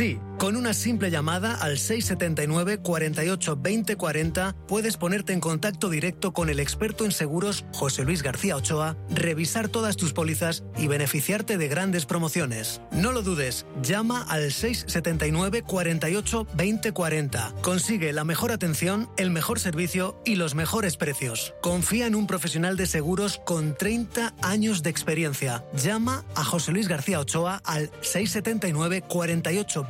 Sí, 0.00 0.18
con 0.38 0.56
una 0.56 0.72
simple 0.72 1.10
llamada 1.10 1.54
al 1.54 1.76
679 1.76 2.78
48 2.78 3.56
20 3.60 3.96
40 3.96 4.56
puedes 4.66 4.96
ponerte 4.96 5.34
en 5.34 5.40
contacto 5.40 5.90
directo 5.90 6.32
con 6.32 6.48
el 6.48 6.60
experto 6.60 7.04
en 7.04 7.12
seguros 7.12 7.66
José 7.74 8.04
Luis 8.04 8.22
García 8.22 8.56
Ochoa, 8.56 8.96
revisar 9.10 9.68
todas 9.68 9.98
tus 9.98 10.14
pólizas 10.14 10.64
y 10.78 10.86
beneficiarte 10.86 11.58
de 11.58 11.68
grandes 11.68 12.06
promociones. 12.06 12.80
No 12.90 13.12
lo 13.12 13.20
dudes, 13.20 13.66
llama 13.82 14.22
al 14.22 14.50
679 14.50 15.60
48 15.64 16.46
20 16.54 16.92
40. 16.92 17.54
Consigue 17.60 18.14
la 18.14 18.24
mejor 18.24 18.52
atención, 18.52 19.10
el 19.18 19.30
mejor 19.30 19.60
servicio 19.60 20.18
y 20.24 20.36
los 20.36 20.54
mejores 20.54 20.96
precios. 20.96 21.52
Confía 21.60 22.06
en 22.06 22.14
un 22.14 22.26
profesional 22.26 22.78
de 22.78 22.86
seguros 22.86 23.42
con 23.44 23.76
30 23.76 24.32
años 24.40 24.82
de 24.82 24.88
experiencia. 24.88 25.62
Llama 25.74 26.24
a 26.34 26.44
José 26.44 26.72
Luis 26.72 26.88
García 26.88 27.20
Ochoa 27.20 27.60
al 27.66 27.90
679 28.00 29.02
48 29.02 29.89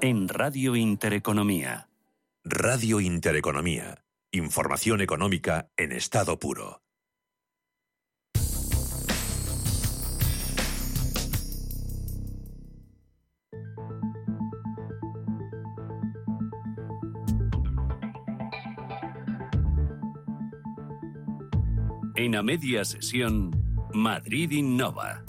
en 0.00 0.28
Radio 0.28 0.76
Intereconomía. 0.76 1.88
Radio 2.44 3.00
Intereconomía. 3.00 4.04
Información 4.30 5.00
económica 5.00 5.70
en 5.76 5.90
estado 5.90 6.38
puro. 6.38 6.82
En 22.14 22.36
a 22.36 22.42
media 22.42 22.84
sesión, 22.84 23.50
Madrid 23.92 24.50
Innova. 24.52 25.24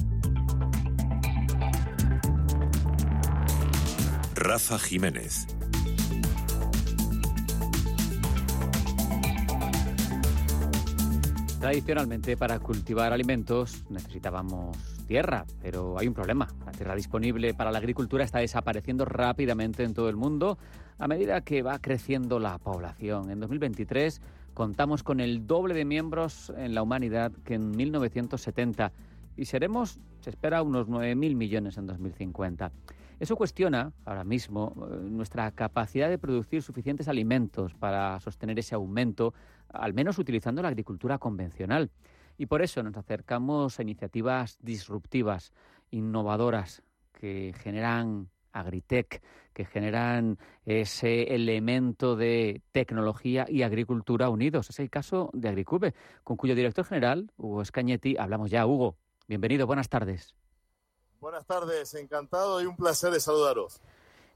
Rafa 4.39 4.79
Jiménez. 4.79 5.45
Tradicionalmente, 11.59 12.37
para 12.37 12.57
cultivar 12.59 13.11
alimentos 13.11 13.83
necesitábamos 13.89 14.77
tierra, 15.07 15.45
pero 15.61 15.99
hay 15.99 16.07
un 16.07 16.13
problema. 16.13 16.47
La 16.65 16.71
tierra 16.71 16.95
disponible 16.95 17.53
para 17.53 17.69
la 17.69 17.79
agricultura 17.79 18.23
está 18.23 18.39
desapareciendo 18.39 19.03
rápidamente 19.03 19.83
en 19.83 19.93
todo 19.93 20.07
el 20.07 20.15
mundo 20.15 20.57
a 20.97 21.07
medida 21.09 21.41
que 21.41 21.61
va 21.61 21.79
creciendo 21.79 22.39
la 22.39 22.57
población. 22.59 23.31
En 23.31 23.41
2023 23.41 24.21
contamos 24.53 25.03
con 25.03 25.19
el 25.19 25.47
doble 25.47 25.73
de 25.73 25.83
miembros 25.83 26.53
en 26.55 26.73
la 26.73 26.81
humanidad 26.81 27.33
que 27.43 27.55
en 27.55 27.71
1970 27.71 28.93
y 29.35 29.45
seremos, 29.45 29.99
se 30.21 30.29
espera, 30.29 30.61
unos 30.61 30.87
9.000 30.87 31.35
millones 31.35 31.77
en 31.77 31.87
2050. 31.87 32.71
Eso 33.19 33.35
cuestiona 33.35 33.91
ahora 34.05 34.23
mismo 34.23 34.73
eh, 34.77 34.95
nuestra 35.09 35.51
capacidad 35.51 36.09
de 36.09 36.17
producir 36.17 36.61
suficientes 36.61 37.09
alimentos 37.09 37.73
para 37.73 38.17
sostener 38.21 38.57
ese 38.59 38.75
aumento, 38.75 39.33
al 39.67 39.93
menos 39.93 40.17
utilizando 40.17 40.61
la 40.61 40.69
agricultura 40.69 41.17
convencional. 41.17 41.91
Y 42.37 42.45
por 42.45 42.61
eso 42.61 42.81
nos 42.81 42.95
acercamos 42.95 43.77
a 43.77 43.81
iniciativas 43.81 44.57
disruptivas, 44.61 45.51
innovadoras, 45.91 46.81
que 47.11 47.53
generan 47.57 48.29
agritech, 48.53 49.21
que 49.51 49.65
generan 49.65 50.37
ese 50.65 51.35
elemento 51.35 52.15
de 52.15 52.61
tecnología 52.71 53.45
y 53.49 53.63
agricultura 53.63 54.29
unidos. 54.29 54.69
Es 54.69 54.79
el 54.79 54.89
caso 54.89 55.29
de 55.33 55.49
Agricube, 55.49 55.93
con 56.23 56.37
cuyo 56.37 56.55
director 56.55 56.85
general, 56.85 57.29
Hugo 57.35 57.61
Escañetti, 57.61 58.15
hablamos 58.17 58.49
ya. 58.49 58.65
Hugo, 58.65 58.95
bienvenido, 59.27 59.67
buenas 59.67 59.89
tardes. 59.89 60.33
Buenas 61.21 61.45
tardes, 61.45 61.93
encantado 61.95 62.61
y 62.61 62.65
un 62.65 62.77
placer 62.77 63.11
de 63.11 63.19
saludaros. 63.19 63.81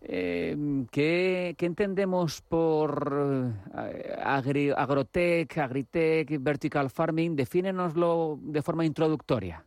Eh, 0.02 0.86
¿qué, 0.92 1.56
entendemos 1.58 2.42
por 2.42 3.54
eh, 3.78 4.18
agrotech, 4.22 5.58
agritech, 5.60 6.28
vertical 6.42 6.90
farming? 6.90 7.38
Defínenoslo 7.38 8.38
de 8.42 8.62
forma 8.62 8.84
introductoria. 8.84 9.66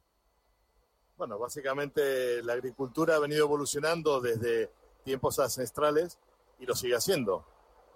Bueno, 1.16 1.38
básicamente 1.38 2.42
la 2.42 2.52
agricultura 2.52 3.16
ha 3.16 3.18
venido 3.18 3.46
evolucionando 3.46 4.20
desde 4.20 4.70
tiempos 5.02 5.38
ancestrales 5.38 6.18
y 6.58 6.66
lo 6.66 6.74
sigue 6.74 6.96
haciendo. 6.96 7.46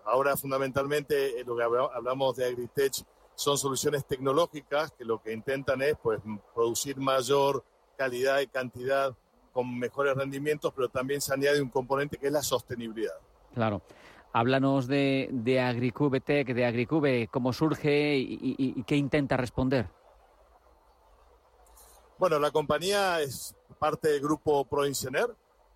Ahora 0.06 0.34
fundamentalmente 0.38 1.44
lo 1.44 1.54
que 1.58 1.62
hablamos 1.62 2.36
de 2.36 2.46
agritech 2.46 3.04
son 3.34 3.58
soluciones 3.58 4.06
tecnológicas 4.06 4.92
que 4.92 5.04
lo 5.04 5.20
que 5.22 5.34
intentan 5.34 5.82
es 5.82 5.94
pues 6.02 6.20
producir 6.54 6.96
mayor 6.96 7.62
calidad 8.00 8.40
y 8.40 8.46
cantidad 8.46 9.14
con 9.52 9.78
mejores 9.78 10.14
rendimientos, 10.14 10.72
pero 10.74 10.88
también 10.88 11.20
se 11.20 11.34
añade 11.34 11.60
un 11.60 11.68
componente 11.68 12.16
que 12.16 12.28
es 12.28 12.32
la 12.32 12.42
sostenibilidad. 12.42 13.12
Claro. 13.52 13.82
Háblanos 14.32 14.86
de, 14.86 15.28
de 15.30 15.60
Agricube 15.60 16.22
Tech, 16.22 16.48
de 16.48 16.64
Agricube, 16.64 17.28
cómo 17.30 17.52
surge 17.52 18.16
y, 18.16 18.82
qué 18.84 18.96
intenta 18.96 19.36
responder. 19.36 19.86
Bueno, 22.16 22.38
la 22.38 22.50
compañía 22.50 23.20
es 23.20 23.54
parte 23.78 24.08
del 24.08 24.22
grupo 24.22 24.64
ProIncener. 24.64 25.26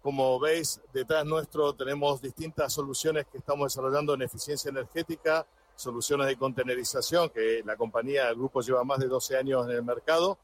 Como 0.01 0.41
veis, 0.41 0.81
detrás 0.95 1.27
nuestro 1.27 1.75
tenemos 1.75 2.23
distintas 2.23 2.73
soluciones 2.73 3.27
que 3.31 3.37
estamos 3.37 3.67
desarrollando 3.67 4.15
en 4.15 4.23
eficiencia 4.23 4.71
energética, 4.71 5.47
soluciones 5.75 6.27
de 6.29 6.37
contenerización, 6.37 7.29
que 7.29 7.63
la 7.67 7.77
compañía, 7.77 8.31
el 8.31 8.37
grupo 8.37 8.63
lleva 8.63 8.83
más 8.83 8.99
de 8.99 9.09
12 9.09 9.37
años 9.37 9.67
en 9.67 9.73
el 9.73 9.83
mercado, 9.83 10.39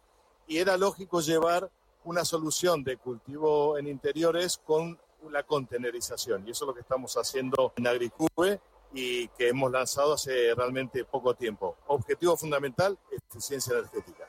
y 0.51 0.59
era 0.59 0.77
lógico 0.77 1.21
llevar 1.21 1.71
una 2.03 2.25
solución 2.25 2.83
de 2.83 2.97
cultivo 2.97 3.79
en 3.79 3.87
interiores 3.87 4.59
con 4.59 4.99
la 5.31 5.45
contenerización. 5.45 6.43
Y 6.45 6.51
eso 6.51 6.65
es 6.65 6.67
lo 6.67 6.75
que 6.75 6.81
estamos 6.81 7.15
haciendo 7.15 7.73
en 7.77 7.87
Agricube 7.87 8.61
y 8.93 9.29
que 9.29 9.51
hemos 9.51 9.71
lanzado 9.71 10.15
hace 10.15 10.53
realmente 10.57 11.05
poco 11.05 11.35
tiempo. 11.35 11.77
Objetivo 11.87 12.37
fundamental, 12.37 12.99
eficiencia 13.31 13.75
energética. 13.79 14.25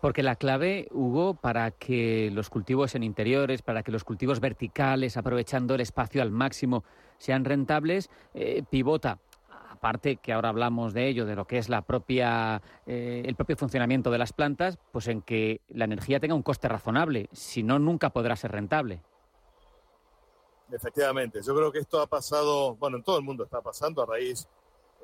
Porque 0.00 0.24
la 0.24 0.34
clave, 0.34 0.88
Hugo, 0.90 1.34
para 1.34 1.70
que 1.70 2.30
los 2.32 2.50
cultivos 2.50 2.96
en 2.96 3.04
interiores, 3.04 3.62
para 3.62 3.84
que 3.84 3.92
los 3.92 4.02
cultivos 4.02 4.40
verticales, 4.40 5.16
aprovechando 5.16 5.76
el 5.76 5.82
espacio 5.82 6.20
al 6.20 6.32
máximo, 6.32 6.82
sean 7.18 7.44
rentables, 7.44 8.10
eh, 8.34 8.64
pivota 8.68 9.20
aparte 9.82 10.18
que 10.18 10.32
ahora 10.32 10.50
hablamos 10.50 10.94
de 10.94 11.08
ello, 11.08 11.26
de 11.26 11.34
lo 11.34 11.44
que 11.44 11.58
es 11.58 11.68
la 11.68 11.82
propia, 11.82 12.62
eh, 12.86 13.24
el 13.26 13.34
propio 13.34 13.56
funcionamiento 13.56 14.12
de 14.12 14.18
las 14.18 14.32
plantas, 14.32 14.78
pues 14.92 15.08
en 15.08 15.22
que 15.22 15.60
la 15.70 15.86
energía 15.86 16.20
tenga 16.20 16.36
un 16.36 16.44
coste 16.44 16.68
razonable, 16.68 17.28
si 17.32 17.64
no, 17.64 17.80
nunca 17.80 18.10
podrá 18.10 18.36
ser 18.36 18.52
rentable. 18.52 19.02
Efectivamente, 20.70 21.40
yo 21.44 21.52
creo 21.56 21.72
que 21.72 21.80
esto 21.80 22.00
ha 22.00 22.06
pasado, 22.06 22.76
bueno, 22.76 22.98
en 22.98 23.02
todo 23.02 23.18
el 23.18 23.24
mundo 23.24 23.42
está 23.42 23.60
pasando 23.60 24.00
a 24.04 24.06
raíz, 24.06 24.46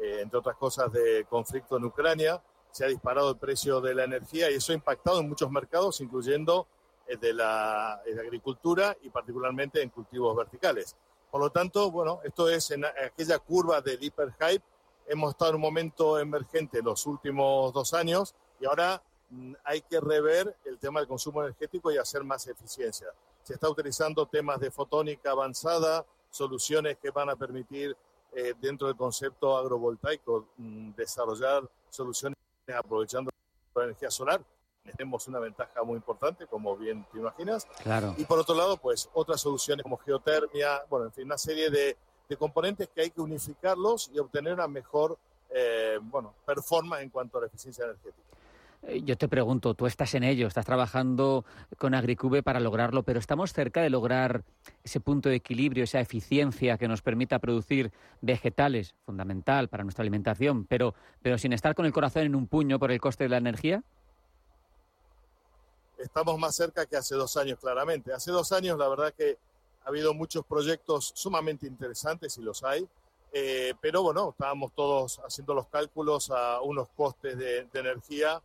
eh, 0.01 0.21
entre 0.23 0.39
otras 0.39 0.57
cosas, 0.57 0.93
de 0.93 1.27
conflicto 1.29 1.77
en 1.77 1.85
Ucrania, 1.85 2.41
se 2.71 2.85
ha 2.85 2.89
disparado 2.89 3.31
el 3.31 3.37
precio 3.37 3.81
de 3.81 3.97
la 3.97 4.05
energía 4.05 4.49
y 4.49 4.55
eso 4.55 4.71
ha 4.71 4.77
impactado 4.77 5.19
en 5.19 5.29
muchos 5.29 5.51
mercados, 5.51 6.01
incluyendo 6.01 6.69
el 7.09 7.37
la, 7.37 8.01
de 8.05 8.15
la 8.15 8.23
agricultura 8.23 8.97
y 9.03 9.11
particularmente 9.11 9.83
en 9.83 9.91
cultivos 9.91 10.37
verticales. 10.37 10.97
Por 11.31 11.41
lo 11.41 11.51
tanto, 11.51 11.91
bueno, 11.91 12.21
esto 12.25 12.49
es 12.49 12.71
en 12.71 12.85
aquella 12.85 13.39
curva 13.39 13.81
del 13.81 14.03
hiperhype. 14.03 14.65
Hemos 15.07 15.31
estado 15.31 15.51
en 15.51 15.57
un 15.57 15.63
momento 15.63 16.19
emergente 16.19 16.83
los 16.83 17.07
últimos 17.07 17.73
dos 17.73 17.93
años 17.95 18.35
y 18.61 18.67
ahora 18.67 19.03
mm, 19.31 19.55
hay 19.65 19.83
que 19.83 20.01
rever 20.01 20.57
el 20.65 20.79
tema 20.79 21.01
del 21.01 21.09
consumo 21.09 21.43
energético 21.43 21.91
y 21.91 21.99
hacer 21.99 22.25
más 22.25 22.47
eficiencia. 22.47 23.09
Se 23.43 23.55
está 23.55 23.69
utilizando 23.69 24.27
temas 24.27 24.61
de 24.61 24.71
fotónica 24.71 25.31
avanzada, 25.31 26.05
soluciones 26.31 26.99
que 26.99 27.11
van 27.11 27.31
a 27.31 27.37
permitir 27.37 27.97
eh, 28.33 28.55
dentro 28.61 28.87
del 28.89 28.97
concepto 28.97 29.57
agrovoltaico 29.57 30.49
mm, 30.57 30.93
desarrollar 30.93 31.69
soluciones 31.89 32.37
aprovechando 32.77 33.31
la 33.75 33.85
energía 33.85 34.11
solar 34.11 34.43
tenemos 34.93 35.27
una 35.29 35.39
ventaja 35.39 35.83
muy 35.83 35.97
importante, 35.97 36.47
como 36.47 36.77
bien 36.77 37.05
te 37.13 37.19
imaginas. 37.19 37.67
Claro. 37.83 38.15
Y 38.17 38.25
por 38.25 38.39
otro 38.39 38.55
lado, 38.55 38.77
pues 38.77 39.09
otras 39.15 39.41
soluciones 39.41 39.83
como 39.83 39.97
geotermia, 39.99 40.83
bueno, 40.89 41.07
en 41.07 41.13
fin, 41.13 41.25
una 41.25 41.39
serie 41.39 41.71
de, 41.71 41.97
de 42.29 42.37
componentes 42.37 42.89
que 42.95 43.03
hay 43.03 43.11
que 43.11 43.21
unificarlos 43.21 44.11
y 44.13 44.19
obtener 44.19 44.55
una 44.55 44.69
mejor, 44.69 45.19
eh, 45.51 45.99
bueno, 46.03 46.35
performance 46.45 47.03
en 47.03 47.11
cuanto 47.11 47.39
a 47.39 47.43
la 47.43 47.47
eficiencia 47.47 47.85
energética. 47.85 48.29
Eh, 48.83 49.03
yo 49.03 49.17
te 49.17 49.29
pregunto, 49.29 49.75
tú 49.75 49.87
estás 49.87 50.15
en 50.15 50.23
ello, 50.23 50.47
estás 50.47 50.65
trabajando 50.65 51.45
con 51.79 51.95
Agricube 51.95 52.43
para 52.43 52.61
lograrlo, 52.61 53.03
pero 53.03 53.19
¿estamos 53.19 53.53
cerca 53.53 53.83
de 53.83 53.91
lograr 53.91 54.45
ese 54.85 55.01
punto 55.01 55.29
de 55.29 55.37
equilibrio, 55.37 55.85
esa 55.85 56.01
eficiencia 56.01 56.79
que 56.79 56.87
nos 56.87 57.03
permita 57.03 57.39
producir 57.41 57.91
vegetales, 58.21 58.95
fundamental 59.05 59.69
para 59.69 59.83
nuestra 59.83 60.03
alimentación, 60.03 60.65
pero, 60.65 60.95
pero 61.23 61.39
sin 61.39 61.53
estar 61.53 61.75
con 61.75 61.87
el 61.87 61.93
corazón 61.93 62.23
en 62.23 62.37
un 62.37 62.47
puño 62.47 62.79
por 62.79 62.93
el 62.93 63.01
coste 63.01 63.25
de 63.25 63.31
la 63.31 63.39
energía? 63.39 63.83
Estamos 65.99 66.39
más 66.39 66.55
cerca 66.55 66.87
que 66.87 66.97
hace 66.97 67.15
dos 67.15 67.37
años, 67.37 67.59
claramente. 67.59 68.13
Hace 68.13 68.31
dos 68.31 68.53
años, 68.53 68.79
la 68.79 68.89
verdad 68.89 69.13
que 69.13 69.39
ha 69.85 69.89
habido 69.89 70.15
muchos 70.15 70.45
proyectos 70.45 71.13
sumamente 71.15 71.67
interesantes 71.67 72.39
y 72.39 72.43
los 72.43 72.63
hay, 72.63 72.89
eh, 73.33 73.75
pero 73.81 74.03
bueno, 74.03 74.31
estábamos 74.31 74.73
todos 74.75 75.21
haciendo 75.25 75.55
los 75.55 75.67
cálculos 75.67 76.31
a 76.31 76.61
unos 76.63 76.89
costes 76.97 77.37
de, 77.37 77.69
energía 77.75 78.41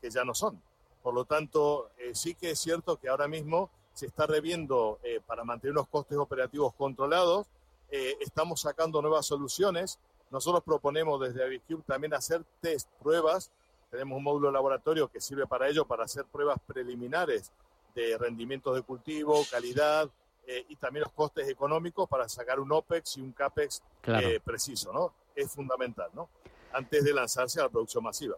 que 0.00 0.10
ya 0.10 0.24
no 0.24 0.34
son. 0.34 0.60
Por 1.02 1.14
lo 1.14 1.24
tanto, 1.24 1.90
eh, 1.98 2.14
sí 2.14 2.34
que 2.34 2.50
es 2.50 2.58
cierto 2.58 2.96
que 2.96 3.08
ahora 3.08 3.28
mismo 3.28 3.70
se 3.94 4.06
está 4.06 4.26
reviendo 4.26 4.98
eh, 5.02 5.20
para 5.26 5.44
mantener 5.44 5.72
unos 5.72 5.88
costes 5.88 6.18
operativos 6.18 6.74
controlados. 6.74 7.46
estamos 7.88 8.60
sacando 8.60 9.00
nuevas 9.00 9.24
soluciones. 9.26 9.98
Nosotros 10.30 10.62
proponemos 10.64 11.20
desde 11.20 11.44
Avicube 11.44 11.84
también 11.86 12.12
hacer 12.14 12.44
test, 12.60 12.88
pruebas 13.00 13.52
tenemos 13.96 14.18
un 14.18 14.24
módulo 14.24 14.50
laboratorio 14.50 15.08
que 15.08 15.22
sirve 15.22 15.46
para 15.46 15.68
ello, 15.68 15.86
para 15.86 16.04
hacer 16.04 16.26
pruebas 16.26 16.58
preliminares 16.66 17.50
de 17.94 18.18
rendimientos 18.18 18.74
de 18.74 18.82
cultivo, 18.82 19.42
calidad 19.50 20.10
eh, 20.46 20.66
y 20.68 20.76
también 20.76 21.04
los 21.04 21.12
costes 21.12 21.48
económicos 21.48 22.06
para 22.06 22.28
sacar 22.28 22.60
un 22.60 22.70
OPEX 22.70 23.16
y 23.16 23.22
un 23.22 23.32
CAPEX 23.32 23.82
eh, 24.06 24.38
preciso, 24.44 24.92
¿no? 24.92 25.14
Es 25.34 25.50
fundamental, 25.50 26.10
¿no? 26.14 26.28
Antes 26.74 27.04
de 27.04 27.14
lanzarse 27.14 27.58
a 27.58 27.64
la 27.64 27.68
producción 27.70 28.04
masiva. 28.04 28.36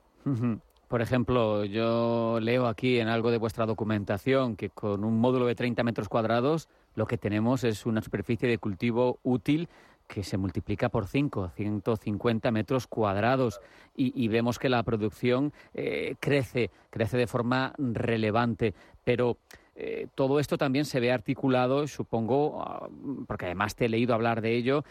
Por 0.87 1.03
ejemplo, 1.03 1.65
yo 1.65 2.39
leo 2.41 2.67
aquí 2.69 3.01
en 3.01 3.09
algo 3.09 3.33
de 3.33 3.39
vuestra 3.39 3.67
documentación 3.67 4.55
que 4.55 4.71
con 4.71 5.05
un 5.05 5.19
módulo 5.19 5.47
de 5.47 5.57
30 5.57 5.83
metros 5.83 6.09
cuadrados 6.09 6.69
lo 6.95 7.07
que 7.07 7.19
tenemos 7.19 7.65
es 7.65 7.85
una 7.85 8.01
superficie 8.01 8.49
de 8.49 8.59
cultivo 8.59 9.19
útil 9.25 9.69
que 10.09 10.25
se 10.25 10.39
multiplica 10.39 10.89
por 10.89 11.07
5, 11.07 11.53
150 11.55 12.51
metros 12.51 12.87
cuadrados, 12.87 13.61
y, 13.95 14.29
vemos 14.29 14.59
que 14.59 14.69
la 14.69 14.83
producción 14.85 15.53
eh, 15.75 16.15
crece, 16.21 16.71
crece 16.91 17.17
de 17.17 17.27
forma 17.27 17.75
relevante, 17.79 18.73
pero 19.05 19.39
eh, 19.75 20.07
todo 20.15 20.39
esto 20.39 20.57
también 20.57 20.85
se 20.85 21.01
ve 21.01 21.13
articulado, 21.13 21.87
supongo, 21.89 22.63
ah, 22.63 22.89
porque 23.27 23.47
además 23.47 23.75
te 23.75 23.87
he 23.87 23.89
leído 23.89 24.15
hablar 24.15 24.41
de 24.41 24.57
ello, 24.57 24.85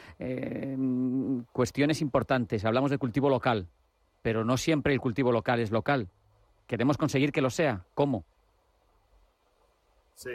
cuestiones 1.54 2.02
importantes. 2.02 2.66
Hablamos 2.66 2.92
de 2.92 2.98
cultivo 2.98 3.30
local, 3.30 3.68
pero 4.22 4.44
no 4.44 4.58
siempre 4.58 4.94
el 4.94 5.00
cultivo 5.00 5.32
local 5.32 5.62
es 5.62 5.72
local. 5.72 6.10
Queremos 6.68 6.98
conseguir 6.98 7.32
que 7.32 7.42
lo 7.42 7.50
sea. 7.50 7.86
¿Cómo? 7.94 8.26
Sí, 10.16 10.32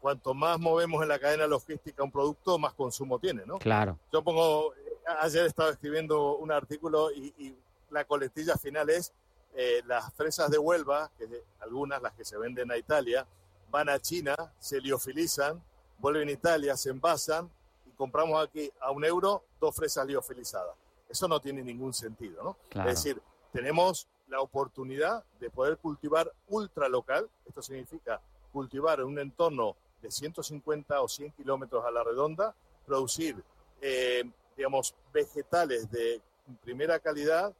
cuanto 0.00 0.34
más 0.34 0.58
movemos 0.58 1.02
en 1.02 1.08
la 1.08 1.18
cadena 1.18 1.46
logística 1.46 2.02
un 2.02 2.10
producto, 2.10 2.58
más 2.58 2.74
consumo 2.74 3.18
tiene, 3.18 3.44
¿no? 3.46 3.58
Claro. 3.58 3.98
Yo 4.12 4.22
pongo, 4.22 4.72
ayer 5.20 5.46
estaba 5.46 5.70
escribiendo 5.70 6.36
un 6.36 6.52
artículo 6.52 7.10
y, 7.12 7.56
la 7.90 8.04
coletilla 8.04 8.56
final 8.56 8.90
es 8.90 9.12
eh, 9.54 9.80
las 9.86 10.12
fresas 10.14 10.50
de 10.50 10.58
Huelva, 10.58 11.08
que 11.16 11.44
algunas, 11.60 12.02
las 12.02 12.12
que 12.14 12.24
se 12.24 12.36
venden 12.36 12.70
a 12.72 12.76
Italia, 12.76 13.24
van 13.70 13.88
a 13.88 14.00
China, 14.00 14.34
se 14.58 14.80
liofilizan, 14.80 15.62
vuelven 15.98 16.28
a 16.28 16.32
Italia, 16.32 16.76
se 16.76 16.90
envasan 16.90 17.48
y 17.86 17.90
compramos 17.92 18.44
aquí 18.44 18.70
a 18.80 18.90
un 18.90 19.04
euro 19.04 19.44
dos 19.60 19.74
fresas 19.74 20.04
liofilizadas. 20.04 20.74
Eso 21.08 21.28
no 21.28 21.40
tiene 21.40 21.62
ningún 21.62 21.94
sentido, 21.94 22.42
¿no? 22.42 22.56
Claro. 22.68 22.90
Es 22.90 22.96
decir, 22.96 23.22
tenemos 23.52 24.08
la 24.28 24.40
oportunidad 24.40 25.24
de 25.38 25.48
poder 25.48 25.78
cultivar 25.78 26.30
ultra 26.48 26.88
local, 26.88 27.28
esto 27.46 27.62
significa 27.62 28.20
cultivar 28.56 29.00
en 29.00 29.06
un 29.06 29.18
entorno 29.18 29.76
de 30.00 30.10
150 30.10 31.02
o 31.02 31.06
100 31.06 31.32
kilómetros 31.32 31.84
a 31.84 31.90
la 31.90 32.02
redonda, 32.02 32.54
producir, 32.86 33.36
eh, 33.82 34.24
digamos, 34.56 34.94
vegetales 35.12 35.90
de 35.90 36.22
primera 36.62 36.98
calidad, 36.98 37.52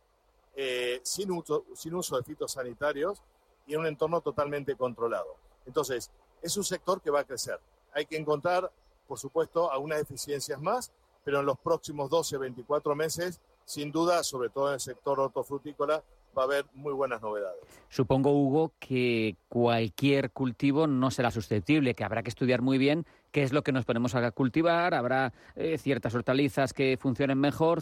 eh, 0.55 0.99
sin, 1.03 1.33
uso, 1.33 1.67
sin 1.75 1.95
uso 1.95 2.17
de 2.17 2.23
fitosanitarios 2.23 3.23
y 3.67 3.75
en 3.75 3.81
un 3.81 3.87
entorno 3.89 4.23
totalmente 4.23 4.75
controlado. 4.75 5.37
Entonces, 5.67 6.11
es 6.41 6.57
un 6.57 6.65
sector 6.65 7.03
que 7.03 7.11
va 7.11 7.21
a 7.21 7.25
crecer. 7.25 7.61
Hay 7.93 8.07
que 8.07 8.17
encontrar, 8.17 8.73
por 9.07 9.19
supuesto, 9.19 9.71
algunas 9.71 10.01
eficiencias 10.01 10.59
más, 10.63 10.93
pero 11.25 11.41
en 11.41 11.47
los 11.47 11.59
próximos 11.59 12.09
12, 12.09 12.39
24 12.39 12.95
meses, 12.95 13.39
sin 13.67 13.93
duda, 13.93 14.25
sobre 14.25 14.49
todo 14.49 14.69
en 14.69 14.75
el 14.75 14.81
sector 14.81 15.21
hortofrutícola, 15.21 16.03
va 16.37 16.43
a 16.43 16.45
haber 16.45 16.67
muy 16.75 16.93
buenas 16.93 17.23
novedades. 17.23 17.61
Supongo, 17.89 18.33
Hugo, 18.33 18.73
que 18.79 19.37
cualquier 19.49 20.31
cultivo 20.31 20.87
no 20.87 21.11
será 21.11 21.31
susceptible, 21.31 21.95
que 21.95 22.05
habrá 22.05 22.23
que 22.23 22.29
estudiar 22.29 22.63
muy 22.63 22.79
bien 22.79 23.07
qué 23.33 23.43
es 23.43 23.53
lo 23.53 23.63
que 23.63 23.73
nos 23.73 23.85
ponemos 23.85 24.15
a 24.15 24.31
cultivar, 24.31 24.95
habrá 24.95 25.33
eh, 25.57 25.79
ciertas 25.79 26.15
hortalizas 26.15 26.73
que 26.73 26.97
funcionen 26.99 27.39
mejor, 27.39 27.81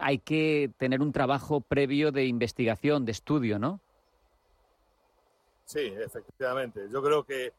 hay 0.00 0.18
que 0.18 0.70
tener 0.78 1.00
un 1.00 1.12
trabajo 1.12 1.60
previo 1.60 2.10
de 2.10 2.26
investigación, 2.26 3.04
de 3.04 3.12
estudio, 3.12 3.58
¿no? 3.58 3.80
Sí, 5.64 5.80
efectivamente. 5.80 6.88
Yo 6.92 7.02
creo 7.02 7.24
que 7.24 7.52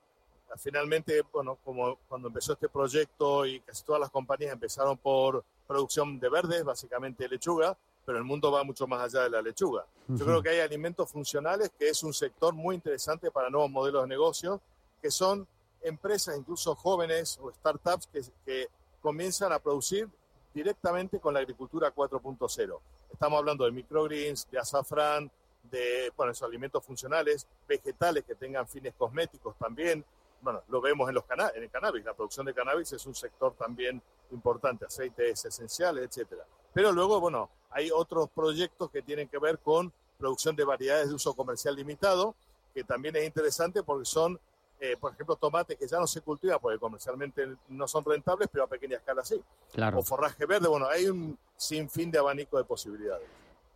finalmente, 0.57 1.23
bueno, 1.31 1.57
como 1.63 1.97
cuando 2.07 2.29
empezó 2.29 2.53
este 2.53 2.69
proyecto 2.69 3.45
y 3.45 3.59
casi 3.61 3.83
todas 3.83 4.01
las 4.01 4.09
compañías 4.09 4.53
empezaron 4.53 4.97
por 4.97 5.43
producción 5.67 6.19
de 6.19 6.29
verdes, 6.29 6.63
básicamente 6.63 7.27
lechuga, 7.27 7.77
pero 8.07 8.19
el 8.19 8.23
mundo 8.23 8.49
va 8.49 8.63
mucho 8.63 8.87
más 8.87 9.01
allá 9.01 9.23
de 9.23 9.29
la 9.29 9.41
lechuga. 9.41 9.85
Yo 10.07 10.23
creo 10.23 10.41
que 10.41 10.47
hay 10.47 10.61
alimentos 10.61 11.11
funcionales, 11.11 11.71
que 11.77 11.89
es 11.89 12.01
un 12.03 12.13
sector 12.13 12.53
muy 12.53 12.75
interesante 12.75 13.29
para 13.31 13.49
nuevos 13.49 13.69
modelos 13.69 14.03
de 14.03 14.07
negocio, 14.07 14.61
que 15.01 15.11
son 15.11 15.45
empresas, 15.81 16.37
incluso 16.37 16.73
jóvenes 16.73 17.37
o 17.41 17.51
startups, 17.51 18.07
que, 18.07 18.21
que 18.45 18.69
comienzan 19.01 19.51
a 19.51 19.59
producir 19.59 20.07
directamente 20.53 21.19
con 21.19 21.33
la 21.33 21.41
agricultura 21.41 21.93
4.0. 21.93 22.79
Estamos 23.11 23.39
hablando 23.39 23.65
de 23.65 23.71
microgreens, 23.71 24.49
de 24.49 24.57
azafrán, 24.57 25.29
de 25.63 26.09
bueno, 26.15 26.31
esos 26.31 26.47
alimentos 26.47 26.85
funcionales, 26.85 27.45
vegetales 27.67 28.23
que 28.23 28.35
tengan 28.35 28.65
fines 28.69 28.93
cosméticos 28.97 29.57
también. 29.57 30.05
Bueno, 30.39 30.63
lo 30.69 30.79
vemos 30.79 31.09
en, 31.09 31.15
los 31.15 31.25
en 31.53 31.61
el 31.61 31.69
cannabis. 31.69 32.05
La 32.05 32.13
producción 32.13 32.45
de 32.45 32.53
cannabis 32.53 32.93
es 32.93 33.05
un 33.05 33.15
sector 33.15 33.53
también 33.55 34.01
importante, 34.31 34.85
aceites 34.85 35.43
esenciales, 35.43 36.05
etcétera. 36.05 36.45
Pero 36.73 36.93
luego, 36.93 37.19
bueno, 37.19 37.49
hay 37.71 37.91
otros 37.91 38.29
proyectos 38.29 38.89
que 38.91 39.01
tienen 39.01 39.27
que 39.27 39.37
ver 39.37 39.59
con 39.59 39.91
producción 40.17 40.55
de 40.55 40.63
variedades 40.63 41.09
de 41.09 41.15
uso 41.15 41.33
comercial 41.33 41.75
limitado, 41.75 42.35
que 42.73 42.83
también 42.83 43.15
es 43.15 43.25
interesante 43.25 43.83
porque 43.83 44.05
son, 44.05 44.39
eh, 44.79 44.95
por 44.99 45.13
ejemplo, 45.13 45.35
tomates 45.35 45.77
que 45.77 45.87
ya 45.87 45.99
no 45.99 46.07
se 46.07 46.21
cultivan 46.21 46.59
porque 46.61 46.79
comercialmente 46.79 47.47
no 47.69 47.87
son 47.87 48.03
rentables, 48.03 48.49
pero 48.51 48.65
a 48.65 48.67
pequeña 48.67 48.97
escala 48.97 49.23
sí. 49.23 49.41
Claro. 49.73 49.99
O 49.99 50.03
forraje 50.03 50.45
verde, 50.45 50.67
bueno, 50.67 50.87
hay 50.87 51.07
un 51.07 51.37
sinfín 51.55 52.11
de 52.11 52.19
abanico 52.19 52.57
de 52.57 52.63
posibilidades. 52.63 53.27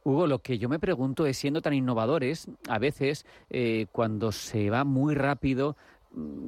Hugo, 0.04 0.26
lo 0.26 0.40
que 0.40 0.58
yo 0.58 0.68
me 0.68 0.80
pregunto 0.80 1.28
es, 1.28 1.38
siendo 1.38 1.62
tan 1.62 1.74
innovadores, 1.74 2.48
a 2.68 2.80
veces 2.80 3.26
eh, 3.52 3.86
cuando 3.92 4.32
se 4.32 4.72
va 4.72 4.84
muy 4.84 5.14
rápido, 5.14 5.78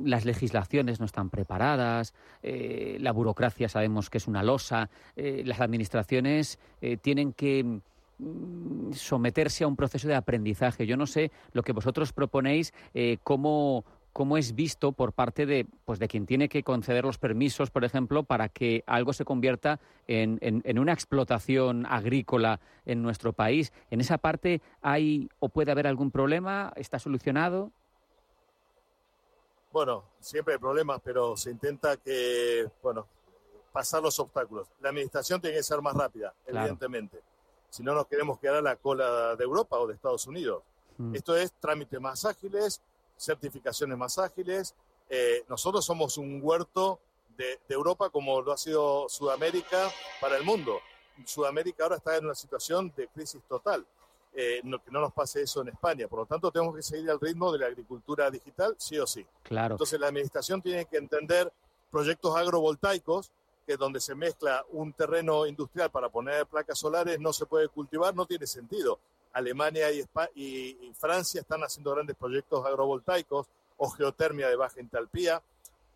las 0.03 0.25
legislaciones 0.25 0.99
no 0.99 1.05
están 1.05 1.29
preparadas, 1.29 2.13
eh, 2.41 2.97
la 2.99 3.11
burocracia 3.11 3.69
sabemos 3.69 4.09
que 4.09 4.17
es 4.17 4.27
una 4.27 4.43
losa, 4.43 4.89
las 5.15 5.61
administraciones 5.61 6.59
tienen 7.01 7.33
que 7.33 7.81
Mm, 8.19 8.93
someterse 8.93 9.63
a 9.63 9.67
un 9.67 9.75
proceso 9.75 10.07
de 10.07 10.15
aprendizaje. 10.15 10.85
Yo 10.85 10.97
no 10.97 11.07
sé 11.07 11.31
lo 11.51 11.63
que 11.63 11.73
vosotros 11.73 12.13
proponéis, 12.13 12.73
eh, 12.93 13.17
cómo, 13.23 13.85
cómo 14.13 14.37
es 14.37 14.53
visto 14.53 14.91
por 14.91 15.13
parte 15.13 15.45
de, 15.45 15.65
pues, 15.85 15.99
de 15.99 16.07
quien 16.07 16.25
tiene 16.25 16.47
que 16.47 16.63
conceder 16.63 17.05
los 17.05 17.17
permisos, 17.17 17.71
por 17.71 17.83
ejemplo, 17.83 18.23
para 18.23 18.49
que 18.49 18.83
algo 18.85 19.13
se 19.13 19.25
convierta 19.25 19.79
en, 20.07 20.37
en, 20.41 20.79
una 20.79 20.93
explotación 20.93 21.85
agrícola 21.87 22.59
en 22.85 23.01
nuestro 23.01 23.33
país. 23.33 23.73
¿En 23.89 23.99
esa 23.99 24.19
parte 24.19 24.61
hay 24.81 25.29
o 25.39 25.49
puede 25.49 25.71
haber 25.71 25.87
algún 25.87 26.11
problema? 26.11 26.71
¿Está 26.75 26.99
solucionado? 26.99 27.71
Bueno, 29.73 30.03
siempre 30.19 30.53
hay 30.53 30.59
problemas, 30.59 31.01
pero 31.03 31.35
se 31.35 31.49
intenta 31.49 31.97
que, 31.97 32.69
bueno, 32.83 33.07
pasar 33.71 34.03
los 34.03 34.19
obstáculos. 34.19 34.67
La 34.79 34.89
administración 34.89 35.41
tiene 35.41 35.57
que 35.57 35.63
ser 35.63 35.81
más 35.81 35.95
rápida, 35.95 36.31
evidentemente. 36.45 37.19
Si 37.71 37.81
no 37.81 37.95
nos 37.95 38.05
queremos 38.05 38.37
quedar 38.37 38.57
a 38.57 38.61
la 38.61 38.75
cola 38.75 39.35
de 39.35 39.43
Europa 39.43 39.79
o 39.79 39.87
de 39.87 39.95
Estados 39.95 40.27
Unidos. 40.27 40.61
Mm. 40.99 41.15
Esto 41.15 41.35
es 41.35 41.51
trámites 41.53 41.99
más 41.99 42.23
ágiles, 42.23 42.83
certificaciones 43.17 43.97
más 43.97 44.19
ágiles. 44.19 44.75
Eh, 45.09 45.43
nosotros 45.49 45.83
somos 45.83 46.19
un 46.19 46.39
huerto 46.43 46.99
de, 47.35 47.59
Europa 47.67 48.11
como 48.11 48.43
lo 48.43 48.51
ha 48.51 48.57
sido 48.57 49.09
Sudamérica 49.09 49.89
para 50.21 50.37
el 50.37 50.43
mundo. 50.43 50.77
Sudamérica 51.25 51.81
ahora 51.81 51.95
está 51.95 52.15
en 52.15 52.25
una 52.25 52.35
situación 52.35 52.93
de 52.95 53.07
crisis 53.07 53.41
total. 53.49 53.83
Eh, 54.35 54.61
que 54.63 54.91
no 54.91 54.99
nos 54.99 55.13
pase 55.13 55.43
eso 55.43 55.61
en 55.61 55.67
España. 55.67 56.07
Por 56.07 56.19
lo 56.19 56.25
tanto, 56.25 56.51
tenemos 56.51 56.75
que 56.75 56.81
seguir 56.81 57.09
al 57.11 57.19
ritmo 57.19 57.51
de 57.51 57.59
la 57.59 57.67
agricultura 57.67 58.31
digital, 58.31 58.75
sí 58.79 58.97
o 58.97 59.05
sí. 59.05 59.23
Claro. 59.43 59.75
Entonces, 59.75 59.99
la 59.99 60.07
administración 60.07 60.59
tiene 60.59 60.85
que 60.85 60.97
entender 60.97 61.51
proyectos 61.91 62.35
agrovoltaicos, 62.35 63.31
que 63.67 63.77
donde 63.77 63.99
se 63.99 64.15
mezcla 64.15 64.65
un 64.71 64.91
terreno 64.93 65.45
industrial 65.45 65.91
para 65.91 66.09
poner 66.09 66.47
placas 66.47 66.79
solares 66.79 67.19
no 67.19 67.31
se 67.31 67.45
puede 67.45 67.67
cultivar, 67.69 68.15
no 68.15 68.25
tiene 68.25 68.47
sentido. 68.47 68.99
Alemania 69.31 69.91
y, 69.91 70.03
y, 70.35 70.93
Francia 70.95 71.41
están 71.41 71.61
haciendo 71.61 71.91
grandes 71.91 72.15
proyectos 72.15 72.65
agrovoltaicos 72.65 73.47
o 73.77 73.89
geotermia 73.89 74.47
de 74.47 74.55
baja 74.55 74.79
entalpía. 74.79 75.41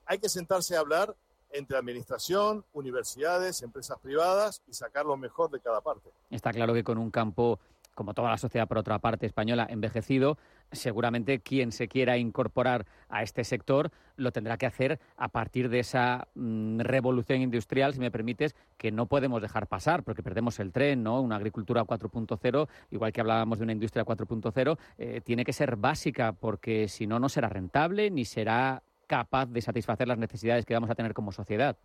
Hay 0.05 0.19
que 0.19 0.29
sentarse 0.29 0.75
a 0.75 0.79
hablar 0.79 1.15
entre 1.51 1.77
administración, 1.77 2.63
universidades, 2.73 3.61
empresas 3.61 3.97
privadas 3.99 4.61
y 4.67 4.73
sacar 4.73 5.05
lo 5.05 5.17
mejor 5.17 5.49
de 5.49 5.59
cada 5.59 5.81
parte. 5.81 6.09
Está 6.29 6.51
claro 6.51 6.73
que 6.73 6.83
con 6.83 6.97
un 6.97 7.11
campo, 7.11 7.59
como 7.97 8.13
toda 8.13 8.29
la 8.29 8.37
sociedad 8.37 8.67
por 8.67 8.77
otra 8.77 8.99
parte 8.99 9.25
española, 9.25 9.65
envejecido, 9.67 10.37
seguramente 10.71 11.39
quien 11.39 11.71
se 11.71 11.87
quiera 11.87 12.17
incorporar 12.17 12.85
a 13.09 13.23
este 13.23 13.43
sector 13.43 13.91
lo 14.17 14.31
tendrá 14.31 14.57
que 14.57 14.67
hacer 14.67 14.99
a 15.17 15.29
partir 15.29 15.67
de 15.69 15.79
esa 15.79 16.27
mm, 16.35 16.79
revolución 16.81 17.41
industrial, 17.41 17.93
si 17.93 17.99
me 17.99 18.11
permites, 18.11 18.55
que 18.77 18.91
no 18.91 19.07
podemos 19.07 19.41
dejar 19.41 19.65
pasar, 19.65 20.03
porque 20.03 20.21
perdemos 20.21 20.59
el 20.59 20.71
tren, 20.71 21.01
¿no? 21.01 21.19
Una 21.21 21.37
agricultura 21.37 21.83
4.0, 21.83 22.67
igual 22.91 23.11
que 23.11 23.21
hablábamos 23.21 23.57
de 23.57 23.63
una 23.63 23.73
industria 23.73 24.05
4.0, 24.05 24.77
eh, 24.99 25.21
tiene 25.23 25.43
que 25.43 25.53
ser 25.53 25.75
básica, 25.75 26.33
porque 26.33 26.87
si 26.87 27.07
no, 27.07 27.19
no 27.19 27.29
será 27.29 27.49
rentable 27.49 28.11
ni 28.11 28.25
será 28.25 28.83
capaz 29.07 29.47
de 29.47 29.61
satisfacer 29.61 30.07
las 30.07 30.19
necesidades 30.19 30.65
que 30.65 30.75
vamos 30.75 30.91
a 30.91 30.95
tener 30.95 31.15
como 31.15 31.31
sociedad. 31.31 31.77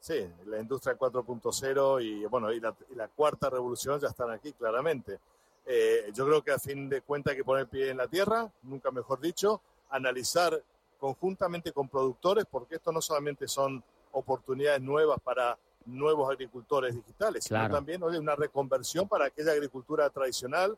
Sí, 0.00 0.26
la 0.46 0.58
industria 0.58 0.96
4.0 0.96 2.02
y 2.02 2.24
bueno, 2.24 2.50
y 2.52 2.58
la, 2.58 2.74
y 2.90 2.94
la 2.94 3.08
cuarta 3.08 3.50
revolución 3.50 4.00
ya 4.00 4.08
están 4.08 4.30
aquí 4.30 4.52
claramente. 4.54 5.20
Eh, 5.66 6.10
yo 6.14 6.26
creo 6.26 6.42
que 6.42 6.52
a 6.52 6.58
fin 6.58 6.88
de 6.88 7.02
cuentas 7.02 7.32
hay 7.32 7.36
que 7.36 7.44
poner 7.44 7.66
pie 7.68 7.90
en 7.90 7.98
la 7.98 8.08
tierra, 8.08 8.50
nunca 8.62 8.90
mejor 8.90 9.20
dicho, 9.20 9.60
analizar 9.90 10.60
conjuntamente 10.98 11.72
con 11.72 11.88
productores, 11.88 12.46
porque 12.50 12.76
esto 12.76 12.92
no 12.92 13.00
solamente 13.02 13.46
son 13.46 13.82
oportunidades 14.12 14.80
nuevas 14.80 15.18
para 15.22 15.58
nuevos 15.86 16.30
agricultores 16.30 16.94
digitales, 16.94 17.44
sino 17.44 17.68
también 17.70 18.02
una 18.02 18.34
reconversión 18.36 19.06
para 19.08 19.26
aquella 19.26 19.52
agricultura 19.52 20.08
tradicional, 20.10 20.76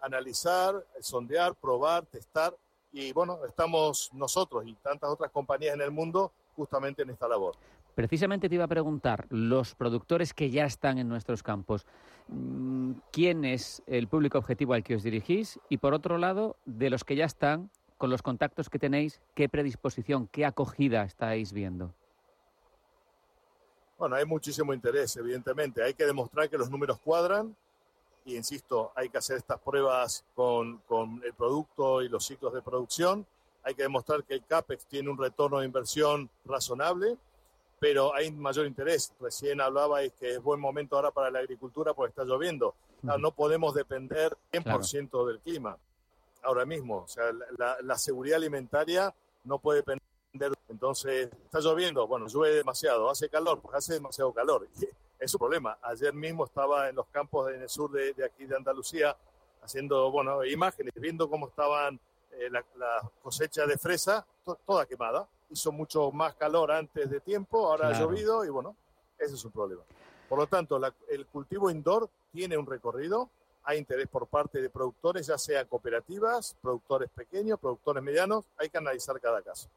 analizar, 0.00 0.84
sondear, 1.00 1.54
probar, 1.54 2.04
testar. 2.06 2.56
Y 2.92 3.12
bueno, 3.12 3.38
estamos 3.46 4.10
nosotros 4.12 4.64
y 4.66 4.74
tantas 4.74 5.10
otras 5.10 5.30
compañías 5.30 5.74
en 5.74 5.82
el 5.82 5.90
mundo 5.90 6.32
justamente 6.56 7.02
en 7.02 7.10
esta 7.10 7.28
labor. 7.28 7.54
Precisamente 7.94 8.48
te 8.48 8.54
iba 8.54 8.64
a 8.64 8.68
preguntar, 8.68 9.26
los 9.30 9.74
productores 9.74 10.32
que 10.32 10.50
ya 10.50 10.64
están 10.64 10.98
en 10.98 11.08
nuestros 11.08 11.42
campos, 11.42 11.86
mm, 12.28 12.92
¿quién 13.10 13.44
es 13.44 13.82
el 13.86 14.08
público 14.08 14.38
objetivo 14.38 14.74
al 14.74 14.84
que 14.84 14.94
os 14.94 15.02
dirigís? 15.02 15.58
Y 15.68 15.78
por 15.78 15.94
otro 15.94 16.18
lado, 16.18 16.56
de 16.66 16.90
los 16.90 17.04
que 17.04 17.16
ya 17.16 17.24
están, 17.24 17.70
con 17.98 18.08
los 18.08 18.22
contactos 18.22 18.70
que 18.70 18.78
tenéis, 18.78 19.20
¿qué 19.34 19.48
predisposición, 19.48 20.28
qué 20.28 20.46
acogida 20.46 21.02
estáis 21.04 21.52
viendo? 21.52 21.92
Bueno, 23.98 24.16
hay 24.16 24.24
muchísimo 24.24 24.72
interés, 24.72 25.14
evidentemente. 25.16 25.82
Hay 25.82 25.92
que 25.92 26.06
demostrar 26.06 26.48
que 26.48 26.56
los 26.56 26.70
números 26.70 26.98
cuadran 27.00 27.54
y, 28.24 28.36
insisto, 28.36 28.92
hay 28.94 29.10
que 29.10 29.18
hacer 29.18 29.36
estas 29.36 29.60
pruebas 29.60 30.24
con, 30.34 30.78
con 30.88 31.22
el 31.22 31.34
producto 31.34 32.00
y 32.00 32.08
los 32.08 32.24
ciclos 32.24 32.54
de 32.54 32.62
producción. 32.62 33.26
Hay 33.62 33.74
que 33.74 33.82
demostrar 33.82 34.24
que 34.24 34.34
el 34.34 34.44
CAPEX 34.46 34.86
tiene 34.86 35.10
un 35.10 35.18
retorno 35.18 35.58
de 35.58 35.66
inversión 35.66 36.30
razonable 36.46 37.18
pero 37.80 38.14
hay 38.14 38.30
mayor 38.30 38.66
interés. 38.66 39.12
Recién 39.18 39.60
hablaba 39.60 40.04
y 40.04 40.10
que 40.10 40.32
es 40.32 40.42
buen 40.42 40.60
momento 40.60 40.96
ahora 40.96 41.10
para 41.10 41.30
la 41.30 41.40
agricultura 41.40 41.94
porque 41.94 42.10
está 42.10 42.24
lloviendo. 42.24 42.74
No, 43.02 43.32
podemos 43.32 43.74
depender 43.74 44.36
100% 44.52 45.26
del 45.26 45.40
clima 45.40 45.76
ahora 46.42 46.66
mismo. 46.66 46.98
O 46.98 47.08
sea, 47.08 47.24
la, 47.82 47.98
seguridad 47.98 48.36
alimentaria 48.36 49.12
no 49.44 49.58
puede 49.58 49.78
depender. 49.78 50.02
Entonces, 50.68 51.30
está 51.46 51.58
lloviendo, 51.58 52.06
bueno, 52.06 52.28
llueve 52.28 52.54
demasiado, 52.54 53.10
hace 53.10 53.28
calor, 53.28 53.60
pues 53.60 53.74
hace 53.74 53.94
demasiado 53.94 54.32
calor. 54.32 54.68
es 55.18 55.34
un 55.34 55.38
problema. 55.38 55.78
Ayer 55.82 56.12
mismo 56.12 56.44
estaba 56.44 56.90
en 56.90 56.96
los 56.96 57.06
campos 57.06 57.50
en 57.50 57.62
el 57.62 57.68
sur 57.68 57.90
de, 57.90 58.14
aquí 58.24 58.44
de 58.44 58.56
Andalucía 58.56 59.16
haciendo, 59.62 60.10
bueno, 60.10 60.44
imágenes, 60.44 60.92
viendo 60.96 61.28
cómo 61.28 61.48
estaban 61.48 61.98
eh, 62.32 62.50
la, 62.50 62.62
cosecha 63.22 63.66
de 63.66 63.78
fresa, 63.78 64.26
toda 64.66 64.84
quemada 64.84 65.26
hizo 65.50 65.72
mucho 65.72 66.10
más 66.12 66.34
calor 66.34 66.70
antes 66.70 67.10
de 67.10 67.20
tiempo, 67.20 67.68
ahora 67.68 67.88
ha 67.88 68.00
llovido 68.00 68.44
y 68.44 68.48
bueno, 68.48 68.76
ese 69.18 69.34
es 69.34 69.44
un 69.44 69.52
problema. 69.52 69.82
Por 70.28 70.38
lo 70.38 70.46
tanto, 70.46 70.80
el 71.08 71.26
cultivo 71.26 71.70
indoor 71.70 72.08
tiene 72.32 72.56
un 72.56 72.66
recorrido, 72.66 73.28
hay 73.64 73.78
interés 73.78 74.08
por 74.08 74.26
parte 74.26 74.62
de 74.62 74.70
productores, 74.70 75.26
ya 75.26 75.36
sea 75.36 75.64
cooperativas, 75.64 76.56
productores 76.62 77.10
pequeños, 77.10 77.58
productores 77.58 78.02
medianos, 78.02 78.44
hay 78.56 78.70
que 78.70 78.78
analizar 78.78 79.20
cada 79.20 79.42
caso. 79.42 79.68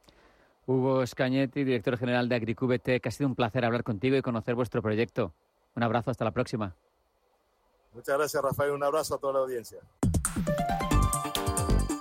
Hugo 0.65 1.06
Scañetti, 1.06 1.63
director 1.63 1.98
general 1.98 2.30
de 2.30 2.36
Agricubete, 2.36 3.00
que 3.00 3.10
ha 3.10 3.12
sido 3.12 3.27
un 3.27 3.36
placer 3.36 3.65
hablar 3.65 3.84
contigo 3.84 4.15
y 4.15 4.22
conocer 4.22 4.56
vuestro 4.56 4.82
proyecto. 4.82 5.34
Un 5.75 5.84
abrazo, 5.84 6.12
hasta 6.12 6.24
la 6.24 6.32
próxima. 6.32 6.75
Muchas 7.94 8.18
gracias, 8.18 8.42
Rafael. 8.42 8.72
Un 8.72 8.84
abrazo 8.84 9.15
a 9.15 9.18
toda 9.18 9.34
la 9.34 9.39
audiencia. 9.39 9.80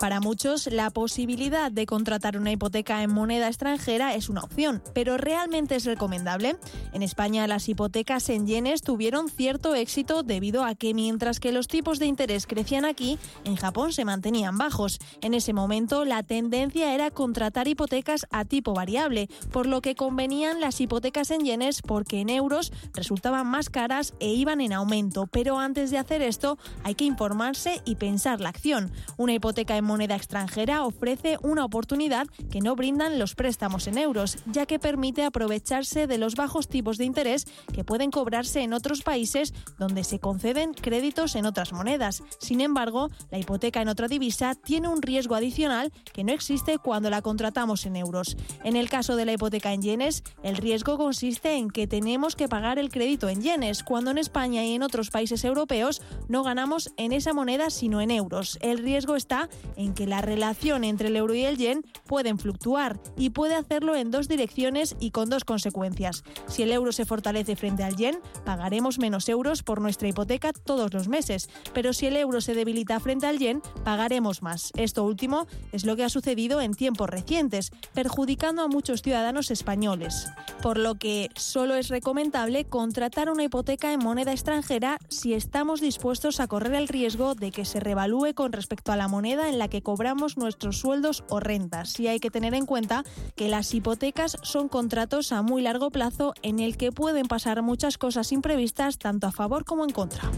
Para 0.03 0.19
muchos, 0.19 0.67
la 0.67 0.91
posibilidad 0.91 1.71
de 1.71 1.87
contratar 1.87 2.37
una 2.37 2.51
hipoteca 2.51 3.05
en 3.05 3.15
moneda 3.15 3.47
extranjera 3.47 4.17
es 4.17 4.29
una 4.29 4.41
opción, 4.41 4.83
pero 4.95 5.17
¿realmente 5.17 5.77
es 5.77 5.85
recomendable? 5.85 6.57
En 6.93 7.05
España, 7.05 7.47
las 7.47 7.69
hipotecas 7.69 8.29
en 8.29 8.49
yenes 8.49 8.83
tuvieron 8.83 9.29
cierto 9.29 9.77
éxito 9.77 10.25
debido 10.25 10.65
a 10.65 10.75
que 10.75 10.93
mientras 10.93 11.39
que 11.39 11.53
los 11.53 11.69
tipos 11.69 12.01
de 12.01 12.07
interés 12.07 12.49
crecían 12.49 12.85
aquí, 12.85 13.17
en 13.45 13.55
Japón 13.55 13.93
se 13.93 14.05
mantenían 14.05 14.59
bajos. 14.59 14.99
En 15.21 15.35
ese 15.35 15.53
momento, 15.53 16.05
la 16.05 16.25
tendencia 16.25 16.93
era 16.93 17.13
contratar 17.13 17.69
hipotecas 17.69 18.27
a 18.33 18.45
tipo 18.45 18.75
variable, 18.75 19.29
por 19.53 19.67
lo 19.67 19.83
que 19.83 19.95
convenían 19.95 20.61
las 20.61 20.81
hipotecas 20.81 21.31
en 21.31 21.45
yenes 21.45 21.81
porque 21.81 22.23
en 22.23 22.29
euros 22.29 22.73
resultaban 22.93 23.47
más 23.47 23.71
caras 23.71 24.15
e 24.19 24.31
iban 24.33 24.61
en 24.61 24.73
aumento. 24.73 25.29
Pero 25.29 25.61
antes 25.61 25.93
de 25.93 25.99
hacer 25.99 26.23
esto, 26.23 26.59
hay 26.83 26.97
que 26.97 27.05
informarse 27.05 27.81
y 27.85 27.95
pensar 27.95 28.41
la 28.41 28.49
acción. 28.49 28.91
Una 29.17 29.35
hipoteca 29.35 29.77
en 29.77 29.92
moneda 29.93 30.17
extranjera 30.17 30.87
ofrece 30.87 31.37
una 31.43 31.67
oportunidad 31.67 32.27
que 32.51 32.63
no 32.63 32.75
brindan 32.75 33.19
los 33.19 33.35
préstamos 33.35 33.87
en 33.87 33.99
euros, 33.99 34.39
ya 34.47 34.65
que 34.65 34.79
permite 34.79 35.23
aprovecharse 35.23 36.07
de 36.07 36.17
los 36.17 36.35
bajos 36.35 36.67
tipos 36.67 36.97
de 36.97 37.05
interés 37.05 37.45
que 37.75 37.85
pueden 37.85 38.11
cobrarse 38.11 38.63
en 38.63 38.73
otros 38.73 39.03
países 39.03 39.53
donde 39.79 40.03
se 40.03 40.19
conceden 40.19 40.73
créditos 40.73 41.37
en 41.37 41.45
otras 41.45 41.75
monedas. 41.75 42.23
Sin 42.39 42.63
embargo, 42.63 43.11
la 43.31 43.39
hipoteca 43.39 43.83
en 43.83 43.89
otra 43.89 44.09
divisa 44.09 44.55
tiene 44.55 44.89
un 44.89 45.03
riesgo 45.03 45.35
adicional 45.35 45.93
que 46.15 46.25
no 46.25 46.33
existe 46.33 46.79
cuando 46.79 47.11
la 47.11 47.21
contratamos 47.21 47.85
en 47.85 47.97
euros. 47.97 48.39
En 48.65 48.77
el 48.77 48.89
caso 48.89 49.15
de 49.15 49.27
la 49.27 49.35
hipoteca 49.35 49.75
en 49.75 49.83
yenes, 49.83 50.25
el 50.43 50.57
riesgo 50.57 50.97
consiste 50.97 51.57
en 51.57 51.69
que 51.69 51.87
tenemos 51.87 52.35
que 52.35 52.49
pagar 52.49 52.79
el 52.79 52.89
crédito 52.89 53.29
en 53.29 53.43
yenes, 53.43 53.83
cuando 53.83 54.11
en 54.11 54.17
España 54.17 54.65
y 54.65 54.75
en 54.75 54.83
otros 54.83 55.11
países 55.11 55.45
europeos 55.45 56.01
no 56.29 56.43
ganamos 56.45 56.95
en 56.97 57.13
esa 57.13 57.35
moneda 57.35 57.69
sino 57.69 58.01
en 58.01 58.11
euros. 58.11 58.59
El 58.63 58.79
riesgo 58.79 59.17
está 59.17 59.51
que 59.91 60.07
la 60.07 60.21
relación 60.21 60.85
entre 60.85 61.09
el 61.09 61.17
euro 61.17 61.35
y 61.35 61.45
el 61.45 61.57
yen 61.57 61.85
pueden 62.07 62.39
fluctuar 62.39 63.01
y 63.17 63.31
puede 63.31 63.55
hacerlo 63.55 63.97
en 63.97 64.11
dos 64.11 64.29
direcciones 64.29 64.97
y 65.01 65.11
con 65.11 65.29
dos 65.29 65.45
consecuencias. 65.45 66.25
Si 66.47 66.63
el 66.63 66.73
euro 66.73 66.93
se 66.93 67.05
fortalece 67.05 67.57
frente 67.57 67.83
al 67.83 67.97
yen, 67.97 68.19
pagaremos 68.45 68.99
menos 68.99 69.29
euros 69.29 69.63
por 69.63 69.81
nuestra 69.81 70.09
hipoteca 70.09 70.53
todos 70.53 70.95
los 70.95 71.09
meses, 71.09 71.51
pero 71.75 71.93
si 71.93 72.07
el 72.07 72.17
euro 72.17 72.41
se 72.41 72.55
debilita 72.55 73.01
frente 73.01 73.27
al 73.27 73.39
yen, 73.39 73.63
pagaremos 73.85 74.43
más. 74.43 74.71
Esto 74.77 75.05
último 75.05 75.47
es 75.73 75.85
lo 75.85 75.97
que 75.97 76.05
ha 76.05 76.09
sucedido 76.09 76.61
en 76.61 76.75
tiempos 76.75 77.11
recientes, 77.11 77.71
perjudicando 77.93 78.63
a 78.63 78.69
muchos 78.69 79.03
ciudadanos 79.03 79.51
españoles. 79.51 80.29
Por 80.63 80.79
lo 80.79 80.95
que 80.95 81.29
solo 81.37 81.75
es 81.75 81.89
recomendable 81.89 82.65
contratar 82.65 83.31
una 83.31 83.45
hipoteca 83.45 83.93
en 83.93 84.01
moneda 84.01 84.33
extranjera 84.33 84.99
si 85.09 85.35
estamos 85.35 85.81
dispuestos 85.81 86.41
a 86.41 86.47
correr 86.47 86.75
el 86.75 86.89
riesgo 86.89 87.35
de 87.35 87.51
que 87.51 87.65
se 87.65 87.81
revalúe 87.81 88.35
con 88.35 88.53
respecto 88.53 88.93
a 88.93 88.97
la 88.97 89.09
moneda 89.09 89.49
en 89.49 89.59
la 89.59 89.69
que 89.73 89.81
cobramos 89.81 90.37
nuestros 90.37 90.77
sueldos 90.77 91.25
o 91.31 91.41
rentas. 91.41 91.99
Y 91.99 92.07
hay 92.07 92.21
que 92.21 92.31
tener 92.31 92.53
en 92.53 92.67
cuenta 92.67 93.05
que 93.35 93.49
las 93.49 93.73
hipotecas 93.73 94.37
son 94.43 94.69
contratos 94.69 95.33
a 95.33 95.41
muy 95.41 95.63
largo 95.63 95.91
plazo 95.91 96.35
en 96.43 96.59
el 96.61 96.77
que 96.77 96.93
pueden 96.93 97.27
pasar 97.27 97.63
muchas 97.63 97.97
cosas 97.97 98.33
imprevistas 98.33 98.99
tanto 98.99 99.27
a 99.27 99.33
favor 99.33 99.65
como 99.65 99.85
en 99.85 99.91
contra. 99.91 100.31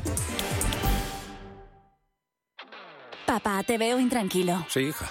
Papá, 3.26 3.64
te 3.64 3.76
veo 3.76 3.98
intranquilo. 3.98 4.64
Sí, 4.68 4.80
hija. 4.82 5.10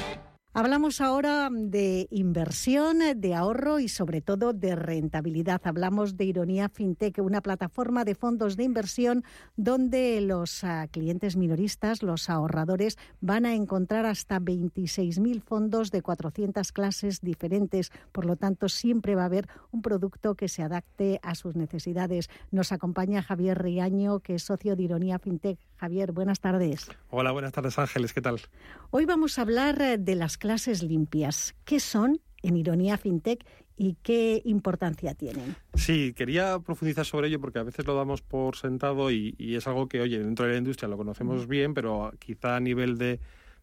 Hablamos 0.53 0.99
ahora 0.99 1.47
de 1.49 2.09
inversión, 2.11 2.99
de 3.15 3.35
ahorro 3.35 3.79
y 3.79 3.87
sobre 3.87 4.19
todo 4.19 4.51
de 4.51 4.75
rentabilidad. 4.75 5.61
Hablamos 5.63 6.17
de 6.17 6.25
Ironía 6.25 6.67
FinTech, 6.67 7.19
una 7.19 7.39
plataforma 7.39 8.03
de 8.03 8.15
fondos 8.15 8.57
de 8.57 8.65
inversión 8.65 9.23
donde 9.55 10.19
los 10.19 10.65
ah, 10.65 10.89
clientes 10.91 11.37
minoristas, 11.37 12.03
los 12.03 12.29
ahorradores, 12.29 12.97
van 13.21 13.45
a 13.45 13.55
encontrar 13.55 14.05
hasta 14.05 14.41
26.000 14.41 15.41
fondos 15.41 15.89
de 15.89 16.01
400 16.01 16.73
clases 16.73 17.21
diferentes. 17.21 17.89
Por 18.11 18.25
lo 18.25 18.35
tanto, 18.35 18.67
siempre 18.67 19.15
va 19.15 19.21
a 19.21 19.27
haber 19.27 19.47
un 19.71 19.81
producto 19.81 20.35
que 20.35 20.49
se 20.49 20.63
adapte 20.63 21.21
a 21.23 21.33
sus 21.35 21.55
necesidades. 21.55 22.29
Nos 22.51 22.73
acompaña 22.73 23.23
Javier 23.23 23.57
Riaño, 23.57 24.19
que 24.19 24.35
es 24.35 24.43
socio 24.43 24.75
de 24.75 24.83
Ironía 24.83 25.17
FinTech. 25.17 25.59
Javier, 25.77 26.11
buenas 26.11 26.41
tardes. 26.41 26.89
Hola, 27.09 27.31
buenas 27.31 27.53
tardes 27.53 27.79
Ángeles, 27.79 28.11
¿qué 28.11 28.21
tal? 28.21 28.41
Hoy 28.89 29.05
vamos 29.05 29.39
a 29.39 29.43
hablar 29.43 29.81
eh, 29.81 29.97
de 29.97 30.15
las 30.15 30.40
clases 30.41 30.81
limpias. 30.81 31.55
¿Qué 31.65 31.79
son 31.79 32.19
en 32.41 32.57
Ironía 32.57 32.97
FinTech 32.97 33.45
y 33.77 33.95
qué 34.01 34.41
importancia 34.43 35.13
tienen? 35.13 35.55
Sí, 35.75 36.13
quería 36.13 36.57
profundizar 36.57 37.05
sobre 37.05 37.27
ello 37.27 37.39
porque 37.39 37.59
a 37.59 37.63
veces 37.63 37.85
lo 37.85 37.95
damos 37.95 38.23
por 38.23 38.57
sentado 38.57 39.11
y, 39.11 39.35
es 39.37 39.67
algo 39.67 39.87
que, 39.87 40.01
oye, 40.01 40.17
dentro 40.17 40.45
de 40.47 40.53
la 40.53 40.57
industria 40.57 40.89
lo 40.89 40.97
conocemos 40.97 41.47
bien, 41.47 41.75
pero 41.75 42.11
quizá 42.17 42.55
a 42.55 42.59
nivel 42.59 42.97
de 42.97 43.19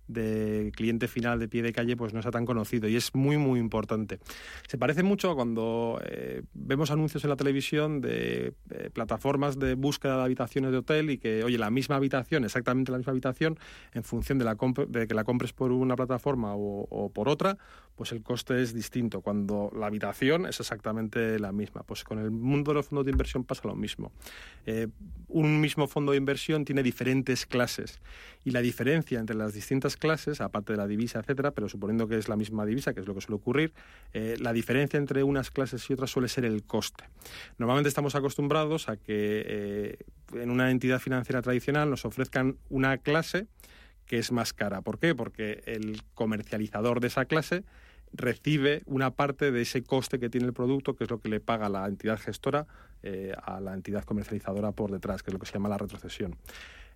de 0.09 0.73
cliente 0.75 1.07
final 1.09 1.39
de 1.39 1.49
pie 1.49 1.63
de 1.63 1.73
calle 1.73 1.97
pues 1.97 2.13
no 2.13 2.19
está 2.19 2.31
tan 2.31 2.47
conocido 2.47 2.89
y 2.89 2.97
es 2.97 3.15
muy 3.15 3.37
muy 3.37 3.61
importante. 3.61 4.19
Se 4.67 4.79
parece 4.79 5.03
mucho 5.03 5.31
a 5.31 5.35
cuando 5.35 6.01
eh, 6.05 6.43
vemos 6.55 6.91
anuncios 6.91 7.25
en 7.25 7.31
la 7.31 7.37
televisión 7.37 8.01
de 8.01 8.55
eh, 8.71 8.91
plataformas 8.93 9.59
de 9.59 9.75
búsqueda 9.75 10.17
de 10.17 10.23
habitaciones 10.25 10.73
de 10.73 10.79
hotel 10.79 11.11
y 11.11 11.19
que, 11.19 11.45
oye, 11.45 11.59
la 11.59 11.71
misma 11.71 11.97
habitación, 11.97 12.45
exactamente 12.45 12.93
la 12.93 12.99
misma 12.99 13.13
habitación, 13.13 13.59
en 13.93 14.05
función 14.05 14.39
de, 14.39 14.45
la 14.45 14.57
de 14.89 15.07
que 15.07 15.15
la 15.15 15.25
compres 15.25 15.53
por 15.53 15.73
una 15.73 15.97
plataforma 15.97 16.55
o, 16.55 17.11
por 17.15 17.29
otra, 17.29 17.59
pues 17.97 18.13
el 18.13 18.23
coste 18.23 18.63
es 18.63 18.75
distinto. 18.75 19.21
Cuando 19.21 19.71
la 19.77 19.87
habitación 19.87 20.47
es 20.47 20.61
exactamente 20.61 21.39
la 21.39 21.53
misma. 21.53 21.83
Pues 21.83 22.05
con 22.05 22.19
el 22.19 22.31
mundo 22.31 22.71
de 22.71 22.77
los 22.77 22.87
fondos 22.87 23.05
de 23.05 23.11
inversión 23.11 23.45
pasa 23.45 23.63
lo 23.67 23.75
mismo. 23.75 24.13
Eh, 24.67 24.89
un 25.29 25.61
mismo 25.61 25.87
fondo 25.89 26.13
de 26.13 26.19
inversión 26.19 26.65
tiene 26.65 26.83
diferentes 26.83 27.47
clases 27.47 28.01
y 28.45 28.51
la 28.51 28.61
diferencia 28.61 29.19
entre 29.19 29.37
las 29.37 29.53
distintas 29.53 29.97
clases, 29.99 30.41
aparte 30.41 30.73
de 30.73 30.79
la 30.79 30.87
divisa, 30.87 31.21
etcétera, 31.21 31.51
pero 31.51 31.69
suponiendo 31.69 32.09
que 32.09 32.17
es 32.17 32.29
la 32.29 32.37
misma 32.37 32.65
divisa, 32.65 32.95
que 32.95 33.01
es 33.01 33.07
lo 33.07 33.15
que 33.15 33.21
suele 33.21 33.37
ocurrir, 33.37 33.73
eh, 34.13 34.37
la 34.41 34.53
diferencia 34.53 34.97
entre 34.97 35.23
unas 35.23 35.51
clases 35.51 35.89
y 35.91 35.93
otras 35.93 36.11
suele 36.11 36.29
ser 36.29 36.45
el 36.45 36.65
coste. 36.65 37.05
Normalmente 37.59 37.89
estamos 37.89 38.15
acostumbrados 38.15 38.89
a 38.89 38.97
que 38.97 39.43
eh, 39.47 39.99
en 40.35 40.51
una 40.51 40.71
entidad 40.71 41.01
financiera 41.01 41.43
tradicional 41.43 41.91
nos 41.91 42.05
ofrezcan 42.05 42.57
una 42.69 42.99
clase 42.99 43.47
que 44.07 44.19
es 44.19 44.33
más 44.33 44.53
cara. 44.53 44.81
¿Por 44.81 44.99
qué? 44.99 45.15
Porque 45.15 45.63
el 45.67 46.03
comercializador 46.15 47.01
de 47.01 47.09
esa 47.09 47.27
clase 47.27 47.65
recibe 48.13 48.83
una 48.87 49.11
parte 49.11 49.53
de 49.53 49.63
ese 49.63 49.83
coste 49.83 50.19
que 50.19 50.31
tiene 50.31 50.47
el 50.47 50.55
producto, 50.55 50.97
que 50.97 51.05
es 51.05 51.11
lo 51.11 51.21
que 51.21 51.29
le 51.29 51.41
paga 51.41 51.69
la 51.69 51.87
entidad 51.87 52.19
gestora 52.19 52.67
eh, 53.03 53.33
a 53.43 53.61
la 53.61 53.75
entidad 53.75 54.05
comercializadora 54.05 54.73
por 54.73 54.91
detrás, 54.91 55.23
que 55.23 55.31
es 55.31 55.35
lo 55.35 55.39
que 55.39 55.47
se 55.47 55.53
llama 55.53 55.69
la 55.69 55.79
retrocesión. 55.79 56.37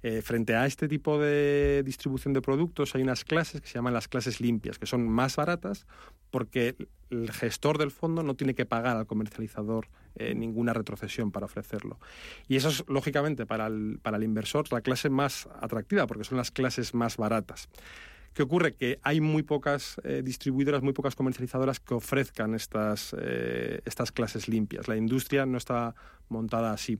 Eh, 0.04 0.20
frente 0.20 0.56
a 0.56 0.66
este 0.66 0.88
tipo 0.88 1.18
de 1.18 1.82
distribución 1.84 2.34
de 2.34 2.42
productos 2.42 2.94
hay 2.96 3.02
unas 3.02 3.24
clases 3.24 3.60
que 3.60 3.68
se 3.68 3.74
llaman 3.74 3.94
las 3.94 4.08
clases 4.08 4.40
limpias, 4.40 4.78
que 4.78 4.86
son 4.86 5.08
más 5.08 5.36
baratas 5.36 5.86
porque 6.32 6.74
el 7.10 7.30
gestor 7.30 7.78
del 7.78 7.92
fondo 7.92 8.24
no 8.24 8.34
tiene 8.34 8.54
que 8.54 8.66
pagar 8.66 8.96
al 8.96 9.06
comercializador 9.06 9.86
eh, 10.16 10.34
ninguna 10.34 10.72
retrocesión 10.72 11.30
para 11.30 11.46
ofrecerlo. 11.46 12.00
Y 12.48 12.56
eso 12.56 12.70
es, 12.70 12.84
lógicamente, 12.88 13.46
para 13.46 13.68
el, 13.68 14.00
para 14.02 14.16
el 14.16 14.24
inversor 14.24 14.72
la 14.72 14.80
clase 14.80 15.08
más 15.08 15.48
atractiva, 15.60 16.06
porque 16.06 16.24
son 16.24 16.36
las 16.36 16.50
clases 16.50 16.94
más 16.94 17.16
baratas. 17.16 17.68
¿Qué 18.34 18.42
ocurre? 18.42 18.74
Que 18.74 18.98
hay 19.02 19.20
muy 19.20 19.42
pocas 19.42 20.00
eh, 20.04 20.22
distribuidoras, 20.24 20.82
muy 20.82 20.94
pocas 20.94 21.14
comercializadoras 21.14 21.80
que 21.80 21.94
ofrezcan 21.94 22.54
estas, 22.54 23.14
estas 23.84 24.10
clases 24.10 24.48
limpias. 24.48 24.88
La 24.88 24.96
industria 24.96 25.44
no 25.44 25.58
está 25.58 25.94
montada 26.28 26.72
así. 26.72 26.98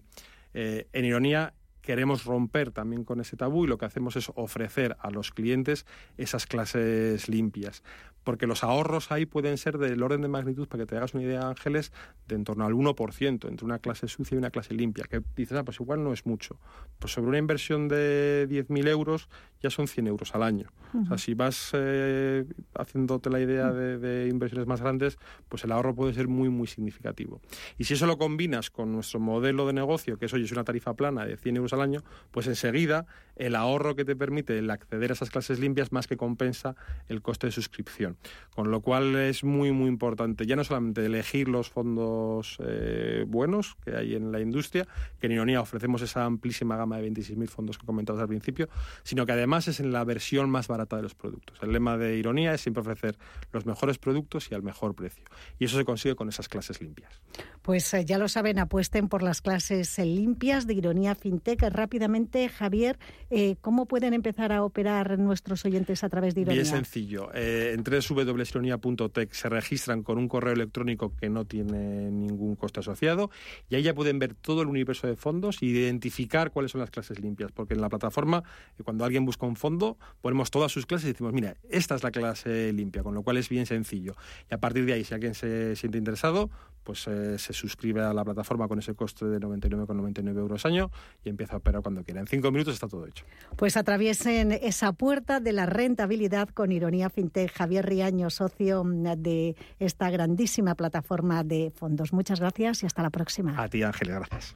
en 0.53 1.05
ironía, 1.07 1.55
queremos 1.83 2.25
romper 2.25 2.71
también 2.71 3.05
con 3.05 3.21
ese 3.21 3.37
tabú 3.37 3.64
y 3.64 3.68
lo 3.68 3.77
que 3.77 3.85
hacemos 3.85 4.16
es 4.16 4.31
ofrecer 4.35 4.97
a 5.01 5.11
los 5.11 5.31
clientes 5.33 5.85
esas 6.16 6.47
clases 6.47 7.29
limpias. 7.29 7.83
Porque 8.25 8.47
los 8.47 8.62
ahorros 8.62 9.11
ahí 9.11 9.27
pueden 9.27 9.59
ser 9.59 9.79
del 9.79 10.01
orden 10.01 10.23
de 10.23 10.29
magnitud, 10.29 10.68
para 10.68 10.85
que 10.85 10.87
te 10.87 10.97
hagas 10.97 11.12
una 11.14 11.25
idea, 11.25 11.49
Ángeles, 11.49 11.92
de 12.29 12.37
en 12.37 12.45
torno 12.45 12.64
al 12.64 12.73
1% 12.73 13.49
entre 13.49 13.64
una 13.64 13.81
clase 13.81 14.07
sucia 14.07 14.37
y 14.37 14.38
una 14.38 14.51
clase 14.51 14.75
limpia. 14.75 15.05
Que 15.11 15.23
dices, 15.35 15.59
ah, 15.59 15.64
pues 15.64 15.81
igual 15.81 16.05
no 16.05 16.12
es 16.12 16.25
mucho. 16.25 16.57
Pues 17.01 17.12
sobre 17.12 17.29
una 17.29 17.38
inversión 17.38 17.88
de 17.88 18.47
10.000 18.49 18.88
euros 18.88 19.29
ya 19.61 19.71
son 19.71 19.88
100 19.88 20.07
euros 20.07 20.35
al 20.37 20.45
año. 20.45 20.68
O 21.03 21.07
sea, 21.07 21.18
si 21.18 21.35
vas 21.35 21.71
eh, 21.73 22.45
haciéndote 22.75 23.31
la 23.31 23.40
idea 23.40 23.73
de, 23.73 23.99
de, 23.99 24.29
inversiones 24.29 24.66
más 24.66 24.83
grandes, 24.83 25.18
pues 25.49 25.64
el 25.64 25.73
ahorro 25.73 25.95
puede 25.95 26.12
ser 26.12 26.29
muy, 26.29 26.51
muy 26.51 26.66
significativo. 26.66 27.40
Y 27.79 27.85
si 27.85 27.95
eso 27.95 28.07
lo 28.07 28.18
combinas 28.18 28.71
con 28.71 28.92
nuestro 28.92 29.18
modelo 29.18 29.66
de 29.66 29.73
negocio, 29.73 30.18
que 30.18 30.27
es, 30.27 30.35
oye, 30.35 30.45
es 30.45 30.53
una 30.53 30.64
tarifa 30.64 30.95
plana 30.95 31.25
de 31.25 31.38
100 31.38 31.57
euros 31.57 31.71
al 31.72 31.82
año, 31.82 32.02
pues 32.30 32.46
enseguida 32.46 33.06
el 33.46 33.57
ahorro 33.57 33.96
que 33.96 34.05
te 34.05 34.14
permite 34.14 34.59
el 34.59 34.70
acceder 34.70 35.11
a 35.11 35.14
esas 35.14 35.31
clases 35.31 35.59
limpias 35.59 35.92
más 35.92 36.07
que 36.07 36.16
compensa 36.16 36.76
el 37.09 37.22
coste 37.22 37.48
de 37.48 37.52
suscripción. 37.52 38.16
Con 38.55 38.70
lo 38.70 38.81
cual 38.81 39.16
es 39.16 39.42
muy, 39.44 39.72
muy 39.72 39.88
importante 39.88 40.46
ya 40.46 40.57
no 40.57 40.64
solamente 40.64 41.05
elegir 41.05 41.48
los 41.48 41.68
fondos 41.68 42.59
eh, 42.64 43.24
buenos 43.26 43.76
que 43.85 43.96
hay 43.96 44.14
en 44.14 44.31
la 44.33 44.40
industria, 44.40 44.87
que 45.20 45.26
en 45.26 45.33
Ironía 45.33 45.61
ofrecemos 45.61 46.02
esa 46.02 46.24
amplísima 46.24 46.76
gama 46.76 46.98
de 46.98 47.11
26.000 47.11 47.48
fondos 47.48 47.78
que 47.78 47.87
comentabas 47.87 48.22
al 48.22 48.28
principio, 48.28 48.68
sino 49.02 49.26
que 49.26 49.33
además 49.33 49.68
es 49.68 49.81
en 49.81 49.92
la 49.92 50.05
versión 50.05 50.48
más 50.48 50.68
barata 50.68 50.96
de 50.96 51.02
los 51.02 51.14
productos. 51.14 51.59
El 51.62 51.72
lema 51.72 51.96
de 51.96 52.16
Ironía 52.16 52.55
es 52.55 52.61
siempre 52.61 52.81
ofrecer 52.81 53.16
los 53.52 53.66
mejores 53.66 53.98
productos 53.98 54.50
y 54.50 54.55
al 54.55 54.62
mejor 54.62 54.94
precio. 54.94 55.24
Y 55.59 55.64
eso 55.64 55.76
se 55.76 55.85
consigue 55.85 56.14
con 56.14 56.28
esas 56.28 56.48
clases 56.48 56.81
limpias. 56.81 57.20
Pues 57.62 57.92
eh, 57.94 58.05
ya 58.05 58.18
lo 58.18 58.28
saben, 58.28 58.59
apuesten 58.59 59.09
por 59.09 59.22
las 59.22 59.40
clases 59.40 59.98
eh, 59.98 60.05
limpias 60.05 60.66
de 60.66 60.74
Ironía 60.74 61.14
FinTech. 61.14 61.62
Rápidamente, 61.62 62.48
Javier, 62.48 62.98
eh, 63.35 63.57
¿cómo 63.62 63.87
pueden 63.87 64.12
empezar 64.12 64.53
a 64.53 64.62
operar 64.62 65.18
nuestros 65.18 65.64
oyentes 65.64 66.05
a 66.05 66.11
través 66.11 66.35
de 66.35 66.42
Ironía? 66.42 66.62
Bien 66.62 66.75
sencillo. 66.75 67.31
Eh, 67.35 67.75
en 67.75 67.83
www.ironía.tech 67.83 69.33
se 69.33 69.49
registran 69.49 70.03
con 70.03 70.18
un 70.18 70.29
correo 70.29 70.53
electrónico 70.53 71.16
que 71.16 71.31
no 71.31 71.47
tiene 71.47 72.11
ningún 72.11 72.57
coste 72.57 72.81
asociado 72.81 73.31
y 73.71 73.77
ahí 73.77 73.83
ya 73.83 73.95
pueden 73.95 74.18
ver 74.18 74.35
todo 74.35 74.61
el 74.61 74.68
universo 74.68 75.07
de 75.07 75.16
fondos 75.16 75.62
y 75.62 75.66
identificar 75.66 76.51
cuáles 76.51 76.73
son 76.73 76.83
las 76.83 76.90
clases 76.90 77.21
limpias. 77.21 77.51
Porque 77.53 77.73
en 77.73 77.81
la 77.81 77.88
plataforma, 77.88 78.42
cuando 78.85 79.07
alguien 79.07 79.25
busca 79.25 79.47
un 79.47 79.57
fondo, 79.57 79.97
ponemos 80.21 80.51
todas 80.51 80.71
sus 80.71 80.85
clases 80.85 81.09
y 81.09 81.12
decimos, 81.12 81.33
mira, 81.33 81.57
esta 81.71 81.95
es 81.95 82.03
la 82.03 82.11
clase 82.11 82.73
limpia, 82.73 83.03
con 83.03 83.14
lo 83.14 83.23
cual 83.23 83.38
es 83.38 83.49
bien 83.49 83.64
sencillo. 83.64 84.14
Y 84.51 84.55
a 84.55 84.59
partir 84.59 84.85
de 84.85 84.92
ahí, 84.92 85.05
si 85.05 85.14
alguien 85.14 85.35
se 85.35 85.75
siente 85.77 85.97
interesado, 85.97 86.51
pues 86.85 87.07
eh, 87.07 87.38
se 87.38 87.53
suscribe 87.53 88.03
a 88.03 88.12
la 88.12 88.25
plataforma 88.25 88.68
con 88.68 88.79
ese 88.79 88.95
coste 88.95 89.27
de 89.27 89.40
99,99 89.40 90.37
euros 90.37 90.66
año 90.66 90.90
y 91.25 91.29
empieza 91.29 91.55
a 91.55 91.59
operar 91.59 91.83
cuando 91.83 92.03
quiera. 92.05 92.21
En 92.21 92.27
cinco 92.27 92.51
minutos 92.51 92.75
está 92.75 92.88
todo 92.88 93.07
hecho. 93.07 93.21
Pues 93.56 93.76
atraviesen 93.76 94.52
esa 94.52 94.92
puerta 94.92 95.38
de 95.38 95.52
la 95.52 95.66
rentabilidad 95.66 96.48
con 96.48 96.72
Ironía 96.72 97.11
FinTech. 97.11 97.52
Javier 97.52 97.87
Riaño, 97.87 98.30
socio 98.30 98.82
de 98.85 99.56
esta 99.78 100.11
grandísima 100.11 100.74
plataforma 100.74 101.44
de 101.44 101.70
fondos. 101.74 102.12
Muchas 102.12 102.40
gracias 102.40 102.82
y 102.82 102.87
hasta 102.87 103.02
la 103.02 103.11
próxima. 103.11 103.62
A 103.62 103.68
ti, 103.68 103.82
Ángel, 103.82 104.08
gracias. 104.08 104.54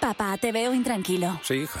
Papá, 0.00 0.36
te 0.38 0.52
veo 0.52 0.72
intranquilo. 0.72 1.40
Sí, 1.42 1.54
hija. 1.54 1.80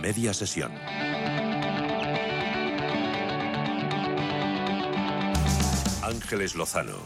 Media 0.00 0.32
sesión. 0.32 0.72
Ángeles 6.02 6.54
Lozano. 6.54 6.96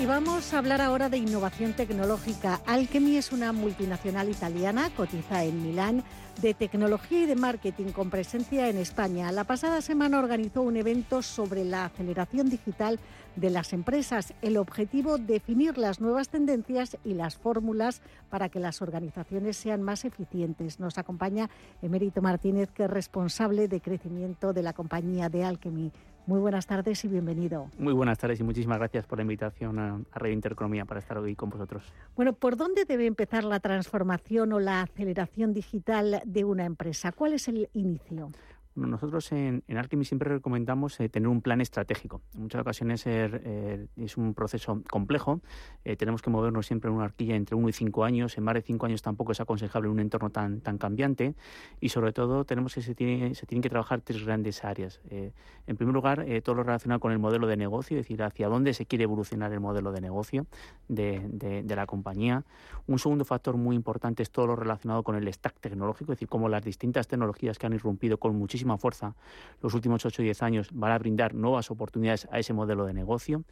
Y 0.00 0.06
vamos 0.06 0.54
a 0.54 0.58
hablar 0.58 0.80
ahora 0.80 1.10
de 1.10 1.18
innovación 1.18 1.74
tecnológica. 1.74 2.62
Alchemy 2.64 3.18
es 3.18 3.32
una 3.32 3.52
multinacional 3.52 4.30
italiana, 4.30 4.88
cotiza 4.96 5.44
en 5.44 5.62
Milán, 5.62 6.04
de 6.40 6.54
tecnología 6.54 7.24
y 7.24 7.26
de 7.26 7.36
marketing 7.36 7.92
con 7.92 8.08
presencia 8.08 8.68
en 8.70 8.78
España. 8.78 9.30
La 9.30 9.44
pasada 9.44 9.82
semana 9.82 10.18
organizó 10.18 10.62
un 10.62 10.78
evento 10.78 11.20
sobre 11.20 11.66
la 11.66 11.84
aceleración 11.84 12.48
digital 12.48 12.98
de 13.36 13.50
las 13.50 13.72
empresas. 13.72 14.34
El 14.42 14.56
objetivo, 14.56 15.18
definir 15.18 15.78
las 15.78 16.00
nuevas 16.00 16.28
tendencias 16.28 16.96
y 17.04 17.14
las 17.14 17.36
fórmulas 17.36 18.02
para 18.28 18.48
que 18.48 18.60
las 18.60 18.82
organizaciones 18.82 19.56
sean 19.56 19.82
más 19.82 20.04
eficientes. 20.04 20.80
Nos 20.80 20.98
acompaña 20.98 21.50
Emérito 21.82 22.22
Martínez, 22.22 22.70
que 22.70 22.84
es 22.84 22.90
responsable 22.90 23.68
de 23.68 23.80
crecimiento 23.80 24.52
de 24.52 24.62
la 24.62 24.72
compañía 24.72 25.28
de 25.28 25.44
Alchemy. 25.44 25.92
Muy 26.26 26.38
buenas 26.38 26.66
tardes 26.66 27.04
y 27.04 27.08
bienvenido. 27.08 27.70
Muy 27.78 27.92
buenas 27.92 28.18
tardes 28.18 28.38
y 28.38 28.44
muchísimas 28.44 28.78
gracias 28.78 29.06
por 29.06 29.18
la 29.18 29.22
invitación 29.22 29.78
a, 29.78 30.00
a 30.12 30.28
Intereconomía 30.28 30.84
para 30.84 31.00
estar 31.00 31.18
hoy 31.18 31.34
con 31.34 31.50
vosotros. 31.50 31.82
Bueno, 32.14 32.34
¿por 32.34 32.56
dónde 32.56 32.84
debe 32.84 33.06
empezar 33.06 33.42
la 33.42 33.58
transformación 33.58 34.52
o 34.52 34.60
la 34.60 34.82
aceleración 34.82 35.54
digital 35.54 36.22
de 36.24 36.44
una 36.44 36.66
empresa? 36.66 37.10
¿Cuál 37.10 37.32
es 37.32 37.48
el 37.48 37.68
inicio? 37.72 38.30
Nosotros 38.76 39.32
en, 39.32 39.64
en 39.66 39.78
Alchemy 39.78 40.04
siempre 40.04 40.30
recomendamos 40.30 41.00
eh, 41.00 41.08
tener 41.08 41.28
un 41.28 41.42
plan 41.42 41.60
estratégico. 41.60 42.22
En 42.34 42.42
muchas 42.42 42.60
ocasiones 42.60 43.02
eh, 43.04 43.88
es 43.96 44.16
un 44.16 44.32
proceso 44.32 44.82
complejo. 44.88 45.40
Eh, 45.84 45.96
tenemos 45.96 46.22
que 46.22 46.30
movernos 46.30 46.66
siempre 46.66 46.88
en 46.88 46.96
una 46.96 47.04
arquilla 47.04 47.34
entre 47.34 47.56
uno 47.56 47.68
y 47.68 47.72
cinco 47.72 48.04
años. 48.04 48.38
En 48.38 48.44
más 48.44 48.54
de 48.54 48.62
cinco 48.62 48.86
años 48.86 49.02
tampoco 49.02 49.32
es 49.32 49.40
aconsejable 49.40 49.88
un 49.88 49.98
entorno 49.98 50.30
tan, 50.30 50.60
tan 50.60 50.78
cambiante. 50.78 51.34
Y 51.80 51.88
sobre 51.88 52.12
todo 52.12 52.44
tenemos 52.44 52.74
que 52.74 52.82
se, 52.82 52.94
tiene, 52.94 53.34
se 53.34 53.44
tienen 53.44 53.62
que 53.62 53.70
trabajar 53.70 54.02
tres 54.02 54.24
grandes 54.24 54.64
áreas. 54.64 55.00
en 55.10 55.76
primer 55.76 55.94
lugar, 55.94 56.24
todo 56.44 56.54
lo 56.54 56.62
relacionado 56.62 57.00
con 57.00 57.10
el 57.12 57.18
modelo 57.18 57.48
de 57.48 57.56
negocio, 57.56 57.98
es 57.98 58.04
decir, 58.04 58.22
hacia 58.22 58.48
dónde 58.48 58.72
se 58.72 58.86
quiere 58.86 59.04
evolucionar 59.04 59.52
el 59.52 59.60
modelo 59.60 59.90
de 59.90 60.00
negocio 60.00 60.46
de, 60.88 61.26
de, 61.28 61.62
de 61.64 61.76
la 61.76 61.86
compañía. 61.86 62.44
Un 62.86 62.98
segundo 62.98 63.24
factor 63.24 63.56
muy 63.56 63.74
importante 63.74 64.22
es 64.22 64.30
todo 64.30 64.46
lo 64.46 64.56
relacionado 64.56 65.02
con 65.02 65.16
el 65.16 65.32
stack 65.32 65.58
tecnológico, 65.60 66.12
es 66.12 66.18
decir, 66.18 66.28
cómo 66.28 66.48
las 66.48 66.64
distintas 66.64 67.08
tecnologías 67.08 67.58
que 67.58 67.66
han 67.66 67.72
irrumpido 67.72 68.18
con 68.18 68.36
muchísima 68.60 68.78
fuerza 68.78 69.14
los 69.62 69.74
últimos 69.74 70.04
8 70.04 70.22
o 70.22 70.24
10 70.24 70.42
años 70.42 70.68
van 70.72 70.92
a 70.92 70.98
brindar 70.98 71.34
nuevas 71.34 71.70
oportunidades 71.70 72.28
a 72.30 72.38
ese 72.38 72.52
modelo 72.52 72.84
de 72.86 72.94
negocio. 72.94 73.44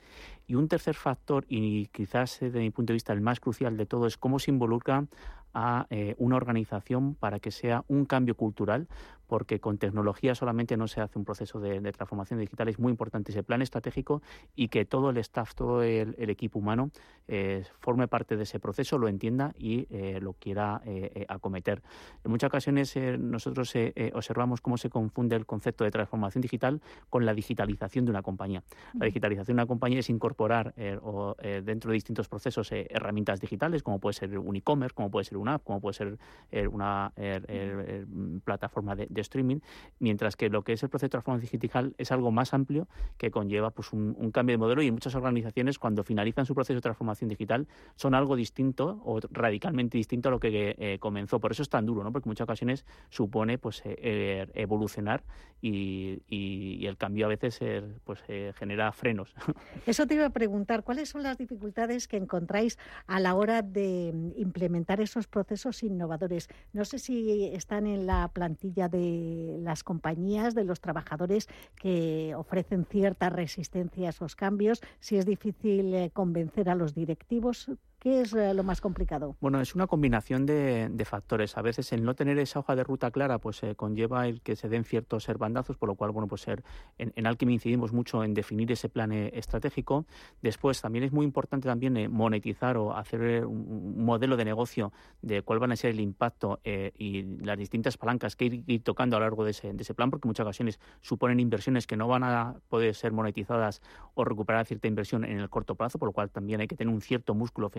Y 0.46 0.54
un 0.54 0.68
tercer 0.68 0.94
factor, 0.94 1.44
y 1.48 1.86
quizás 1.88 2.38
desde 2.40 2.60
mi 2.60 2.70
punto 2.70 2.92
de 2.92 2.94
vista 2.94 3.12
el 3.12 3.20
más 3.20 3.40
crucial 3.40 3.76
de 3.76 3.86
todo, 3.86 4.06
es 4.06 4.16
cómo 4.16 4.38
se 4.38 4.50
involucra 4.50 5.04
a 5.54 5.86
eh, 5.90 6.14
una 6.18 6.36
organización 6.36 7.14
para 7.14 7.40
que 7.40 7.50
sea 7.50 7.84
un 7.88 8.04
cambio 8.04 8.36
cultural, 8.36 8.88
porque 9.26 9.60
con 9.60 9.76
tecnología 9.76 10.34
solamente 10.34 10.76
no 10.76 10.88
se 10.88 11.02
hace 11.02 11.18
un 11.18 11.24
proceso 11.24 11.60
de, 11.60 11.80
transformación 11.92 12.40
digital. 12.40 12.68
Es 12.68 12.78
muy 12.78 12.90
importante 12.90 13.30
ese 13.30 13.42
plan 13.42 13.60
estratégico 13.60 14.22
y 14.56 14.68
que 14.68 14.86
todo 14.86 15.10
el 15.10 15.18
staff, 15.18 15.54
todo 15.54 15.82
el, 15.82 16.14
equipo 16.30 16.58
humano 16.58 16.90
eh, 17.26 17.64
forme 17.80 18.08
parte 18.08 18.36
de 18.36 18.44
ese 18.44 18.58
proceso, 18.58 18.96
lo 18.96 19.06
entienda 19.08 19.52
y 19.58 19.86
eh, 19.90 20.18
lo 20.20 20.32
quiera 20.32 20.80
acometer. 21.28 21.82
En 22.24 22.30
muchas 22.30 22.48
ocasiones 22.48 22.96
nosotros 23.18 23.74
observamos 24.14 24.60
cómo 24.60 24.78
se 24.78 24.88
confunde 24.88 25.36
el 25.36 25.44
concepto 25.44 25.84
de 25.84 25.90
transformación 25.90 26.40
digital 26.40 26.80
con 27.10 27.26
la 27.26 27.34
digitalización 27.34 28.06
de 28.06 28.10
una 28.10 28.22
compañía. 28.22 28.62
La 28.94 29.06
digitalización 29.06 29.56
de 29.56 29.62
una 29.62 29.66
compañía 29.66 30.00
es 30.00 30.08
incorporar 30.08 30.74
o, 31.02 31.36
dentro 31.40 31.90
de 31.90 31.94
distintos 31.94 32.28
procesos 32.28 32.70
herramientas 32.72 33.40
digitales, 33.40 33.82
como 33.82 33.98
puede 33.98 34.14
ser 34.14 34.38
un 34.38 34.56
e-commerce, 34.56 34.94
como 34.94 35.10
puede 35.10 35.24
ser 35.24 35.37
una 35.38 35.54
app, 35.54 35.64
como 35.64 35.80
puede 35.80 35.94
ser 35.94 36.18
eh, 36.50 36.66
una 36.66 37.12
eh, 37.16 37.40
eh, 37.48 38.06
plataforma 38.44 38.94
de, 38.96 39.08
streaming, 39.20 39.58
mientras 39.98 40.36
que 40.36 40.48
lo 40.48 40.62
que 40.62 40.72
es 40.72 40.82
el 40.82 40.88
proceso 40.88 41.06
de 41.06 41.10
transformación 41.10 41.50
digital 41.50 41.94
es 41.98 42.12
algo 42.12 42.30
más 42.30 42.54
amplio 42.54 42.88
que 43.16 43.30
conlleva 43.30 43.70
pues, 43.70 43.92
un, 43.92 44.30
cambio 44.32 44.54
de 44.54 44.58
modelo 44.58 44.82
y 44.82 44.90
muchas 44.90 45.14
organizaciones 45.14 45.78
cuando 45.78 46.04
finalizan 46.04 46.46
su 46.46 46.54
proceso 46.54 46.74
de 46.76 46.80
transformación 46.80 47.28
digital 47.28 47.66
son 47.96 48.14
algo 48.14 48.36
distinto 48.36 49.00
o 49.04 49.20
radicalmente 49.30 49.98
distinto 49.98 50.28
a 50.28 50.32
lo 50.32 50.40
que 50.40 50.98
comenzó. 51.00 51.40
Por 51.40 51.52
eso 51.52 51.62
es 51.62 51.68
tan 51.68 51.86
duro, 51.86 52.04
¿no? 52.04 52.12
porque 52.12 52.28
en 52.28 52.30
muchas 52.30 52.44
ocasiones 52.44 52.84
supone 53.08 53.58
pues, 53.58 53.82
evolucionar 53.84 55.24
y, 55.60 56.22
y, 56.28 56.86
el 56.86 56.96
cambio 56.96 57.26
a 57.26 57.28
veces 57.28 57.60
pues, 58.04 58.22
genera 58.56 58.92
frenos. 58.92 59.34
Eso 59.86 60.06
te 60.06 60.14
iba 60.14 60.26
a 60.26 60.30
preguntar, 60.30 60.84
¿cuáles 60.84 61.08
son 61.08 61.22
las 61.22 61.38
dificultades 61.38 62.06
que 62.06 62.16
encontráis 62.16 62.78
a 63.06 63.20
la 63.20 63.34
hora 63.34 63.62
de 63.62 64.32
implementar 64.36 65.00
esos 65.00 65.26
procesos 65.28 65.82
innovadores. 65.82 66.48
No 66.72 66.84
sé 66.84 66.98
si 66.98 67.44
están 67.46 67.86
en 67.86 68.06
la 68.06 68.28
plantilla 68.28 68.88
de 68.88 69.58
las 69.60 69.84
compañías, 69.84 70.54
de 70.54 70.64
los 70.64 70.80
trabajadores 70.80 71.48
que 71.76 72.34
ofrecen 72.34 72.84
cierta 72.84 73.30
resistencia 73.30 74.08
a 74.08 74.10
esos 74.10 74.36
cambios, 74.36 74.80
si 75.00 75.16
es 75.16 75.26
difícil 75.26 75.94
eh, 75.94 76.10
convencer 76.12 76.68
a 76.68 76.74
los 76.74 76.94
directivos. 76.94 77.70
¿Qué 78.00 78.20
es 78.20 78.32
eh, 78.32 78.54
lo 78.54 78.62
más 78.62 78.80
complicado? 78.80 79.36
Bueno, 79.40 79.60
es 79.60 79.74
una 79.74 79.88
combinación 79.88 80.46
de, 80.46 81.04
factores. 81.04 81.56
A 81.56 81.62
veces 81.62 81.92
el 81.92 82.04
no 82.04 82.14
tener 82.14 82.38
esa 82.38 82.60
hoja 82.60 82.76
de 82.76 82.84
ruta 82.84 83.10
clara 83.10 83.38
pues 83.38 83.60
eh, 83.64 83.74
conlleva 83.74 84.28
el 84.28 84.40
que 84.40 84.54
se 84.54 84.68
den 84.68 84.84
ciertos 84.84 85.26
bandazos, 85.36 85.76
por 85.76 85.88
lo 85.88 85.96
cual, 85.96 86.12
bueno, 86.12 86.28
pues 86.28 86.46
en, 86.46 86.62
en 86.96 87.26
Alchemy 87.26 87.54
incidimos 87.54 87.92
mucho 87.92 88.22
en 88.22 88.34
definir 88.34 88.70
ese 88.70 88.88
plan 88.88 89.10
eh, 89.10 89.32
estratégico. 89.34 90.06
Después 90.42 90.80
también 90.80 91.06
es 91.06 91.12
muy 91.12 91.26
importante 91.26 91.66
también 91.66 92.12
monetizar 92.12 92.76
o 92.76 92.94
hacer 92.94 93.44
un, 93.44 94.04
modelo 94.04 94.36
de 94.36 94.44
negocio 94.44 94.92
de 95.20 95.42
cuál 95.42 95.58
van 95.58 95.72
a 95.72 95.76
ser 95.76 95.90
el 95.90 96.00
impacto 96.00 96.60
y 96.64 97.22
las 97.44 97.58
distintas 97.58 97.96
palancas 97.96 98.36
que 98.36 98.62
ir, 98.64 98.82
tocando 98.84 99.16
a 99.16 99.18
lo 99.18 99.26
largo 99.26 99.44
de 99.44 99.50
ese, 99.50 99.94
plan, 99.94 100.10
porque 100.10 100.28
muchas 100.28 100.44
ocasiones 100.44 100.78
suponen 101.00 101.40
inversiones 101.40 101.86
que 101.86 101.96
no 101.96 102.06
van 102.06 102.22
a 102.22 102.54
poder 102.68 102.94
ser 102.94 103.12
monetizadas 103.12 103.82
o 104.14 104.24
recuperar 104.24 104.66
cierta 104.66 104.86
inversión 104.86 105.24
en 105.24 105.38
el 105.38 105.50
corto 105.50 105.74
plazo, 105.74 105.98
por 105.98 106.08
lo 106.08 106.12
cual 106.12 106.30
también 106.30 106.60
hay 106.60 106.68
que 106.68 106.76
tener 106.76 106.94
un 106.94 107.00
cierto 107.00 107.34
músculo 107.34 107.70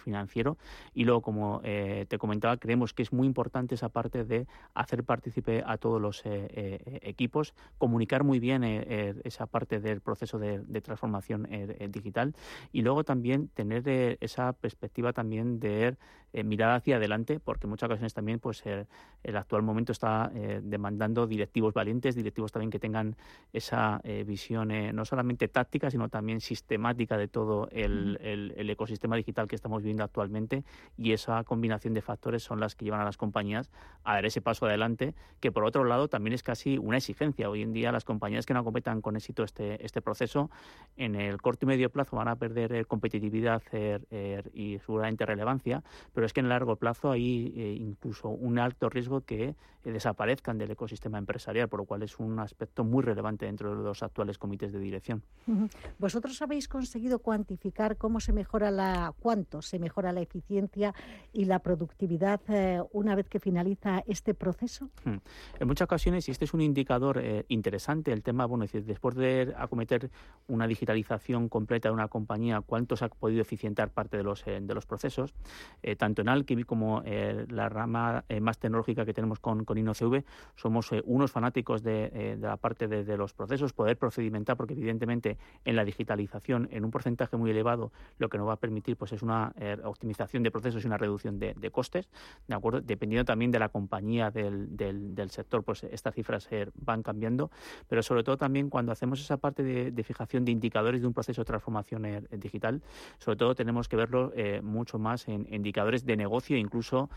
financiero. 0.00 0.56
Y 0.94 1.04
luego, 1.04 1.22
como 1.22 1.60
eh, 1.64 2.06
te 2.08 2.18
comentaba, 2.18 2.56
creemos 2.56 2.94
que 2.94 3.02
es 3.02 3.12
muy 3.12 3.26
importante 3.26 3.74
esa 3.74 3.88
parte 3.88 4.24
de 4.24 4.46
hacer 4.74 5.04
partícipe 5.04 5.62
a 5.66 5.78
todos 5.78 6.00
los 6.00 6.24
eh, 6.24 6.48
eh, 6.50 6.98
equipos, 7.02 7.54
comunicar 7.78 8.24
muy 8.24 8.38
bien 8.38 8.64
esa 8.64 9.46
parte 9.46 9.80
del 9.80 10.00
proceso 10.00 10.38
de, 10.38 10.60
transformación 10.80 11.48
digital 11.90 12.34
y 12.72 12.82
luego 12.82 13.04
también 13.04 13.48
tener 13.48 14.16
esa 14.20 14.52
perspectiva 14.52 15.12
también 15.12 15.60
de 15.60 15.96
mirar 16.44 16.76
hacia 16.76 16.96
adelante, 16.96 17.40
porque 17.40 17.66
en 17.66 17.70
muchas 17.70 17.88
ocasiones 17.88 18.14
también 18.14 18.38
pues 18.38 18.62
el 18.66 19.36
actual 19.36 19.62
momento 19.62 19.92
está 19.92 20.30
demandando 20.62 21.26
directivos 21.26 21.74
valientes, 21.74 22.14
directivos 22.14 22.52
también 22.52 22.70
que 22.70 22.78
tengan 22.78 23.16
esa 23.52 24.00
visión 24.24 24.72
no 24.94 25.04
solamente 25.04 25.48
táctica, 25.48 25.90
sino 25.90 26.08
también 26.08 26.40
sistemática 26.40 27.16
de 27.16 27.28
todo 27.28 27.68
el, 27.72 28.18
el 28.20 28.70
ecosistema 28.70 29.16
digital 29.16 29.48
que 29.50 29.56
estamos 29.56 29.82
viviendo 29.82 30.04
actualmente 30.04 30.64
y 30.96 31.12
esa 31.12 31.42
combinación 31.44 31.92
de 31.92 32.00
factores 32.00 32.44
son 32.44 32.60
las 32.60 32.76
que 32.76 32.84
llevan 32.84 33.00
a 33.00 33.04
las 33.04 33.16
compañías 33.16 33.68
a 34.04 34.14
dar 34.14 34.24
ese 34.24 34.40
paso 34.40 34.66
adelante, 34.66 35.14
que 35.40 35.50
por 35.50 35.64
otro 35.64 35.84
lado 35.84 36.08
también 36.08 36.32
es 36.32 36.42
casi 36.42 36.78
una 36.78 36.98
exigencia. 36.98 37.50
Hoy 37.50 37.62
en 37.62 37.72
día 37.72 37.90
las 37.90 38.04
compañías 38.04 38.46
que 38.46 38.54
no 38.54 38.60
acometan 38.60 39.02
con 39.02 39.16
éxito 39.16 39.42
este, 39.42 39.84
este 39.84 40.00
proceso, 40.00 40.50
en 40.96 41.16
el 41.16 41.42
corto 41.42 41.66
y 41.66 41.68
medio 41.68 41.90
plazo 41.90 42.16
van 42.16 42.28
a 42.28 42.36
perder 42.36 42.72
eh, 42.72 42.84
competitividad 42.84 43.62
eh, 43.72 43.98
eh, 44.10 44.42
y 44.54 44.78
seguramente 44.78 45.26
relevancia, 45.26 45.82
pero 46.14 46.26
es 46.26 46.32
que 46.32 46.40
en 46.40 46.46
el 46.46 46.50
largo 46.50 46.76
plazo 46.76 47.10
hay 47.10 47.76
incluso 47.80 48.28
un 48.28 48.58
alto 48.58 48.88
riesgo 48.88 49.22
que 49.22 49.56
desaparezcan 49.84 50.58
del 50.58 50.70
ecosistema 50.70 51.18
empresarial, 51.18 51.68
por 51.68 51.80
lo 51.80 51.86
cual 51.86 52.02
es 52.02 52.18
un 52.18 52.38
aspecto 52.38 52.84
muy 52.84 53.02
relevante 53.02 53.46
dentro 53.46 53.74
de 53.74 53.82
los 53.82 54.02
actuales 54.02 54.38
comités 54.38 54.72
de 54.72 54.78
dirección. 54.78 55.22
¿Vosotros 55.98 56.40
habéis 56.42 56.68
conseguido 56.68 57.18
cuantificar 57.20 57.96
cómo 57.96 58.20
se 58.20 58.32
mejora 58.32 58.70
la 58.70 59.14
se 59.60 59.78
mejora 59.78 60.12
la 60.12 60.20
eficiencia 60.20 60.94
y 61.32 61.44
la 61.44 61.60
productividad 61.60 62.40
eh, 62.48 62.82
una 62.92 63.14
vez 63.14 63.28
que 63.28 63.40
finaliza 63.40 64.02
este 64.06 64.34
proceso? 64.34 64.90
Hmm. 65.04 65.18
En 65.58 65.66
muchas 65.66 65.86
ocasiones, 65.86 66.28
y 66.28 66.30
este 66.30 66.44
es 66.44 66.54
un 66.54 66.60
indicador 66.60 67.18
eh, 67.18 67.44
interesante, 67.48 68.12
el 68.12 68.22
tema, 68.22 68.46
bueno, 68.46 68.64
es 68.64 68.72
decir, 68.72 68.86
después 68.86 69.14
de 69.14 69.54
acometer 69.56 70.10
una 70.48 70.66
digitalización 70.66 71.48
completa 71.48 71.88
de 71.88 71.94
una 71.94 72.08
compañía, 72.08 72.60
cuánto 72.60 72.96
se 72.96 73.04
ha 73.04 73.08
podido 73.08 73.42
eficientar 73.42 73.90
parte 73.90 74.16
de 74.16 74.22
los, 74.22 74.44
de 74.44 74.74
los 74.74 74.86
procesos, 74.86 75.34
tanto 75.98 76.22
en 76.22 76.28
Alchemy 76.28 76.64
como 76.64 77.02
la 77.04 77.68
rama 77.68 78.24
más 78.40 78.58
tecnológica 78.58 79.04
que 79.04 79.14
tenemos 79.14 79.38
con, 79.38 79.64
con 79.64 79.78
InnoCV, 79.78 80.24
somos 80.56 80.90
unos 81.04 81.30
fanáticos 81.30 81.82
de, 81.82 82.36
la 82.40 82.56
parte 82.56 82.88
de, 82.88 83.04
de 83.04 83.16
los 83.16 83.32
procesos, 83.34 83.72
poder 83.72 83.96
procedimentar, 83.96 84.56
porque 84.56 84.74
evidentemente 84.74 85.38
en 85.64 85.76
la 85.76 85.84
digitalización, 85.84 86.68
en 86.70 86.84
un 86.84 86.90
porcentaje 86.90 87.36
muy 87.36 87.50
elevado, 87.50 87.92
lo 88.18 88.28
que 88.28 88.38
nos 88.38 88.48
va 88.48 88.54
a 88.54 88.56
permitir 88.56 88.96
pues 88.96 89.12
es 89.12 89.22
una 89.22 89.29
eh, 89.56 89.76
optimización 89.84 90.42
de 90.42 90.50
procesos 90.50 90.82
y 90.84 90.86
una 90.86 90.98
reducción 90.98 91.38
de, 91.38 91.70
costes, 91.70 92.08
¿de 92.46 92.54
acuerdo? 92.54 92.80
Dependiendo 92.80 93.24
también 93.24 93.50
de 93.50 93.58
la 93.58 93.68
compañía 93.68 94.30
del, 94.30 94.76
del, 94.76 95.30
sector, 95.30 95.62
pues 95.62 95.84
estas 95.84 96.14
cifras 96.14 96.48
van 96.74 97.02
cambiando, 97.02 97.50
pero 97.88 98.02
sobre 98.02 98.24
todo 98.24 98.36
también 98.36 98.70
cuando 98.70 98.92
hacemos 98.92 99.20
esa 99.20 99.36
parte 99.36 99.62
de, 99.62 100.04
fijación 100.04 100.44
de 100.44 100.52
indicadores 100.52 101.00
de 101.02 101.06
un 101.06 101.12
proceso 101.12 101.42
de 101.42 101.44
transformación 101.44 102.04
eh, 102.04 102.22
digital, 102.32 102.82
sobre 103.18 103.36
todo 103.36 103.54
tenemos 103.54 103.88
que 103.88 103.96
verlo 103.96 104.32
eh, 104.34 104.60
mucho 104.62 104.98
más 104.98 105.28
en 105.28 105.46
indicadores 105.52 106.04
de 106.04 106.16
negocio, 106.16 106.56
incluso 106.56 107.08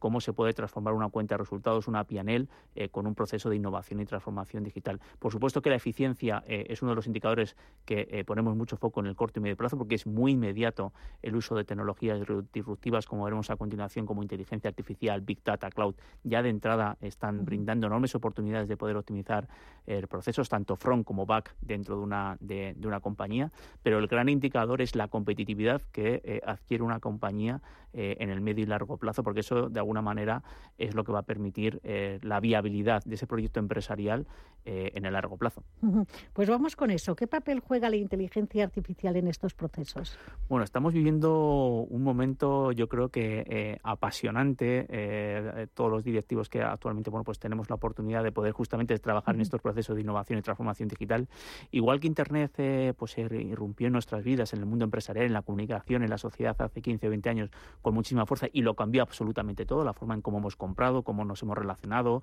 cómo 0.00 0.20
se 0.20 0.32
puede 0.32 0.52
transformar 0.54 0.94
una 0.94 1.08
cuenta 1.08 1.34
de 1.34 1.38
resultados, 1.38 1.86
una 1.86 2.02
PNL, 2.02 2.48
con 2.90 3.06
un 3.06 3.14
proceso 3.14 3.48
de 3.48 3.56
innovación 3.56 4.00
y 4.00 4.06
transformación 4.06 4.64
digital. 4.64 5.00
Por 5.20 5.30
supuesto 5.30 5.62
que 5.62 5.70
la 5.70 5.76
eficiencia 5.76 6.42
es 6.46 6.82
uno 6.82 6.92
de 6.92 6.96
los 6.96 7.06
indicadores 7.06 7.56
que 7.84 8.24
ponemos 8.26 8.56
mucho 8.56 8.76
foco 8.76 9.00
en 9.00 9.06
el 9.06 9.14
corto 9.14 9.38
y 9.38 9.42
medio 9.42 9.56
plazo 9.56 9.78
porque 9.78 9.94
es 9.94 10.06
muy 10.06 10.32
inmediato 10.32 10.92
el 11.22 11.36
uso 11.36 11.54
de 11.58 11.64
tecnologías 11.64 12.20
disruptivas, 12.52 13.06
como 13.06 13.24
veremos 13.24 13.50
a 13.50 13.56
continuación, 13.56 14.06
como 14.06 14.22
inteligencia 14.22 14.68
artificial, 14.68 15.20
Big 15.20 15.42
Data, 15.44 15.70
Cloud, 15.70 15.94
ya 16.24 16.42
de 16.42 16.48
entrada 16.48 16.96
están 17.00 17.44
brindando 17.44 17.86
enormes 17.86 18.14
oportunidades 18.14 18.68
de 18.68 18.76
poder 18.76 18.96
optimizar 18.96 19.48
eh, 19.86 20.06
procesos, 20.06 20.48
tanto 20.48 20.76
front 20.76 21.04
como 21.04 21.26
back, 21.26 21.54
dentro 21.60 21.96
de 21.96 22.02
una, 22.02 22.36
de, 22.40 22.76
una 22.84 23.00
compañía. 23.00 23.50
Pero 23.82 23.98
el 23.98 24.06
gran 24.06 24.28
indicador 24.28 24.82
es 24.82 24.94
la 24.94 25.08
competitividad 25.08 25.82
que 25.92 26.20
eh, 26.24 26.40
adquiere 26.44 26.82
una 26.82 27.00
compañía 27.00 27.60
eh, 27.92 28.16
en 28.20 28.30
el 28.30 28.40
medio 28.40 28.64
y 28.64 28.66
largo 28.66 28.96
plazo, 28.96 29.22
porque 29.22 29.40
eso, 29.40 29.68
de 29.68 29.80
alguna 29.80 30.02
manera, 30.02 30.42
es 30.76 30.94
lo 30.94 31.04
que 31.04 31.12
va 31.12 31.20
a 31.20 31.22
permitir 31.22 31.80
la 32.22 32.40
viabilidad 32.40 33.02
de 33.04 33.14
ese 33.14 33.26
proyecto 33.26 33.60
empresarial 33.60 34.26
en 34.64 35.04
el 35.04 35.12
largo 35.12 35.36
plazo. 35.36 35.62
Pues 36.32 36.48
vamos 36.48 36.76
con 36.76 36.90
eso. 36.90 37.16
¿Qué 37.16 37.26
papel 37.26 37.60
juega 37.60 37.88
la 37.88 37.96
inteligencia 37.96 38.64
artificial 38.64 39.16
en 39.16 39.28
estos 39.28 39.54
procesos? 39.54 40.18
Bueno, 40.48 40.64
estamos 40.64 40.92
viviendo 40.92 41.28
un 41.48 42.02
momento, 42.02 42.72
yo 42.72 42.88
creo 42.88 43.08
que 43.08 43.44
eh, 43.46 43.78
apasionante. 43.82 44.86
Eh, 44.88 45.66
todos 45.74 45.90
los 45.90 46.04
directivos 46.04 46.48
que 46.48 46.62
actualmente, 46.62 47.10
bueno, 47.10 47.24
pues 47.24 47.38
tenemos 47.38 47.68
la 47.70 47.76
oportunidad 47.76 48.22
de 48.22 48.32
poder 48.32 48.52
justamente 48.52 48.98
trabajar 48.98 49.34
en 49.34 49.40
estos 49.40 49.60
procesos 49.60 49.96
de 49.96 50.02
innovación 50.02 50.38
y 50.38 50.42
transformación 50.42 50.88
digital. 50.88 51.28
Igual 51.70 52.00
que 52.00 52.06
Internet, 52.06 52.52
eh, 52.58 52.94
pues 52.96 53.16
irrumpió 53.18 53.86
en 53.86 53.94
nuestras 53.94 54.22
vidas, 54.22 54.52
en 54.52 54.60
el 54.60 54.66
mundo 54.66 54.84
empresarial, 54.84 55.26
en 55.26 55.32
la 55.32 55.42
comunicación, 55.42 56.02
en 56.02 56.10
la 56.10 56.18
sociedad 56.18 56.54
hace 56.60 56.82
15 56.82 57.06
o 57.06 57.10
20 57.10 57.30
años 57.30 57.50
con 57.82 57.94
muchísima 57.94 58.26
fuerza 58.26 58.48
y 58.52 58.62
lo 58.62 58.74
cambió 58.74 59.02
absolutamente 59.02 59.64
todo. 59.64 59.84
La 59.84 59.94
forma 59.94 60.14
en 60.14 60.20
cómo 60.20 60.38
hemos 60.38 60.56
comprado, 60.56 61.02
cómo 61.02 61.24
nos 61.24 61.42
hemos 61.42 61.56
relacionado, 61.56 62.22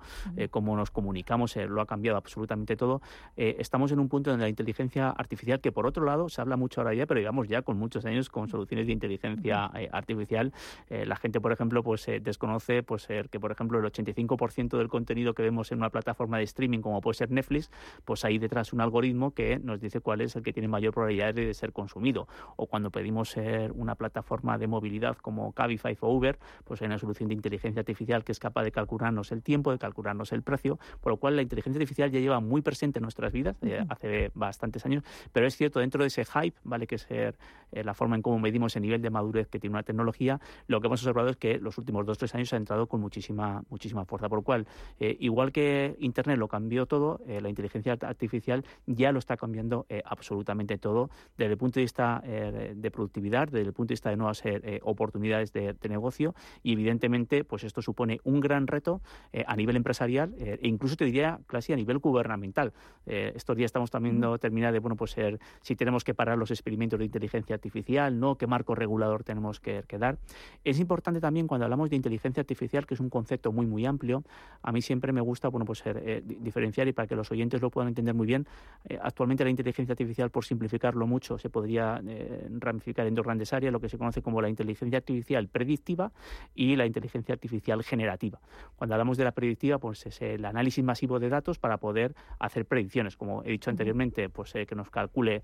cómo 0.50 0.76
nos 0.76 0.90
comunicamos, 0.90 1.56
lo 1.56 1.80
ha 1.80 1.86
cambiado 1.86 2.16
absolutamente 2.16 2.76
todo. 2.76 3.00
estamos 3.36 3.92
en 3.92 3.98
un 3.98 4.08
punto 4.08 4.30
donde 4.30 4.44
la 4.44 4.48
inteligencia 4.48 5.10
artificial, 5.10 5.60
que 5.60 5.72
por 5.72 5.86
otro 5.86 6.04
lado 6.04 6.28
se 6.28 6.40
habla 6.40 6.56
mucho 6.56 6.80
ahora 6.80 6.94
ya, 6.94 7.06
pero 7.06 7.18
digamos 7.18 7.48
ya 7.48 7.62
con 7.62 7.78
muchos 7.78 8.04
años 8.04 8.30
con 8.30 8.48
soluciones 8.48 8.86
de 8.86 8.92
inteligencia 8.92 9.15
eh, 9.22 9.88
artificial. 9.92 10.52
Eh, 10.88 11.06
la 11.06 11.16
gente, 11.16 11.40
por 11.40 11.52
ejemplo, 11.52 11.82
pues 11.82 12.06
eh, 12.08 12.20
desconoce 12.20 12.82
pues 12.82 13.06
que, 13.06 13.40
por 13.40 13.52
ejemplo, 13.52 13.78
el 13.78 13.84
85% 13.84 14.78
del 14.78 14.88
contenido 14.88 15.34
que 15.34 15.42
vemos 15.42 15.72
en 15.72 15.78
una 15.78 15.90
plataforma 15.90 16.38
de 16.38 16.44
streaming 16.44 16.80
como 16.80 17.00
puede 17.00 17.14
ser 17.14 17.30
Netflix, 17.30 17.70
pues 18.04 18.24
hay 18.24 18.38
detrás 18.38 18.72
un 18.72 18.80
algoritmo 18.80 19.32
que 19.32 19.58
nos 19.58 19.80
dice 19.80 20.00
cuál 20.00 20.20
es 20.20 20.36
el 20.36 20.42
que 20.42 20.52
tiene 20.52 20.68
mayor 20.68 20.92
probabilidad 20.92 21.34
de 21.34 21.54
ser 21.54 21.72
consumido. 21.72 22.28
O 22.56 22.66
cuando 22.66 22.90
pedimos 22.90 23.30
ser 23.30 23.72
una 23.72 23.94
plataforma 23.94 24.58
de 24.58 24.66
movilidad 24.66 25.16
como 25.16 25.52
Cabify 25.52 25.96
o 26.00 26.12
Uber, 26.12 26.38
pues 26.64 26.82
hay 26.82 26.86
una 26.86 26.98
solución 26.98 27.28
de 27.28 27.34
inteligencia 27.34 27.80
artificial 27.80 28.24
que 28.24 28.32
es 28.32 28.38
capaz 28.38 28.64
de 28.64 28.72
calcularnos 28.72 29.32
el 29.32 29.42
tiempo, 29.42 29.72
de 29.72 29.78
calcularnos 29.78 30.32
el 30.32 30.42
precio, 30.42 30.78
por 31.00 31.12
lo 31.12 31.16
cual 31.18 31.36
la 31.36 31.42
inteligencia 31.42 31.78
artificial 31.78 32.10
ya 32.10 32.20
lleva 32.20 32.40
muy 32.40 32.62
presente 32.62 32.98
en 32.98 33.02
nuestras 33.02 33.32
vidas, 33.32 33.56
hace 33.88 34.30
bastantes 34.34 34.84
años, 34.86 35.04
pero 35.32 35.46
es 35.46 35.56
cierto, 35.56 35.80
dentro 35.80 36.02
de 36.02 36.08
ese 36.08 36.24
hype, 36.24 36.56
¿vale? 36.64 36.86
Que 36.86 36.98
ser 36.98 37.36
la 37.72 37.94
forma 37.94 38.16
en 38.16 38.22
cómo 38.22 38.38
medimos 38.38 38.76
el 38.76 38.82
nivel 38.82 39.02
de 39.02 39.05
madurez 39.10 39.48
que 39.48 39.58
tiene 39.58 39.74
una 39.74 39.82
tecnología, 39.82 40.40
lo 40.66 40.80
que 40.80 40.86
hemos 40.86 41.00
observado 41.02 41.28
es 41.28 41.36
que 41.36 41.58
los 41.58 41.78
últimos 41.78 42.06
dos 42.06 42.16
o 42.16 42.18
tres 42.18 42.34
años 42.34 42.52
ha 42.52 42.56
entrado 42.56 42.86
con 42.86 43.00
muchísima, 43.00 43.62
muchísima 43.70 44.04
fuerza. 44.04 44.28
Por 44.28 44.38
lo 44.38 44.42
cual, 44.42 44.66
eh, 45.00 45.16
igual 45.20 45.52
que 45.52 45.96
Internet 46.00 46.38
lo 46.38 46.48
cambió 46.48 46.86
todo, 46.86 47.20
eh, 47.26 47.40
la 47.40 47.48
inteligencia 47.48 47.96
artificial 48.00 48.64
ya 48.86 49.12
lo 49.12 49.18
está 49.18 49.36
cambiando 49.36 49.86
eh, 49.88 50.02
absolutamente 50.04 50.78
todo 50.78 51.10
desde 51.36 51.52
el 51.52 51.58
punto 51.58 51.80
de 51.80 51.82
vista 51.82 52.22
de 52.26 52.90
productividad, 52.90 53.48
desde 53.48 53.66
el 53.66 53.72
punto 53.72 53.90
de 53.90 53.94
vista 53.94 54.10
de 54.10 54.16
nuevas 54.16 54.42
oportunidades 54.82 55.52
de, 55.52 55.76
negocio 55.88 56.34
y 56.62 56.72
evidentemente 56.72 57.44
pues 57.44 57.62
esto 57.62 57.80
supone 57.80 58.18
un 58.24 58.40
gran 58.40 58.66
reto 58.66 59.00
a 59.46 59.54
nivel 59.54 59.76
empresarial 59.76 60.34
e 60.38 60.58
incluso 60.62 60.96
te 60.96 61.04
diría 61.04 61.38
casi 61.46 61.72
a 61.72 61.76
nivel 61.76 61.98
gubernamental. 61.98 62.72
estos 63.04 63.56
días 63.56 63.68
estamos 63.68 63.90
también 63.90 64.20
terminar 64.40 64.72
de 64.72 64.80
bueno 64.80 64.96
pues 64.96 65.16
si 65.60 65.76
tenemos 65.76 66.02
que 66.02 66.14
parar 66.14 66.38
los 66.38 66.50
experimentos 66.50 66.98
de 66.98 67.04
inteligencia 67.04 67.54
artificial, 67.54 68.18
no 68.18 68.36
qué 68.36 68.46
marco 68.46 68.74
regulador 68.96 69.24
tenemos 69.24 69.60
que, 69.60 69.84
dar. 69.98 70.18
Es 70.64 70.80
importante 70.80 71.20
también 71.20 71.46
cuando 71.46 71.64
hablamos 71.64 71.90
de 71.90 71.96
inteligencia 71.96 72.40
artificial, 72.40 72.86
que 72.86 72.94
es 72.94 73.00
un 73.00 73.10
concepto 73.10 73.52
muy, 73.52 73.66
muy 73.66 73.86
amplio, 73.86 74.24
a 74.62 74.72
mí 74.72 74.82
siempre 74.82 75.12
me 75.12 75.20
gusta 75.20 75.48
bueno, 75.48 75.64
pues, 75.64 75.82
eh, 75.84 76.22
diferenciar 76.24 76.88
y 76.88 76.92
para 76.92 77.06
que 77.06 77.14
los 77.14 77.30
oyentes 77.30 77.60
lo 77.60 77.70
puedan 77.70 77.88
entender 77.88 78.14
muy 78.14 78.26
bien, 78.26 78.46
eh, 78.88 78.98
actualmente 79.00 79.44
la 79.44 79.50
inteligencia 79.50 79.92
artificial, 79.92 80.30
por 80.30 80.44
simplificarlo 80.44 81.06
mucho, 81.06 81.38
se 81.38 81.50
podría 81.50 82.00
eh, 82.06 82.48
ramificar 82.58 83.06
en 83.06 83.14
dos 83.14 83.24
grandes 83.24 83.52
áreas, 83.52 83.72
lo 83.72 83.80
que 83.80 83.88
se 83.88 83.98
conoce 83.98 84.22
como 84.22 84.40
la 84.40 84.48
inteligencia 84.48 84.98
artificial 84.98 85.48
predictiva 85.48 86.12
y 86.54 86.76
la 86.76 86.86
inteligencia 86.86 87.34
artificial 87.34 87.82
generativa. 87.84 88.40
Cuando 88.76 88.94
hablamos 88.94 89.18
de 89.18 89.24
la 89.24 89.32
predictiva, 89.32 89.78
pues 89.78 90.06
es 90.06 90.20
el 90.22 90.44
análisis 90.44 90.84
masivo 90.84 91.18
de 91.18 91.28
datos 91.28 91.58
para 91.58 91.78
poder 91.78 92.14
hacer 92.38 92.66
predicciones, 92.66 93.16
como 93.16 93.42
he 93.44 93.50
dicho 93.50 93.70
anteriormente, 93.70 94.28
pues 94.28 94.52
que 94.52 94.74
nos 94.74 94.90
calcule 94.90 95.42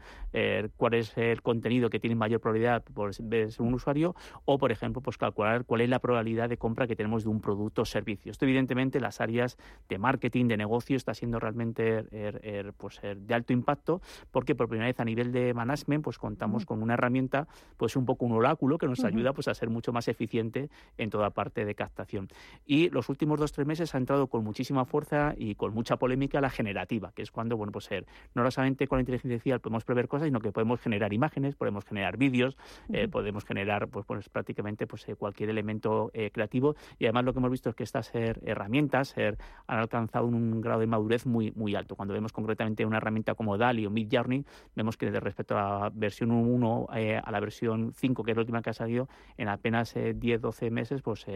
cuál 0.76 0.94
es 0.94 1.16
el 1.16 1.42
contenido 1.42 1.90
que 1.90 1.98
tiene 1.98 2.16
mayor 2.16 2.40
probabilidad 2.40 2.82
por 2.82 3.12
ser 3.32 3.62
un 3.62 3.74
usuario 3.74 4.14
o, 4.44 4.58
por 4.58 4.72
ejemplo, 4.72 5.02
pues 5.02 5.18
calcular 5.18 5.64
cuál 5.64 5.82
es 5.82 5.88
la 5.88 5.98
probabilidad 5.98 6.48
de 6.48 6.56
compra 6.56 6.86
que 6.86 6.96
tenemos 6.96 7.24
de 7.24 7.30
un 7.30 7.40
producto 7.40 7.82
o 7.82 7.84
servicio. 7.84 8.30
Esto, 8.30 8.44
evidentemente, 8.44 9.00
las 9.00 9.20
áreas 9.20 9.58
de 9.88 9.98
marketing, 9.98 10.46
de 10.46 10.56
negocio, 10.56 10.96
está 10.96 11.14
siendo 11.14 11.38
realmente 11.38 12.04
er, 12.10 12.40
er, 12.42 12.72
pues, 12.74 13.00
er, 13.02 13.18
de 13.18 13.34
alto 13.34 13.52
impacto 13.52 14.00
porque 14.30 14.54
por 14.54 14.68
primera 14.68 14.86
vez 14.86 15.00
a 15.00 15.04
nivel 15.04 15.32
de 15.32 15.54
management 15.54 16.04
pues 16.04 16.18
contamos 16.18 16.66
con 16.66 16.82
una 16.82 16.94
herramienta, 16.94 17.48
pues 17.76 17.96
un 17.96 18.04
poco 18.04 18.26
un 18.26 18.32
oráculo 18.32 18.78
que 18.78 18.86
nos 18.86 19.04
ayuda 19.04 19.32
pues 19.32 19.48
a 19.48 19.54
ser 19.54 19.70
mucho 19.70 19.92
más 19.92 20.08
eficiente 20.08 20.70
en 20.98 21.10
toda 21.10 21.30
parte 21.30 21.64
de 21.64 21.74
captación. 21.74 22.28
Y 22.66 22.90
los 22.90 23.08
últimos 23.08 23.38
dos 23.38 23.52
tres 23.52 23.66
meses 23.66 23.94
ha 23.94 23.98
entrado 23.98 24.26
con 24.28 24.44
muchísima 24.44 24.84
fuerza 24.84 25.34
y 25.36 25.54
con 25.54 25.74
mucha 25.74 25.96
polémica 25.96 26.40
la 26.40 26.50
generativa, 26.50 27.12
que 27.12 27.22
es 27.22 27.30
cuando, 27.30 27.56
bueno, 27.56 27.72
pues 27.72 27.88
no 28.34 28.50
solamente 28.50 28.86
con 28.86 28.98
la 28.98 29.00
inteligencia 29.00 29.34
artificial 29.34 29.60
podemos 29.60 29.84
prever 29.84 30.08
cosas, 30.08 30.26
sino 30.26 30.40
que 30.40 30.52
podemos 30.52 30.80
generar 30.80 31.12
imágenes, 31.12 31.56
podemos 31.56 31.84
generar 31.84 32.16
vídeos, 32.16 32.56
eh, 32.92 33.08
podemos 33.08 33.21
generar 33.44 33.88
pues, 33.88 34.06
pues 34.06 34.28
prácticamente 34.28 34.86
pues 34.86 35.08
eh, 35.08 35.16
cualquier 35.16 35.50
elemento 35.50 36.10
eh, 36.14 36.30
creativo 36.30 36.74
y 36.98 37.06
además 37.06 37.24
lo 37.24 37.32
que 37.32 37.38
hemos 37.38 37.50
visto 37.50 37.70
es 37.70 37.74
que 37.74 37.84
estas 37.84 38.10
herramientas 38.14 39.14
han 39.16 39.78
alcanzado 39.78 40.26
un, 40.26 40.60
grado 40.60 40.80
de 40.80 40.86
madurez 40.86 41.26
muy 41.26 41.52
muy 41.52 41.74
alto. 41.74 41.96
Cuando 41.96 42.14
vemos 42.14 42.32
concretamente 42.32 42.84
una 42.84 42.98
herramienta 42.98 43.34
como 43.34 43.56
DALI 43.58 43.86
o 43.86 43.90
Midjourney, 43.90 44.44
vemos 44.74 44.96
que 44.96 45.10
respecto 45.10 45.56
a 45.56 45.80
la 45.80 45.90
versión 45.94 46.30
1 46.30 46.88
a 46.90 47.30
la 47.30 47.40
versión 47.40 47.92
5, 47.94 48.22
que 48.22 48.30
es 48.32 48.36
la 48.36 48.42
última 48.42 48.62
que 48.62 48.70
ha 48.70 48.74
salido, 48.74 49.08
en 49.36 49.48
apenas 49.48 49.94
10-12 49.94 50.70
meses, 50.70 51.02
pues 51.02 51.26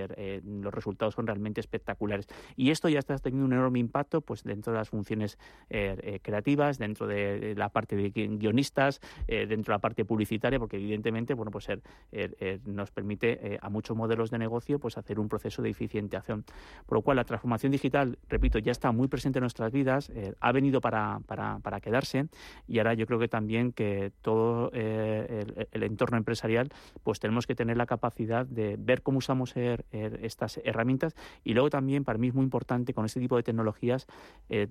los 0.45 0.73
resultados 0.73 1.15
son 1.15 1.27
realmente 1.27 1.61
espectaculares. 1.61 2.27
Y 2.57 2.71
esto 2.71 2.89
ya 2.89 2.99
está 2.99 3.17
teniendo 3.19 3.47
un 3.47 3.53
enorme 3.53 3.79
impacto 3.79 4.21
pues 4.21 4.45
dentro 4.45 4.73
de 4.73 4.79
las 4.79 4.89
funciones 4.89 5.39
creativas, 5.69 6.79
dentro 6.79 7.07
de 7.07 7.55
la 7.57 7.69
parte 7.71 7.97
de 7.97 8.11
guionistas, 8.11 9.01
dentro 9.27 9.73
de 9.73 9.77
la 9.77 9.81
parte 9.81 10.05
publicitaria, 10.05 10.59
porque 10.59 10.77
evidentemente, 10.77 11.35
bueno, 11.35 11.51
pues 11.51 11.69
ser, 12.11 12.61
nos 12.65 12.91
permite 12.91 13.55
eh, 13.55 13.59
a 13.61 13.69
muchos 13.69 13.97
modelos 13.97 14.31
de 14.31 14.39
negocio 14.39 14.79
pues 14.79 14.99
hacer 14.99 15.19
un 15.19 15.29
proceso 15.29 15.63
de 15.63 15.71
eficientización. 15.71 16.45
Por 16.87 16.99
lo 16.99 17.03
cual 17.03 17.17
la 17.17 17.25
transformación 17.25 17.73
digital, 17.73 18.19
repito, 18.29 18.59
ya 18.59 18.73
está 18.73 18.93
muy 18.93 19.09
presente 19.09 19.39
en 19.39 19.43
nuestras 19.43 19.73
vidas, 19.73 20.11
eh, 20.11 20.35
ha 20.41 20.53
venido 20.53 20.81
para, 20.81 21.21
para, 21.27 21.59
para, 21.61 21.81
quedarse 21.81 22.27
y 22.67 22.79
ahora 22.79 22.95
yo 22.95 23.07
creo 23.07 23.19
que 23.19 23.29
también 23.29 23.73
que 23.73 24.13
todo 24.23 24.71
eh, 24.73 25.67
el, 25.73 25.83
entorno 25.83 26.17
empresarial 26.17 26.71
pues 27.03 27.21
tenemos 27.21 27.47
que 27.47 27.55
tener 27.55 27.77
la 27.77 27.87
capacidad 27.87 28.47
de 28.47 28.77
ver 28.79 29.03
cómo 29.03 29.19
usamos 29.19 29.55
estas 29.93 30.59
herramientas 30.65 31.15
y 31.45 31.53
luego 31.55 31.71
también 31.71 32.05
para 32.05 32.19
mí 32.19 32.29
es 32.29 32.35
muy 32.35 32.45
importante 32.45 32.93
con 32.95 33.05
este 33.05 33.21
tipo 33.21 33.37
de 33.37 33.43
tecnologías 33.43 34.07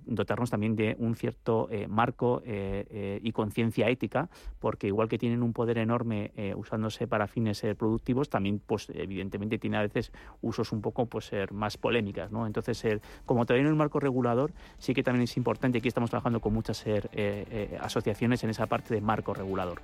dotarnos 0.05 0.49
también 0.49 0.75
de 0.75 0.95
un 0.99 1.15
cierto 1.15 1.69
marco 1.87 2.41
y 2.45 3.31
conciencia 3.31 3.87
ética 3.89 4.29
porque 4.59 4.87
igual 4.87 5.07
que 5.07 5.17
tienen 5.17 5.43
un 5.43 5.53
poder 5.53 5.77
enorme 5.77 6.31
usándose 6.55 6.94
para 7.09 7.27
fines 7.27 7.61
productivos, 7.77 8.29
también, 8.29 8.61
pues 8.65 8.87
evidentemente 8.93 9.57
tiene 9.57 9.77
a 9.77 9.81
veces 9.81 10.11
usos 10.41 10.71
un 10.71 10.81
poco 10.81 11.05
pues 11.05 11.31
más 11.51 11.77
polémicas, 11.77 12.31
¿no? 12.31 12.45
Entonces, 12.47 12.83
como 13.25 13.45
todavía 13.45 13.63
en 13.63 13.69
el 13.69 13.75
marco 13.75 13.99
regulador, 13.99 14.51
sí 14.77 14.93
que 14.93 15.03
también 15.03 15.23
es 15.23 15.37
importante, 15.37 15.77
aquí 15.77 15.87
estamos 15.87 16.09
trabajando 16.09 16.39
con 16.39 16.53
muchas 16.53 16.83
asociaciones 17.79 18.43
en 18.43 18.49
esa 18.49 18.65
parte 18.67 18.93
de 18.93 19.01
marco 19.01 19.33
regulador. 19.33 19.81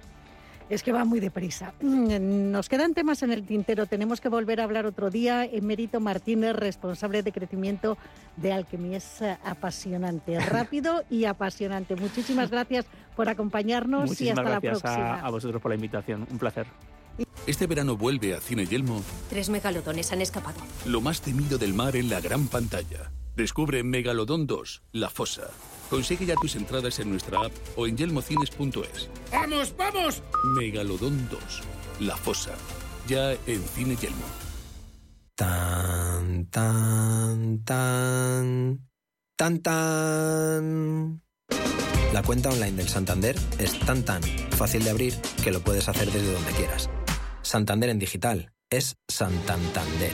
Es 0.72 0.84
que 0.84 0.94
va 0.94 1.04
muy 1.04 1.20
deprisa. 1.20 1.74
Mm, 1.82 2.50
nos 2.50 2.70
quedan 2.70 2.94
temas 2.94 3.24
en 3.24 3.32
el 3.34 3.46
tintero. 3.46 3.88
Tenemos 3.88 4.22
que 4.22 4.30
volver 4.30 4.62
a 4.62 4.64
hablar 4.64 4.86
otro 4.86 5.10
día. 5.10 5.44
Emérito 5.44 6.00
Martínez, 6.00 6.56
responsable 6.56 7.24
de 7.24 7.34
crecimiento 7.34 7.98
de 8.38 8.54
Alquimia. 8.54 8.96
Es 8.96 9.22
eh, 9.22 9.38
apasionante, 9.44 10.40
rápido 10.50 11.04
y 11.10 11.26
apasionante. 11.26 11.98
Muchísimas 11.98 12.50
gracias 12.50 12.86
por 13.18 13.28
acompañarnos 13.28 14.22
y 14.22 14.30
hasta 14.30 14.44
la 14.44 14.62
próxima. 14.62 15.16
A, 15.16 15.28
a 15.28 15.30
vosotros 15.30 15.62
por 15.62 15.72
la 15.72 15.76
invitación. 15.76 16.26
Un 16.32 16.38
placer. 16.38 16.66
Este 17.48 17.68
verano 17.68 17.98
vuelve 17.98 18.36
a 18.36 18.40
Cine 18.40 18.66
Yelmo. 18.66 19.04
Tres 19.30 19.50
megalodones 19.50 20.12
han 20.12 20.22
escapado. 20.22 20.60
Lo 20.86 21.02
más 21.02 21.22
temido 21.22 21.58
del 21.58 21.74
mar 21.74 21.96
en 21.96 22.10
la 22.10 22.22
gran 22.22 22.48
pantalla. 22.48 23.12
Descubre 23.36 23.84
Megalodón 23.84 24.46
2, 24.46 24.84
La 24.92 25.10
Fosa. 25.10 25.50
Consigue 25.90 26.26
ya 26.26 26.36
tus 26.36 26.56
entradas 26.56 27.00
en 27.00 27.10
nuestra 27.10 27.40
app 27.46 27.52
o 27.76 27.88
en 27.88 27.98
yelmocines.es. 27.98 29.10
¡Vamos, 29.32 29.76
vamos! 29.78 30.22
Megalodón 30.56 31.28
2, 31.30 31.42
La 32.02 32.16
Fosa. 32.16 32.56
Ya 33.08 33.34
en 33.34 33.64
Cine 33.64 33.96
Yelmo. 33.96 34.26
Tan, 35.36 36.46
tan, 36.46 37.64
tan. 37.64 38.88
Tan, 39.36 39.60
tan. 39.60 41.22
La 42.14 42.22
cuenta 42.22 42.50
online 42.50 42.74
del 42.74 42.90
Santander 42.90 43.36
es 43.58 43.80
tan, 43.80 44.04
tan 44.04 44.22
fácil 44.52 44.84
de 44.84 44.92
abrir 44.92 45.16
que 45.44 45.52
lo 45.52 45.62
puedes 45.62 45.90
hacer 45.90 46.12
desde 46.12 46.32
donde 46.32 46.52
quieras. 46.52 46.90
Santander 47.42 47.90
en 47.90 48.00
digital 48.00 48.52
es 48.70 48.96
Santander. 49.08 50.12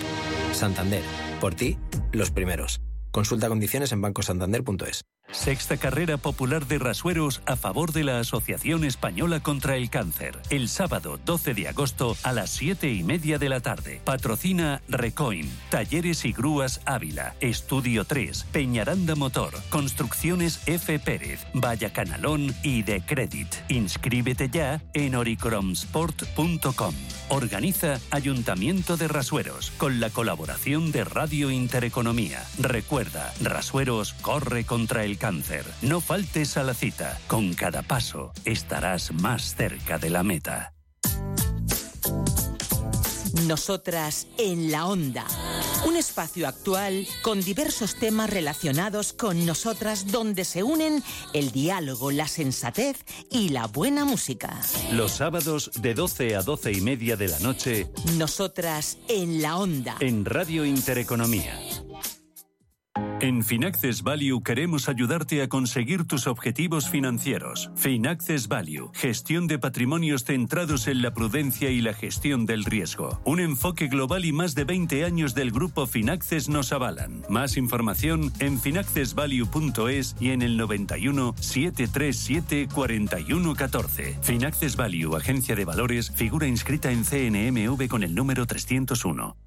Santander, 0.53 1.03
por 1.39 1.55
ti, 1.55 1.77
los 2.11 2.31
primeros. 2.31 2.81
Consulta 3.11 3.49
condiciones 3.49 3.91
en 3.91 4.01
bancosantander.es. 4.01 5.03
Sexta 5.31 5.75
carrera 5.75 6.17
popular 6.17 6.67
de 6.67 6.79
rasueros 6.79 7.41
a 7.45 7.57
favor 7.57 7.91
de 7.91 8.05
la 8.05 8.19
Asociación 8.19 8.85
Española 8.85 9.41
contra 9.41 9.75
el 9.75 9.89
Cáncer. 9.89 10.39
El 10.49 10.69
sábado 10.69 11.19
12 11.23 11.53
de 11.53 11.67
agosto 11.67 12.15
a 12.23 12.31
las 12.31 12.49
7 12.51 12.91
y 12.91 13.03
media 13.03 13.37
de 13.37 13.49
la 13.49 13.59
tarde. 13.59 14.01
Patrocina 14.05 14.81
Recoin, 14.87 15.49
Talleres 15.69 16.23
y 16.23 16.31
Grúas 16.31 16.79
Ávila, 16.85 17.35
Estudio 17.41 18.05
3, 18.05 18.45
Peñaranda 18.53 19.15
Motor, 19.15 19.53
Construcciones 19.69 20.61
F. 20.65 20.97
Pérez, 20.99 21.45
Vaya 21.53 21.91
Canalón 21.91 22.55
y 22.63 22.83
De 22.83 23.01
Credit. 23.01 23.53
Inscríbete 23.67 24.49
ya 24.49 24.81
en 24.93 25.15
oricromsport.com. 25.15 26.95
Organiza 27.29 27.99
Ayuntamiento 28.11 28.95
de 28.95 29.09
Rasueros 29.09 29.71
con 29.77 29.99
la 29.99 30.09
colaboración 30.09 30.93
de 30.93 31.03
Radio 31.03 31.51
Intereconomía. 31.51 32.45
Recuerda, 32.59 33.33
Rasueros 33.41 34.13
corre 34.13 34.63
contra 34.63 35.03
el 35.03 35.16
cáncer. 35.17 35.65
No 35.81 36.01
faltes 36.01 36.57
a 36.57 36.63
la 36.63 36.73
cita. 36.73 37.19
Con 37.27 37.53
cada 37.53 37.81
paso 37.81 38.31
estarás 38.45 39.11
más 39.11 39.55
cerca 39.55 39.97
de 39.97 40.09
la 40.09 40.23
meta. 40.23 40.73
Nosotras 43.45 44.27
en 44.37 44.71
la 44.71 44.87
onda. 44.87 45.25
Un 45.85 45.95
espacio 45.95 46.47
actual 46.47 47.07
con 47.21 47.39
diversos 47.39 47.95
temas 47.95 48.29
relacionados 48.29 49.13
con 49.13 49.45
nosotras 49.45 50.11
donde 50.11 50.43
se 50.43 50.63
unen 50.63 51.03
el 51.33 51.51
diálogo, 51.51 52.11
la 52.11 52.27
sensatez 52.27 52.97
y 53.29 53.49
la 53.49 53.67
buena 53.67 54.05
música. 54.05 54.59
Los 54.91 55.13
sábados 55.13 55.71
de 55.75 55.93
12 55.93 56.35
a 56.35 56.41
12 56.41 56.71
y 56.73 56.81
media 56.81 57.15
de 57.15 57.27
la 57.27 57.39
noche. 57.39 57.87
Nosotras 58.17 58.97
en 59.07 59.41
la 59.41 59.57
onda. 59.57 59.95
En 59.99 60.25
Radio 60.25 60.65
Intereconomía. 60.65 61.57
En 63.19 63.43
Finaccess 63.43 64.03
Value 64.03 64.43
queremos 64.43 64.89
ayudarte 64.89 65.41
a 65.41 65.49
conseguir 65.49 66.05
tus 66.05 66.27
objetivos 66.27 66.87
financieros. 66.87 67.71
Finaccess 67.75 68.47
Value, 68.47 68.91
gestión 68.93 69.47
de 69.47 69.57
patrimonios 69.57 70.23
centrados 70.23 70.87
en 70.87 71.01
la 71.01 71.15
prudencia 71.15 71.71
y 71.71 71.81
la 71.81 71.93
gestión 71.93 72.45
del 72.45 72.63
riesgo. 72.63 73.19
Un 73.25 73.39
enfoque 73.39 73.87
global 73.87 74.23
y 74.23 74.33
más 74.33 74.53
de 74.53 74.65
20 74.65 75.03
años 75.03 75.33
del 75.33 75.49
grupo 75.49 75.87
Finaccess 75.87 76.47
nos 76.47 76.71
avalan. 76.71 77.23
Más 77.27 77.57
información 77.57 78.31
en 78.39 78.59
finaccessvalue.es 78.59 80.15
y 80.19 80.29
en 80.29 80.43
el 80.43 80.55
91 80.55 81.33
737 81.39 82.67
4114. 82.71 84.19
Finaccess 84.21 84.75
Value, 84.75 85.15
agencia 85.15 85.55
de 85.55 85.65
valores, 85.65 86.11
figura 86.11 86.45
inscrita 86.45 86.91
en 86.91 87.03
CNMV 87.03 87.87
con 87.87 88.03
el 88.03 88.13
número 88.13 88.45
301. 88.45 89.46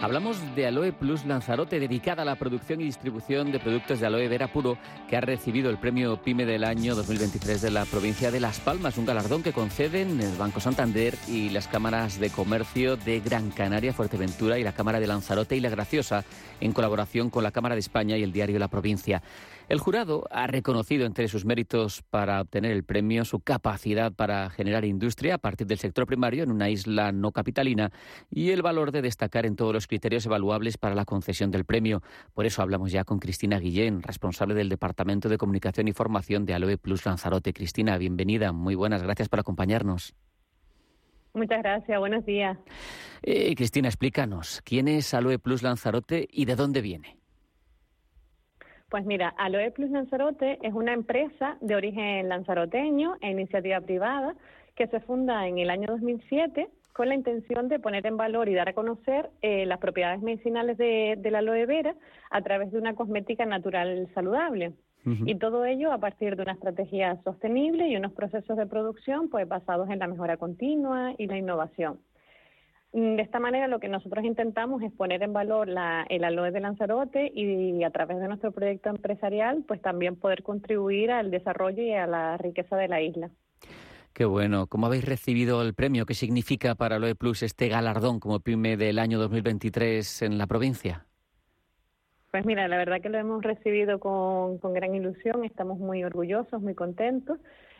Hablamos 0.00 0.38
de 0.54 0.64
Aloe 0.64 0.92
Plus 0.92 1.24
Lanzarote, 1.24 1.80
dedicada 1.80 2.22
a 2.22 2.24
la 2.24 2.36
producción 2.36 2.80
y 2.80 2.84
distribución 2.84 3.50
de 3.50 3.58
productos 3.58 3.98
de 3.98 4.06
aloe 4.06 4.28
vera 4.28 4.46
puro, 4.46 4.78
que 5.08 5.16
ha 5.16 5.20
recibido 5.20 5.70
el 5.70 5.78
premio 5.78 6.22
PYME 6.22 6.46
del 6.46 6.62
año 6.62 6.94
2023 6.94 7.60
de 7.62 7.72
la 7.72 7.84
provincia 7.84 8.30
de 8.30 8.38
Las 8.38 8.60
Palmas, 8.60 8.96
un 8.96 9.06
galardón 9.06 9.42
que 9.42 9.52
conceden 9.52 10.20
el 10.20 10.36
Banco 10.36 10.60
Santander 10.60 11.16
y 11.26 11.50
las 11.50 11.66
cámaras 11.66 12.20
de 12.20 12.30
comercio 12.30 12.96
de 12.96 13.18
Gran 13.18 13.50
Canaria, 13.50 13.92
Fuerteventura 13.92 14.56
y 14.56 14.62
la 14.62 14.72
Cámara 14.72 15.00
de 15.00 15.08
Lanzarote 15.08 15.56
y 15.56 15.60
La 15.60 15.68
Graciosa, 15.68 16.24
en 16.60 16.72
colaboración 16.72 17.28
con 17.28 17.42
la 17.42 17.50
Cámara 17.50 17.74
de 17.74 17.80
España 17.80 18.16
y 18.16 18.22
el 18.22 18.30
diario 18.30 18.60
La 18.60 18.68
Provincia. 18.68 19.20
El 19.68 19.80
jurado 19.80 20.24
ha 20.30 20.46
reconocido 20.46 21.04
entre 21.04 21.28
sus 21.28 21.44
méritos 21.44 22.02
para 22.08 22.40
obtener 22.40 22.72
el 22.72 22.84
premio 22.84 23.26
su 23.26 23.40
capacidad 23.40 24.10
para 24.10 24.48
generar 24.48 24.86
industria 24.86 25.34
a 25.34 25.38
partir 25.38 25.66
del 25.66 25.76
sector 25.76 26.06
primario 26.06 26.42
en 26.42 26.50
una 26.50 26.70
isla 26.70 27.12
no 27.12 27.32
capitalina 27.32 27.92
y 28.30 28.50
el 28.52 28.62
valor 28.62 28.92
de 28.92 29.02
destacar 29.02 29.44
en 29.44 29.56
todos 29.56 29.74
los 29.74 29.86
criterios 29.86 30.24
evaluables 30.24 30.78
para 30.78 30.94
la 30.94 31.04
concesión 31.04 31.50
del 31.50 31.66
premio. 31.66 32.02
Por 32.32 32.46
eso 32.46 32.62
hablamos 32.62 32.92
ya 32.92 33.04
con 33.04 33.18
Cristina 33.18 33.58
Guillén, 33.58 34.02
responsable 34.02 34.54
del 34.54 34.70
Departamento 34.70 35.28
de 35.28 35.36
Comunicación 35.36 35.86
y 35.86 35.92
Formación 35.92 36.46
de 36.46 36.54
Aloe 36.54 36.78
Plus 36.78 37.04
Lanzarote. 37.04 37.52
Cristina, 37.52 37.98
bienvenida. 37.98 38.52
Muy 38.52 38.74
buenas, 38.74 39.02
gracias 39.02 39.28
por 39.28 39.40
acompañarnos. 39.40 40.14
Muchas 41.34 41.58
gracias, 41.62 41.98
buenos 41.98 42.24
días. 42.24 42.56
Eh, 43.20 43.54
Cristina, 43.54 43.88
explícanos, 43.88 44.62
¿quién 44.64 44.88
es 44.88 45.12
Aloe 45.12 45.38
Plus 45.38 45.62
Lanzarote 45.62 46.26
y 46.32 46.46
de 46.46 46.56
dónde 46.56 46.80
viene? 46.80 47.17
Pues 48.88 49.04
mira, 49.04 49.34
Aloe 49.36 49.70
Plus 49.70 49.90
Lanzarote 49.90 50.58
es 50.62 50.72
una 50.72 50.94
empresa 50.94 51.58
de 51.60 51.76
origen 51.76 52.26
lanzaroteño 52.26 53.16
e 53.20 53.30
iniciativa 53.30 53.82
privada 53.82 54.34
que 54.74 54.86
se 54.86 55.00
funda 55.00 55.46
en 55.46 55.58
el 55.58 55.68
año 55.68 55.88
2007 55.88 56.70
con 56.94 57.08
la 57.08 57.14
intención 57.14 57.68
de 57.68 57.80
poner 57.80 58.06
en 58.06 58.16
valor 58.16 58.48
y 58.48 58.54
dar 58.54 58.70
a 58.70 58.72
conocer 58.72 59.28
eh, 59.42 59.66
las 59.66 59.78
propiedades 59.78 60.22
medicinales 60.22 60.78
de, 60.78 61.20
la 61.30 61.40
aloe 61.40 61.66
vera 61.66 61.94
a 62.30 62.40
través 62.40 62.72
de 62.72 62.78
una 62.78 62.94
cosmética 62.94 63.44
natural 63.44 64.08
saludable. 64.14 64.72
Y 65.24 65.36
todo 65.36 65.64
ello 65.64 65.90
a 65.90 65.98
partir 65.98 66.36
de 66.36 66.42
una 66.42 66.52
estrategia 66.52 67.18
sostenible 67.24 67.88
y 67.88 67.96
unos 67.96 68.12
procesos 68.12 68.58
de 68.58 68.66
producción 68.66 69.30
pues 69.30 69.48
basados 69.48 69.88
en 69.88 70.00
la 70.00 70.06
mejora 70.06 70.36
continua 70.36 71.14
y 71.16 71.26
la 71.26 71.38
innovación. 71.38 71.98
Mm, 72.92 73.16
de 73.16 73.22
esta 73.22 73.38
manera 73.38 73.68
lo 73.68 73.80
que 73.80 73.88
nosotros 73.88 74.24
intentamos 74.24 74.82
es 74.82 74.92
poner 74.92 75.22
en 75.22 75.32
valor 75.32 75.68
el 75.68 76.24
aloe 76.24 76.50
de 76.50 76.60
Lanzarote 76.60 77.30
y 77.34 77.82
a 77.84 77.90
través 77.90 78.18
de 78.18 78.28
nuestro 78.28 78.52
proyecto 78.52 78.88
empresarial 78.88 79.64
pues 79.66 79.82
también 79.82 80.16
poder 80.16 80.42
contribuir 80.42 81.10
al 81.10 81.30
desarrollo 81.30 81.82
y 81.82 81.92
a 81.92 82.06
la 82.06 82.36
riqueza 82.38 82.76
de 82.76 82.88
la 82.88 83.02
isla. 83.02 83.30
Qué 84.14 84.24
bueno. 84.24 84.66
¿Cómo 84.66 84.86
habéis 84.86 85.04
recibido 85.04 85.62
el 85.62 85.74
premio? 85.74 86.06
¿Qué 86.06 86.14
significa 86.14 86.74
para 86.74 86.96
Aloe 86.96 87.14
Plus 87.14 87.42
este 87.42 87.68
galardón 87.68 88.18
como 88.18 88.40
PYME 88.40 88.76
del 88.76 88.98
año 88.98 89.18
2023 89.18 90.22
en 90.22 90.38
la 90.38 90.46
provincia? 90.46 91.04
Pues 92.30 92.44
mira, 92.44 92.68
la 92.68 92.78
verdad 92.78 93.00
que 93.00 93.08
lo 93.08 93.18
hemos 93.18 93.42
recibido 93.42 94.00
con, 94.00 94.58
con 94.58 94.74
gran 94.74 94.94
ilusión, 94.94 95.44
estamos 95.44 95.78
muy 95.78 96.04
orgullosos, 96.04 96.60
muy 96.60 96.74
contentos. 96.74 97.38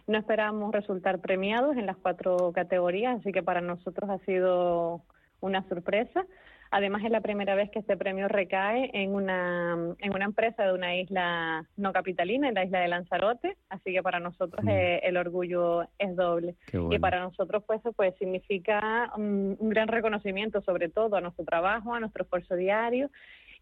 No 0.09 0.18
esperábamos 0.18 0.73
resultar 0.73 1.21
premiados 1.21 1.77
en 1.77 1.87
las 1.87 1.97
cuatro 1.97 2.51
categorías, 2.53 3.21
así 3.21 3.31
que 3.31 3.42
para 3.42 3.61
nosotros 3.61 4.09
ha 4.11 4.18
sido 4.25 5.03
una 5.40 5.62
sorpresa. 5.68 6.25
Además, 6.71 7.03
es 7.05 7.11
la 7.11 7.21
primera 7.21 7.55
vez 7.55 7.71
que 7.71 7.79
este 7.79 7.97
premio 7.97 8.29
recae 8.29 8.90
en 8.92 9.14
una, 9.14 9.75
en 9.99 10.14
una 10.14 10.25
empresa 10.25 10.64
de 10.64 10.73
una 10.75 10.97
isla 10.97 11.66
no 11.77 11.92
capitalina, 11.92 12.49
en 12.49 12.55
la 12.55 12.64
isla 12.64 12.81
de 12.81 12.88
Lanzarote, 12.88 13.57
así 13.71 13.92
que 13.92 14.03
para 14.03 14.21
nosotros 14.21 14.64
mm. 14.64 14.68
eh, 14.68 15.01
el 15.05 15.16
orgullo 15.16 15.88
es 15.99 16.14
doble. 16.16 16.57
Y 16.90 16.98
para 16.98 17.21
nosotros 17.21 17.63
pues 17.67 17.81
eso 17.81 17.92
pues 17.92 18.15
significa 18.17 19.13
un, 19.17 19.56
un 19.59 19.69
gran 19.71 19.88
reconocimiento 19.88 20.61
sobre 20.63 20.88
todo 20.88 21.17
a 21.17 21.21
nuestro 21.21 21.44
trabajo, 21.44 21.94
a 21.94 22.00
nuestro 22.00 22.25
esfuerzo 22.25 22.54
diario 22.54 23.11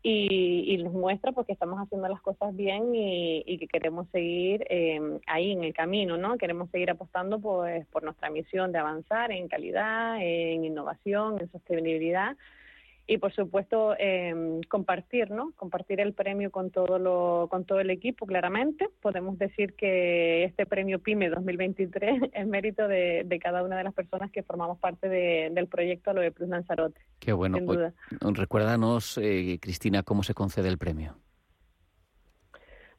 y, 0.02 0.76
nos 0.82 0.92
muestra 0.92 1.32
porque 1.32 1.52
estamos 1.52 1.80
haciendo 1.80 2.08
las 2.08 2.20
cosas 2.20 2.54
bien 2.54 2.94
y, 2.94 3.58
que 3.58 3.66
queremos 3.66 4.06
seguir 4.10 4.64
eh, 4.68 5.00
ahí 5.26 5.52
en 5.52 5.64
el 5.64 5.74
camino, 5.74 6.16
¿no? 6.16 6.36
Queremos 6.38 6.70
seguir 6.70 6.90
apostando 6.90 7.40
pues 7.40 7.86
por 7.86 8.04
nuestra 8.04 8.30
misión 8.30 8.72
de 8.72 8.78
avanzar 8.78 9.32
en 9.32 9.48
calidad, 9.48 10.18
en 10.20 10.64
innovación, 10.64 11.40
en 11.40 11.50
sostenibilidad 11.50 12.36
y 13.06 13.18
por 13.18 13.32
supuesto 13.32 13.94
eh, 13.98 14.60
compartir, 14.68 15.30
¿no? 15.30 15.52
Compartir 15.56 16.00
el 16.00 16.12
premio 16.12 16.50
con 16.50 16.70
todo 16.70 16.98
lo, 16.98 17.46
con 17.50 17.64
todo 17.64 17.80
el 17.80 17.90
equipo, 17.90 18.26
claramente. 18.26 18.88
Podemos 19.00 19.38
decir 19.38 19.74
que 19.74 20.44
este 20.44 20.66
premio 20.66 20.98
PYME 20.98 21.30
2023 21.30 22.22
es 22.32 22.46
mérito 22.46 22.88
de, 22.88 23.38
cada 23.42 23.62
una 23.62 23.76
de 23.76 23.84
las 23.84 23.94
personas 23.94 24.30
que 24.30 24.42
formamos 24.42 24.78
parte 24.78 25.08
del 25.08 25.68
proyecto 25.68 26.10
Aloe 26.10 26.32
Plus 26.32 26.48
Lanzarote. 26.48 27.00
Qué 27.20 27.32
bueno. 27.32 27.58
Recuérdanos, 28.20 29.18
eh, 29.18 29.58
Cristina, 29.60 30.02
cómo 30.02 30.22
se 30.22 30.34
concede 30.34 30.68
el 30.68 30.78
premio. 30.78 31.16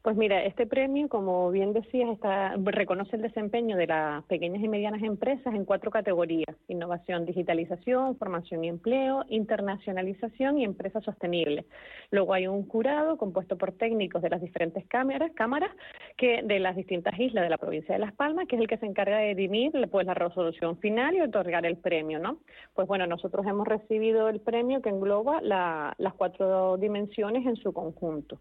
Pues 0.02 0.16
mira, 0.16 0.44
este 0.44 0.64
premio, 0.66 1.08
como 1.08 1.50
bien 1.50 1.72
decías, 1.72 2.08
está, 2.10 2.54
reconoce 2.56 3.16
el 3.16 3.22
desempeño 3.22 3.76
de 3.76 3.88
las 3.88 4.24
pequeñas 4.24 4.62
y 4.62 4.68
medianas 4.68 5.02
empresas 5.02 5.52
en 5.52 5.64
cuatro 5.64 5.90
categorías: 5.90 6.56
innovación, 6.68 7.26
digitalización, 7.26 8.16
formación 8.16 8.64
y 8.64 8.68
empleo, 8.68 9.24
internacionalización 9.28 10.58
y 10.58 10.64
empresa 10.64 11.00
sostenible. 11.00 11.66
Luego 12.12 12.32
hay 12.32 12.46
un 12.46 12.66
jurado 12.68 13.18
compuesto 13.18 13.58
por 13.58 13.72
técnicos 13.72 14.22
de 14.22 14.30
las 14.30 14.40
diferentes 14.40 14.86
cámaras, 14.86 15.32
cámaras 15.34 15.70
que 16.16 16.42
de 16.42 16.60
las 16.60 16.76
distintas 16.76 17.18
islas 17.18 17.42
de 17.44 17.50
la 17.50 17.58
provincia 17.58 17.94
de 17.94 17.98
Las 17.98 18.14
Palmas, 18.14 18.46
que 18.46 18.54
es 18.54 18.62
el 18.62 18.68
que 18.68 18.78
se 18.78 18.86
encarga 18.86 19.18
de 19.18 19.34
dirimir 19.34 19.72
pues, 19.90 20.06
la 20.06 20.14
resolución 20.14 20.78
final 20.78 21.16
y 21.16 21.20
otorgar 21.22 21.66
el 21.66 21.76
premio, 21.76 22.20
¿no? 22.20 22.38
Pues 22.74 22.86
bueno, 22.86 23.06
nosotros 23.06 23.44
hemos 23.46 23.66
recibido 23.66 24.28
el 24.28 24.40
premio 24.40 24.80
que 24.80 24.90
engloba 24.90 25.40
las 25.42 26.14
cuatro 26.14 26.76
dimensiones 26.76 27.44
en 27.46 27.56
su 27.56 27.72
conjunto. 27.72 28.38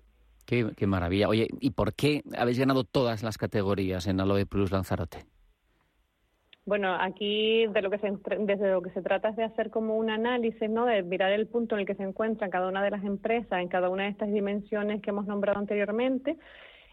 Qué, 0.47 0.87
maravilla. 0.87 1.27
Oye, 1.27 1.49
¿y 1.59 1.71
por 1.71 1.93
qué 1.93 2.21
habéis 2.37 2.57
ganado 2.57 2.85
todas 2.85 3.21
las 3.21 3.37
categorías 3.37 4.07
en 4.07 4.21
Aloe 4.21 4.45
Plus 4.45 4.71
Lanzarote? 4.71 5.25
Bueno, 6.65 6.95
aquí 6.97 7.67
de 7.67 7.81
lo 7.81 7.89
que 7.89 7.97
se, 7.97 8.13
desde 8.39 8.71
lo 8.71 8.81
que 8.81 8.91
se 8.91 9.01
trata 9.01 9.27
es 9.27 9.35
de 9.35 9.43
hacer 9.43 9.69
como 9.69 9.97
un 9.97 10.09
análisis, 10.09 10.69
¿no? 10.69 10.85
De 10.85 11.03
mirar 11.03 11.33
el 11.33 11.47
punto 11.47 11.75
en 11.75 11.81
el 11.81 11.85
que 11.85 11.95
se 11.95 12.03
encuentra 12.03 12.49
cada 12.49 12.69
una 12.69 12.81
de 12.81 12.91
las 12.91 13.03
empresas 13.03 13.59
en 13.59 13.67
cada 13.67 13.89
una 13.89 14.03
de 14.03 14.09
estas 14.09 14.31
dimensiones 14.31 15.01
que 15.01 15.09
hemos 15.09 15.27
nombrado 15.27 15.59
anteriormente. 15.59 16.37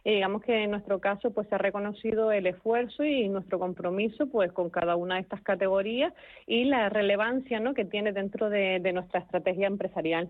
Y 0.03 0.15
digamos 0.15 0.43
que 0.43 0.65
en 0.65 0.73
nuestro 0.73 0.99
caso 0.99 1.31
pues 1.31 1.49
se 1.49 1.55
ha 1.55 1.59
reconocido 1.59 2.33
el 2.33 2.49
esfuerzo 2.49 3.05
y 3.05 3.29
nuestro 3.29 3.61
compromiso 3.61 4.27
pues 4.27 4.51
con 4.51 4.69
cada 4.69 4.97
una 4.97 5.15
de 5.15 5.21
estas 5.21 5.43
categorías 5.43 6.13
y 6.45 6.65
la 6.65 6.89
relevancia 6.89 7.61
¿no? 7.61 7.73
que 7.73 7.85
tiene 7.85 8.13
dentro 8.13 8.51
de 8.51 8.93
nuestra 8.93 9.21
estrategia 9.21 9.69
empresarial 9.69 10.29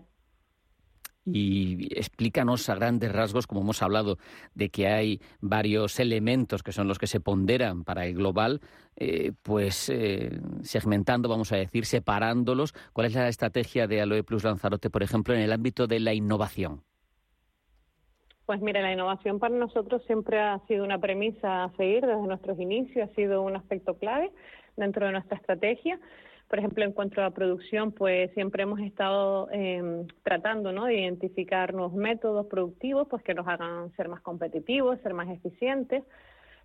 y 1.25 1.87
explícanos 1.97 2.69
a 2.69 2.75
grandes 2.75 3.11
rasgos, 3.11 3.47
como 3.47 3.61
hemos 3.61 3.81
hablado, 3.81 4.17
de 4.53 4.69
que 4.69 4.87
hay 4.87 5.21
varios 5.41 5.99
elementos 5.99 6.61
que 6.63 6.71
son 6.71 6.87
los 6.87 6.99
que 6.99 7.07
se 7.07 7.19
ponderan 7.19 7.83
para 7.83 8.05
el 8.05 8.13
global, 8.13 8.61
eh, 8.95 9.31
pues 9.41 9.89
eh, 9.89 10.39
segmentando, 10.61 11.27
vamos 11.27 11.51
a 11.51 11.57
decir, 11.57 11.85
separándolos. 11.85 12.73
¿Cuál 12.93 13.07
es 13.07 13.15
la 13.15 13.27
estrategia 13.27 13.87
de 13.87 14.01
Aloe 14.01 14.23
Plus 14.23 14.43
Lanzarote, 14.43 14.89
por 14.89 15.03
ejemplo, 15.03 15.33
en 15.33 15.41
el 15.41 15.51
ámbito 15.51 15.87
de 15.87 15.99
la 15.99 16.13
innovación? 16.13 16.81
Pues 18.45 18.61
mira, 18.61 18.81
la 18.81 18.93
innovación 18.93 19.39
para 19.39 19.55
nosotros 19.55 20.03
siempre 20.05 20.39
ha 20.39 20.59
sido 20.67 20.83
una 20.83 20.99
premisa 20.99 21.63
a 21.63 21.71
seguir 21.77 22.05
desde 22.05 22.21
nuestros 22.27 22.59
inicios, 22.59 23.09
ha 23.09 23.15
sido 23.15 23.41
un 23.41 23.55
aspecto 23.55 23.97
clave 23.97 24.31
dentro 24.77 25.07
de 25.07 25.13
nuestra 25.13 25.37
estrategia. 25.37 25.99
Por 26.55 26.61
ejemplo, 26.61 26.85
en 26.85 26.93
cuanto 26.93 27.21
a 27.21 27.31
producción, 27.31 27.91
pues 27.91 28.31
siempre 28.31 28.63
hemos 28.63 28.79
estado 28.79 29.49
em, 29.51 30.07
tratando 30.23 30.71
¿no? 30.71 30.85
de 30.85 31.01
identificar 31.01 31.73
nuevos 31.73 31.93
métodos 31.95 32.45
productivos 32.45 33.09
pues 33.09 33.21
que 33.23 33.33
nos 33.33 33.45
hagan 33.45 33.91
ser 33.97 34.07
más 34.07 34.21
competitivos, 34.21 34.97
ser 35.01 35.13
más 35.13 35.27
eficientes. 35.27 36.05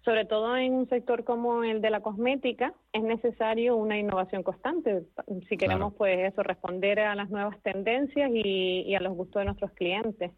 Sobre 0.05 0.27
todo 0.27 0.57
en 0.57 0.75
un 0.75 0.89
sector 0.89 1.25
como 1.25 1.65
el 1.65 1.81
de 1.81 1.91
la 1.91 2.03
cosmética, 2.03 2.73
es 2.93 3.03
necesario 3.03 3.75
una 3.75 3.99
innovación 3.99 4.45
constante 4.45 5.03
si 5.49 5.57
queremos 5.57 5.93
pues 5.95 6.21
eso 6.21 6.45
responder 6.45 7.01
a 7.01 7.17
las 7.17 7.29
nuevas 7.29 7.61
tendencias 7.65 8.31
y, 8.33 8.83
y 8.87 8.95
a 8.95 9.01
los 9.01 9.17
gustos 9.17 9.41
de 9.41 9.47
nuestros 9.47 9.73
clientes. 9.73 10.31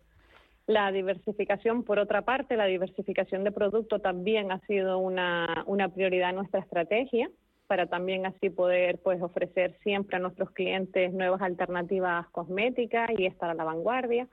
La 0.66 0.90
diversificación, 0.92 1.82
por 1.82 1.98
otra 1.98 2.22
parte, 2.22 2.56
la 2.56 2.64
diversificación 2.64 3.44
de 3.44 3.52
producto 3.52 3.98
también 3.98 4.50
ha 4.50 4.60
sido 4.60 4.96
una, 4.96 5.62
una 5.66 5.90
prioridad 5.90 6.30
en 6.30 6.36
nuestra 6.36 6.60
estrategia 6.60 7.28
para 7.72 7.86
también 7.86 8.26
así 8.26 8.50
poder 8.50 8.98
pues 8.98 9.22
ofrecer 9.22 9.78
siempre 9.82 10.18
a 10.18 10.20
nuestros 10.20 10.50
clientes 10.50 11.10
nuevas 11.14 11.40
alternativas 11.40 12.28
cosméticas 12.28 13.08
y 13.16 13.24
estar 13.24 13.48
a 13.48 13.54
la 13.54 13.64
vanguardia. 13.64 14.28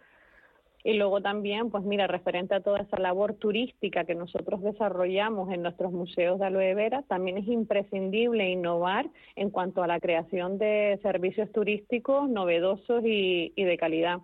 Y 0.84 0.96
luego 0.96 1.22
también, 1.22 1.70
pues 1.70 1.86
mira, 1.86 2.06
referente 2.08 2.54
a 2.54 2.60
toda 2.60 2.80
esa 2.80 3.00
labor 3.00 3.36
turística 3.36 4.04
que 4.04 4.14
nosotros 4.14 4.62
desarrollamos 4.62 5.54
en 5.54 5.62
nuestros 5.62 5.94
museos 5.94 6.38
de 6.38 6.48
aloe 6.48 6.76
vera, 6.76 7.04
también 7.04 7.38
es 7.38 7.48
imprescindible 7.48 8.50
innovar 8.50 9.10
en 9.38 9.52
cuanto 9.52 9.84
a 9.84 9.88
la 9.88 10.02
creación 10.02 10.58
de 10.58 11.00
servicios 11.02 11.50
turísticos 11.54 12.30
novedosos 12.30 13.04
y, 13.06 13.54
de 13.56 13.78
calidad. 13.78 14.18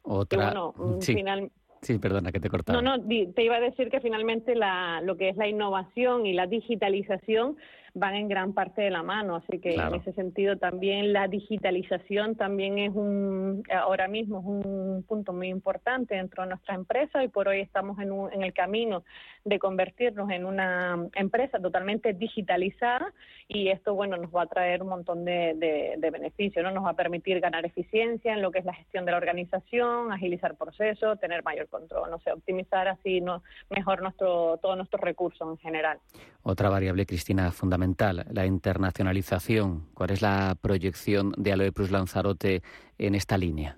Otra, 0.00 0.46
bueno, 0.46 0.74
sí. 1.00 1.12
Final, 1.12 1.50
Sí, 1.82 1.98
perdona 1.98 2.30
que 2.30 2.38
te 2.38 2.46
he 2.46 2.72
No, 2.72 2.80
no, 2.80 3.02
te 3.02 3.42
iba 3.42 3.56
a 3.56 3.60
decir 3.60 3.90
que 3.90 4.00
finalmente 4.00 4.54
la, 4.54 5.00
lo 5.02 5.16
que 5.16 5.28
es 5.28 5.36
la 5.36 5.48
innovación 5.48 6.24
y 6.26 6.32
la 6.32 6.46
digitalización 6.46 7.56
van 7.94 8.14
en 8.14 8.28
gran 8.28 8.54
parte 8.54 8.80
de 8.82 8.90
la 8.90 9.02
mano, 9.02 9.36
así 9.36 9.58
que 9.58 9.74
en 9.74 9.94
ese 9.94 10.12
sentido 10.14 10.56
también 10.56 11.12
la 11.12 11.28
digitalización 11.28 12.36
también 12.36 12.78
es 12.78 12.94
un, 12.94 13.62
ahora 13.70 14.08
mismo 14.08 14.38
es 14.38 14.44
un 14.44 15.04
punto 15.06 15.32
muy 15.34 15.48
importante 15.48 16.14
dentro 16.14 16.42
de 16.42 16.50
nuestra 16.50 16.74
empresa 16.74 17.22
y 17.22 17.28
por 17.28 17.48
hoy 17.48 17.60
estamos 17.60 17.98
en, 17.98 18.10
en 18.32 18.42
el 18.42 18.54
camino 18.54 19.04
de 19.44 19.58
convertirnos 19.58 20.30
en 20.30 20.46
una 20.46 21.06
empresa 21.14 21.58
totalmente 21.58 22.14
digitalizada 22.14 23.12
y 23.48 23.68
esto, 23.68 23.94
bueno, 23.94 24.16
nos 24.16 24.34
va 24.34 24.42
a 24.42 24.46
traer 24.46 24.82
un 24.82 24.88
montón 24.88 25.24
de, 25.24 25.54
de, 25.98 26.10
beneficios, 26.10 26.64
¿no? 26.64 26.70
Nos 26.70 26.84
va 26.84 26.90
a 26.90 26.96
permitir 26.96 27.40
ganar 27.40 27.64
eficiencia 27.64 28.32
en 28.32 28.42
lo 28.42 28.50
que 28.50 28.60
es 28.60 28.64
la 28.64 28.74
gestión 28.74 29.04
de 29.04 29.10
la 29.10 29.16
organización, 29.16 30.12
agilizar 30.12 30.56
procesos, 30.56 31.18
tener 31.20 31.42
mayor 31.42 31.68
control, 31.68 32.10
no 32.10 32.18
sé, 32.20 32.32
optimizar 32.32 32.88
así 32.88 33.20
no, 33.20 33.42
mejor 33.70 34.02
nuestro, 34.02 34.58
todos 34.58 34.76
nuestros 34.76 35.00
recursos 35.00 35.48
en 35.48 35.58
general. 35.58 35.98
Otra 36.42 36.68
variable, 36.68 37.06
Cristina, 37.06 37.50
fundamental, 37.50 37.81
la 38.30 38.46
internacionalización. 38.46 39.86
¿Cuál 39.94 40.10
es 40.10 40.22
la 40.22 40.56
proyección 40.60 41.32
de 41.36 41.52
Aloe 41.52 41.72
Plus 41.72 41.90
Lanzarote 41.90 42.62
en 42.98 43.14
esta 43.14 43.36
línea? 43.36 43.76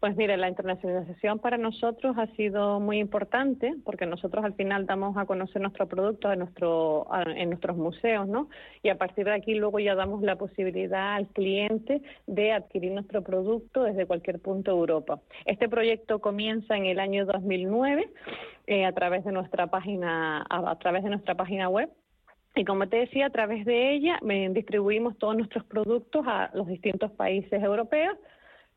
Pues 0.00 0.14
mire, 0.14 0.36
la 0.36 0.48
internacionalización 0.48 1.40
para 1.40 1.58
nosotros 1.58 2.16
ha 2.18 2.28
sido 2.36 2.78
muy 2.78 3.00
importante 3.00 3.74
porque 3.84 4.06
nosotros 4.06 4.44
al 4.44 4.54
final 4.54 4.86
damos 4.86 5.16
a 5.16 5.26
conocer 5.26 5.60
nuestro 5.60 5.88
producto 5.88 6.30
en, 6.30 6.38
nuestro, 6.38 7.08
en 7.34 7.48
nuestros 7.48 7.76
museos, 7.76 8.28
¿no? 8.28 8.48
Y 8.84 8.90
a 8.90 8.96
partir 8.96 9.24
de 9.24 9.34
aquí 9.34 9.54
luego 9.54 9.80
ya 9.80 9.96
damos 9.96 10.22
la 10.22 10.36
posibilidad 10.36 11.14
al 11.16 11.26
cliente 11.26 12.00
de 12.28 12.52
adquirir 12.52 12.92
nuestro 12.92 13.22
producto 13.22 13.82
desde 13.82 14.06
cualquier 14.06 14.38
punto 14.38 14.70
de 14.70 14.78
Europa. 14.78 15.20
Este 15.46 15.68
proyecto 15.68 16.20
comienza 16.20 16.76
en 16.76 16.86
el 16.86 17.00
año 17.00 17.26
2009 17.26 18.08
eh, 18.68 18.84
a 18.86 18.92
través 18.92 19.24
de 19.24 19.32
nuestra 19.32 19.66
página 19.66 20.46
a, 20.48 20.78
través 20.78 21.02
de 21.02 21.10
nuestra 21.10 21.34
página 21.34 21.68
web 21.68 21.90
y 22.58 22.64
como 22.64 22.88
te 22.88 22.98
decía, 22.98 23.26
a 23.26 23.30
través 23.30 23.64
de 23.64 23.92
ella 23.92 24.18
distribuimos 24.50 25.16
todos 25.18 25.36
nuestros 25.36 25.64
productos 25.64 26.26
a 26.26 26.50
los 26.54 26.66
distintos 26.66 27.10
países 27.12 27.62
europeos 27.62 28.16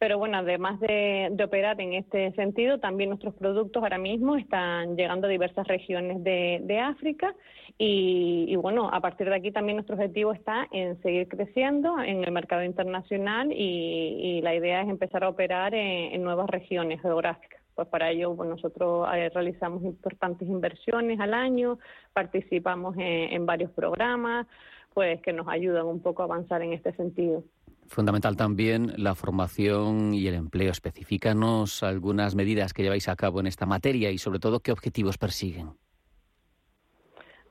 pero 0.01 0.17
bueno, 0.17 0.39
además 0.39 0.79
de, 0.79 1.32
operar 1.45 1.79
en 1.79 1.93
este 1.93 2.32
sentido, 2.32 2.79
también 2.79 3.09
nuestros 3.11 3.36
productos 3.36 3.84
ahora 3.84 3.99
mismo 3.99 4.36
están 4.36 4.95
llegando 4.97 5.27
a 5.27 5.29
diversas 5.29 5.67
regiones 5.67 6.23
de, 6.23 6.79
África 6.79 7.36
y, 7.77 8.55
bueno, 8.55 8.89
a 8.91 8.99
partir 8.99 9.29
de 9.29 9.36
aquí 9.36 9.51
también 9.51 9.75
nuestro 9.75 9.95
objetivo 9.95 10.34
está 10.34 10.67
en 10.71 10.99
seguir 11.03 11.27
creciendo 11.27 12.01
en 12.01 12.23
el 12.23 12.32
mercado 12.32 12.63
internacional 12.63 13.51
y, 13.51 14.41
la 14.41 14.55
idea 14.55 14.82
es 14.82 14.89
empezar 14.89 15.23
a 15.23 15.29
operar 15.29 15.75
en, 15.75 16.23
nuevas 16.23 16.49
regiones 16.49 16.99
geográficas. 16.99 17.61
Pues 17.82 17.89
para 17.89 18.11
ello 18.11 18.36
pues 18.36 18.47
nosotros 18.47 19.07
eh, 19.15 19.32
realizamos 19.34 19.82
importantes 19.84 20.47
inversiones 20.47 21.19
al 21.19 21.34
año, 21.34 21.79
participamos 22.13 22.95
en 22.99 23.43
varios 23.47 23.71
programas, 23.71 24.45
pues 24.93 25.19
que 25.23 25.34
nos 25.34 25.47
ayudan 25.47 25.88
un 25.88 25.99
poco 25.99 26.21
a 26.21 26.25
avanzar 26.25 26.61
en 26.61 26.73
este 26.73 26.93
sentido. 26.93 27.43
Fundamental 27.88 28.38
también 28.38 28.93
la 28.97 29.15
formación 29.15 30.13
y 30.13 30.27
el 30.27 30.36
empleo. 30.36 30.71
Especifícanos 30.71 31.82
algunas 31.82 32.36
medidas 32.36 32.71
que 32.71 32.84
lleváis 32.84 33.09
a 33.09 33.15
cabo 33.15 33.39
en 33.39 33.47
esta 33.47 33.65
materia 33.65 34.11
y 34.11 34.19
sobre 34.19 34.38
todo 34.38 34.59
qué 34.59 34.71
objetivos 34.71 35.17
persiguen. 35.17 35.71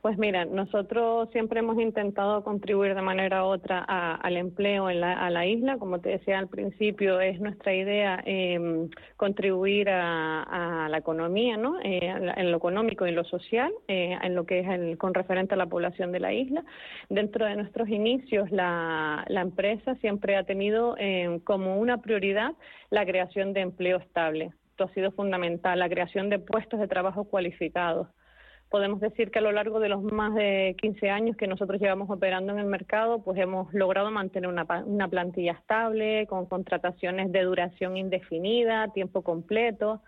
Pues 0.01 0.17
mira, 0.17 0.47
nosotros 0.47 1.29
siempre 1.31 1.61
hemos 1.61 1.79
intentado 1.79 2.43
contribuir 2.43 2.95
de 2.95 3.03
manera 3.03 3.45
u 3.45 3.49
otra 3.49 3.81
al 3.81 4.37
empleo 4.39 4.89
en 4.89 5.03
la, 5.03 5.13
a 5.13 5.29
la 5.29 5.45
isla. 5.45 5.77
Como 5.77 6.01
te 6.01 6.09
decía 6.09 6.39
al 6.39 6.49
principio, 6.49 7.21
es 7.21 7.39
nuestra 7.39 7.75
idea 7.75 8.23
eh, 8.25 8.89
contribuir 9.19 9.91
a, 9.91 10.89
la 10.89 10.97
economía, 10.97 11.59
¿no? 11.59 11.79
Eh, 11.83 12.01
en 12.03 12.51
lo 12.51 12.57
económico 12.57 13.05
y 13.05 13.11
en 13.11 13.17
lo 13.17 13.25
social, 13.25 13.71
eh, 13.89 14.17
en 14.23 14.35
lo 14.35 14.47
que 14.47 14.61
es 14.61 14.69
el, 14.69 14.97
con 14.97 15.13
referente 15.13 15.53
a 15.53 15.59
la 15.59 15.67
población 15.67 16.13
de 16.13 16.21
la 16.21 16.33
isla. 16.33 16.65
Dentro 17.11 17.45
de 17.45 17.57
nuestros 17.57 17.91
inicios, 17.91 18.51
la, 18.51 19.27
empresa 19.29 19.97
siempre 19.97 20.37
ha 20.37 20.45
tenido 20.45 20.97
eh, 20.99 21.41
como 21.45 21.79
una 21.79 21.99
prioridad 21.99 22.53
la 22.89 23.05
creación 23.05 23.53
de 23.53 23.61
empleo 23.61 23.99
estable. 23.99 24.53
Esto 24.71 24.85
ha 24.85 24.95
sido 24.95 25.13
fundamental, 25.13 25.79
la 25.79 25.91
creación 25.91 26.31
de 26.31 26.39
puestos 26.39 26.81
de 26.81 26.89
trabajo 26.89 27.25
cualificados 27.25 28.09
podemos 28.71 29.01
decir 29.01 29.31
que 29.31 29.41
a 29.41 29.43
lo 29.43 29.51
largo 29.51 29.81
de 29.81 29.89
los 29.89 30.03
más 30.03 30.35
de 30.35 30.77
15 30.81 31.11
años 31.11 31.37
que 31.37 31.49
nosotros 31.49 31.81
llevamos 31.81 32.09
operando 32.09 32.53
en 32.53 32.61
el 32.61 32.67
mercado, 32.67 33.23
pues 33.23 33.39
hemos 33.39 33.73
logrado 33.75 34.11
mantener 34.13 34.49
una, 34.49 34.65
una 34.87 35.09
plantilla 35.09 35.53
estable, 35.53 36.27
con 36.29 36.47
contrataciones 36.47 37.33
de 37.33 37.43
duración 37.43 37.97
indefinida, 37.97 38.93
tiempo 38.93 39.23
completo. 39.23 40.01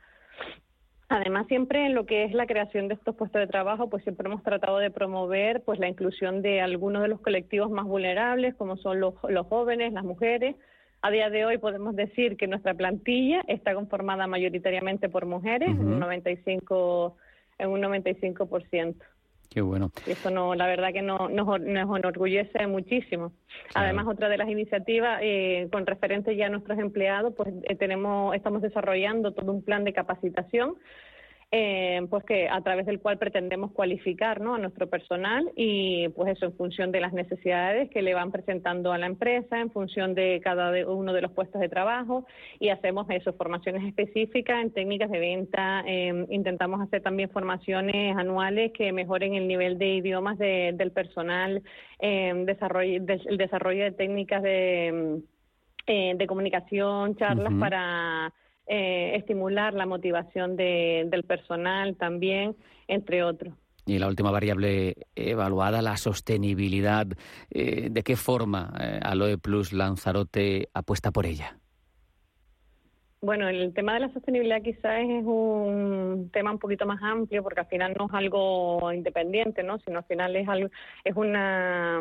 Además, 1.09 1.47
siempre 1.49 1.85
en 1.87 1.95
lo 1.95 2.07
que 2.07 2.25
es 2.25 2.33
la 2.33 2.47
creación 2.47 2.87
de 2.89 2.95
estos 2.95 3.17
puestos 3.17 3.41
de 3.41 3.49
trabajo, 3.49 3.91
pues 3.91 4.05
siempre 4.05 4.29
hemos 4.29 4.45
tratado 4.45 4.79
de 4.79 4.91
promover 4.91 5.63
pues 5.65 5.81
la 5.81 5.89
inclusión 5.89 6.41
de 6.41 6.61
algunos 6.61 7.03
de 7.03 7.09
los 7.09 7.21
colectivos 7.21 7.71
más 7.71 7.85
vulnerables, 7.85 8.55
como 8.55 8.77
son 8.77 9.01
los, 9.01 9.15
los 9.29 9.47
jóvenes, 9.49 9.93
las 9.93 10.05
mujeres. 10.05 10.55
A 11.03 11.11
día 11.11 11.31
de 11.31 11.45
hoy 11.45 11.59
podemos 11.59 11.97
decir 11.97 12.37
que 12.37 12.47
nuestra 12.47 12.75
plantilla 12.75 13.43
está 13.49 13.75
conformada 13.75 14.29
mayoritariamente 14.29 15.09
por 15.09 15.27
mujeres, 15.27 15.71
un 15.71 15.99
95 15.99 17.17
en 17.63 17.71
un 17.71 17.81
95%. 17.83 18.95
Qué 19.53 19.61
bueno. 19.61 19.91
Y 20.07 20.13
eso 20.13 20.31
no, 20.31 20.55
la 20.55 20.67
verdad 20.67 20.93
que 20.95 21.03
no, 21.03 21.29
nos, 21.29 21.61
nos 21.61 21.99
enorgullece 21.99 22.67
muchísimo. 22.67 23.33
Además, 23.75 24.07
otra 24.09 24.31
de 24.31 24.39
las 24.39 24.49
iniciativas 24.49 25.21
eh, 25.23 25.69
con 25.71 25.85
referente 25.87 26.35
ya 26.37 26.47
a 26.47 26.49
nuestros 26.49 26.79
empleados, 26.79 27.35
pues 27.37 27.53
eh, 27.65 27.77
tenemos, 27.77 28.35
estamos 28.35 28.63
desarrollando 28.63 29.33
todo 29.33 29.53
un 29.53 29.63
plan 29.63 29.85
de 29.85 29.93
capacitación 29.93 30.77
eh, 31.55 32.01
pues 32.09 32.25
que 32.25 32.49
a 32.49 32.63
través 32.63 32.87
del 32.87 32.99
cual 32.99 33.19
pretendemos 33.19 33.73
cualificar 33.73 34.41
¿no? 34.41 34.55
a 34.55 34.59
nuestro 34.59 34.89
personal 34.89 35.53
y 35.55 36.09
pues 36.09 36.35
eso 36.35 36.47
en 36.47 36.55
función 36.55 36.93
de 36.93 37.01
las 37.01 37.13
necesidades 37.13 37.91
que 37.91 38.01
le 38.01 38.15
van 38.15 38.33
presentando 38.33 38.91
a 38.91 38.97
la 38.97 39.05
empresa, 39.05 39.61
en 39.61 39.71
función 39.71 40.15
de 40.15 40.41
cada 40.43 40.73
uno 40.89 41.13
de 41.13 41.21
los 41.21 41.31
puestos 41.33 41.61
de 41.61 41.69
trabajo 41.69 42.25
y 42.59 42.71
hacemos 42.71 43.07
eso, 43.11 43.35
formaciones 43.35 43.85
específicas 43.85 44.63
en 44.63 44.73
técnicas 44.73 45.11
de 45.11 45.19
venta, 45.19 45.85
em, 45.87 46.27
intentamos 46.31 46.81
hacer 46.81 47.03
también 47.03 47.29
formaciones 47.29 48.17
anuales 48.17 48.73
que 48.73 48.91
mejoren 48.91 49.35
el 49.35 49.47
nivel 49.47 49.77
de 49.77 49.97
idiomas 49.97 50.39
del 50.39 50.91
personal, 50.93 51.63
eh, 52.01 52.33
desarrollo, 52.47 53.03
el 53.07 53.37
desarrollo 53.37 53.85
de 53.85 53.93
técnicas 53.93 54.43
de, 54.43 54.87
em, 54.87 55.23
eh, 55.87 56.15
de 56.17 56.27
comunicación, 56.27 57.15
charlas 57.17 57.53
para 57.61 58.33
eh, 58.67 59.17
estimular 59.17 59.75
la 59.75 59.87
motivación 59.87 60.57
del 60.57 61.25
personal 61.27 61.97
también, 61.97 62.57
entre 62.89 63.23
otros. 63.23 63.55
Y 63.85 63.99
la 63.99 64.07
última 64.07 64.31
variable 64.31 64.95
evaluada, 65.17 65.83
la 65.83 65.97
sostenibilidad. 65.97 67.07
Eh, 67.51 67.89
¿De 67.91 68.03
qué 68.03 68.15
forma 68.15 68.73
eh, 68.81 69.01
Aloe 69.03 69.39
Plus 69.39 69.73
Lanzarote 69.73 70.69
apuesta 70.73 71.11
por 71.11 71.27
ella? 71.27 71.59
Bueno, 73.21 73.49
el 73.49 73.73
tema 73.73 73.95
de 73.95 74.01
la 74.01 74.13
sostenibilidad 74.13 74.63
quizás 74.63 75.01
es 75.01 75.25
un 75.25 76.31
tema 76.33 76.51
un 76.51 76.59
poquito 76.59 76.87
más 76.87 77.01
amplio 77.03 77.43
porque 77.43 77.61
al 77.61 77.67
final 77.67 77.95
no 77.97 78.07
es 78.07 78.15
algo 78.15 78.93
independiente, 78.93 79.63
¿no? 79.63 79.79
Sino 79.81 79.99
al 79.99 80.05
final 80.05 80.35
es 80.35 80.49
algo, 80.49 80.69
es 81.05 81.17
una 81.17 82.01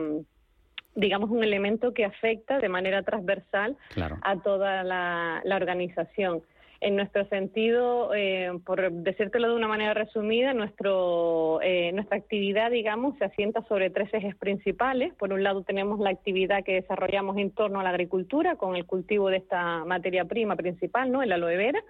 digamos, 0.96 1.30
un 1.30 1.44
elemento 1.44 1.94
que 1.94 2.06
afecta 2.06 2.60
de 2.60 2.70
manera 2.70 3.04
transversal 3.04 3.78
a 4.22 4.40
toda 4.42 4.84
la, 4.84 5.42
organización. 5.56 6.42
En 6.80 6.96
nuestro 6.96 7.26
sentido, 7.26 8.12
eh, 8.16 8.52
por 8.66 8.92
decírtelo 8.92 9.50
de 9.50 9.56
una 9.56 9.68
manera 9.68 9.94
resumida, 9.94 10.52
nuestro, 10.54 11.60
eh, 11.62 11.92
nuestra 11.94 12.18
actividad, 12.18 12.72
digamos, 12.72 13.16
se 13.20 13.26
asienta 13.26 13.62
sobre 13.68 13.92
tres 13.92 14.12
ejes 14.12 14.36
principales. 14.36 15.14
Por 15.14 15.32
un 15.32 15.44
lado, 15.44 15.62
tenemos 15.62 16.00
la 16.00 16.10
actividad 16.10 16.64
que 16.64 16.74
desarrollamos 16.74 17.38
en 17.38 17.52
torno 17.52 17.80
a 17.80 17.84
la 17.84 17.90
agricultura, 17.90 18.56
con 18.56 18.76
el 18.76 18.88
cultivo 18.88 19.30
de 19.30 19.38
esta 19.38 19.86
materia 19.86 20.26
prima 20.26 20.56
principal, 20.56 21.12
¿no? 21.12 21.22
el 21.22 21.32
aloe 21.32 21.56
vera. 21.56 21.84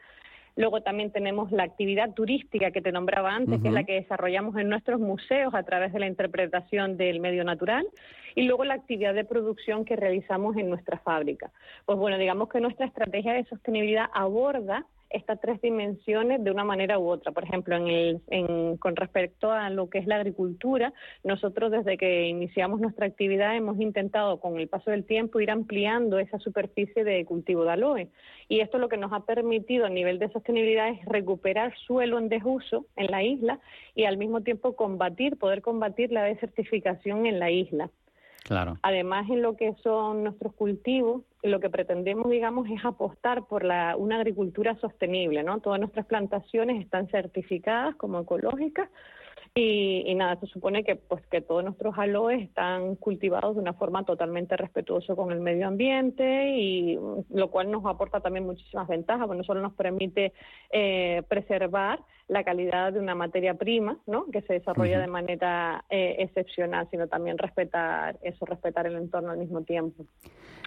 Luego 0.56 0.82
también 0.82 1.12
tenemos 1.12 1.52
la 1.52 1.64
actividad 1.64 2.14
turística 2.14 2.72
que 2.72 2.82
te 2.82 2.92
nombraba 2.92 3.34
antes, 3.34 3.62
que 3.62 3.70
es 3.70 3.74
la 3.74 3.84
que 3.84 3.94
desarrollamos 3.94 4.56
en 4.58 4.70
nuestros 4.70 5.00
museos 5.00 5.54
a 5.54 5.64
través 5.64 5.94
de 5.94 6.00
la 6.00 6.08
interpretación 6.08 6.98
del 6.98 7.20
medio 7.20 7.44
natural. 7.44 7.88
Y 8.36 8.44
luego 8.44 8.66
la 8.66 8.76
actividad 8.76 9.14
de 9.14 9.26
producción 9.26 9.86
que 9.86 9.96
realizamos 9.96 10.58
en 10.58 10.70
nuestra 10.70 10.98
fábrica. 11.00 11.52
Pues 11.86 11.98
bueno, 11.98 12.18
digamos 12.18 12.50
que 12.50 12.60
nuestra 12.60 12.86
estrategia 12.86 13.34
de 13.34 13.46
sostenibilidad 13.46 14.06
aborda 14.14 14.86
estas 15.12 15.40
tres 15.42 15.62
dimensiones 15.62 16.44
de 16.44 16.52
una 16.52 16.64
manera 16.64 17.00
u 17.00 17.10
otra. 17.10 17.32
Por 17.32 17.44
ejemplo, 17.44 17.76
en 17.76 17.88
el, 17.88 18.80
con 18.80 18.96
respecto 18.96 19.52
a 19.52 19.70
lo 19.70 19.90
que 19.90 20.00
es 20.00 20.08
la 20.08 20.16
agricultura, 20.16 20.94
nosotros 21.24 21.72
desde 21.72 21.98
que 21.98 22.28
iniciamos 22.28 22.80
nuestra 22.80 23.06
actividad 23.06 23.56
hemos 23.56 23.80
intentado 23.80 24.40
con 24.40 24.60
el 24.60 24.68
paso 24.68 24.92
del 24.92 25.06
tiempo 25.06 25.40
ir 25.40 25.52
ampliando 25.52 26.20
esa 26.20 26.40
superficie 26.40 27.04
de 27.04 27.26
cultivo 27.26 27.64
de 27.64 27.72
aloe. 27.72 28.10
Y 28.48 28.60
esto 28.60 28.78
lo 28.78 28.90
que 28.90 28.98
nos 28.98 29.14
ha 29.14 29.26
permitido 29.26 29.86
a 29.86 29.90
nivel 29.90 30.20
de 30.20 30.32
sostenibilidad 30.32 30.90
es 30.90 31.06
recuperar 31.06 31.74
suelo 31.86 32.20
en 32.20 32.30
desuso 32.30 32.86
en 32.96 33.08
la 33.08 33.24
isla 33.24 33.60
y 33.96 34.06
al 34.06 34.18
mismo 34.18 34.42
tiempo 34.42 34.76
combatir, 34.76 35.38
poder 35.38 35.62
combatir 35.62 36.12
la 36.12 36.24
desertificación 36.24 37.26
en 37.26 37.40
la 37.40 37.52
isla. 37.52 37.90
Además, 38.82 39.30
en 39.30 39.42
lo 39.42 39.56
que 39.56 39.76
son 39.84 40.24
nuestros 40.24 40.54
cultivos, 40.54 41.24
lo 41.44 41.60
que 41.60 41.70
pretendemos, 41.70 42.30
digamos, 42.30 42.70
es 42.70 42.84
apostar 42.84 43.46
por 43.46 43.64
la, 43.64 43.96
una 43.98 44.18
agricultura 44.18 44.76
sostenible, 44.80 45.44
¿no? 45.44 45.60
Todas 45.60 45.80
nuestras 45.80 46.06
plantaciones 46.06 46.82
están 46.82 47.08
certificadas 47.08 47.96
como 47.96 48.20
ecológicas 48.20 48.90
y, 49.54 50.16
nada, 50.16 50.40
se 50.40 50.48
supone 50.48 50.86
que 50.86 50.96
pues 50.96 51.26
que 51.28 51.42
todos 51.42 51.62
nuestros 51.62 51.98
aloes 51.98 52.42
están 52.42 52.96
cultivados 52.96 53.56
de 53.56 53.62
una 53.62 53.74
forma 53.74 54.06
totalmente 54.06 54.56
respetuosa 54.56 55.14
con 55.14 55.30
el 55.34 55.42
medio 55.42 55.68
ambiente 55.68 56.56
y 56.58 56.98
lo 57.30 57.52
cual 57.52 57.70
nos 57.70 57.86
aporta 57.86 58.22
también 58.22 58.46
muchísimas 58.46 58.88
ventajas, 58.88 59.28
porque 59.28 59.40
no 59.40 59.44
solo 59.44 59.62
nos 59.62 59.74
permite 59.74 60.32
eh, 60.72 61.24
preservar 61.28 62.00
la 62.30 62.46
calidad 62.46 62.94
de 62.94 63.00
una 63.00 63.14
materia 63.14 63.56
prima, 63.56 63.98
¿no? 64.08 64.26
que 64.32 64.42
se 64.44 64.54
desarrolla 64.54 65.02
de 65.02 65.08
manera 65.08 65.84
eh, 65.90 66.16
excepcional, 66.20 66.88
sino 66.90 67.08
también 67.08 67.38
respetar 67.38 68.18
eso, 68.22 68.46
respetar 68.46 68.88
el 68.88 68.96
entorno 68.96 69.32
al 69.32 69.38
mismo 69.38 69.64
tiempo. 69.64 70.06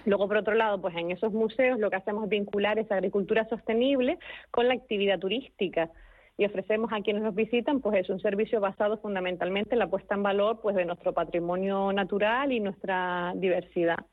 Luego, 0.04 0.28
por 0.28 0.36
otro 0.36 0.54
lado, 0.54 0.82
pues 0.82 0.94
en 0.96 1.10
esos 1.10 1.32
museos 1.32 1.78
lo 1.80 1.88
que 1.88 1.96
hacemos 1.96 2.24
es 2.24 2.28
vincular 2.28 2.78
esa 2.78 2.96
agricultura 2.96 3.48
sostenible 3.48 4.18
con 4.50 4.68
la 4.68 4.74
actividad 4.74 5.18
turística 5.18 5.90
y 6.36 6.44
ofrecemos 6.44 6.90
a 6.92 7.00
quienes 7.00 7.22
nos 7.22 7.34
visitan 7.34 7.80
pues 7.80 7.98
es 7.98 8.10
un 8.10 8.20
servicio 8.20 8.60
basado 8.60 8.98
fundamentalmente 8.98 9.74
en 9.74 9.78
la 9.78 9.88
puesta 9.88 10.14
en 10.14 10.22
valor 10.22 10.60
pues 10.60 10.76
de 10.76 10.84
nuestro 10.84 11.12
patrimonio 11.12 11.92
natural 11.92 12.52
y 12.52 12.60
nuestra 12.60 13.32
diversidad. 13.36 14.04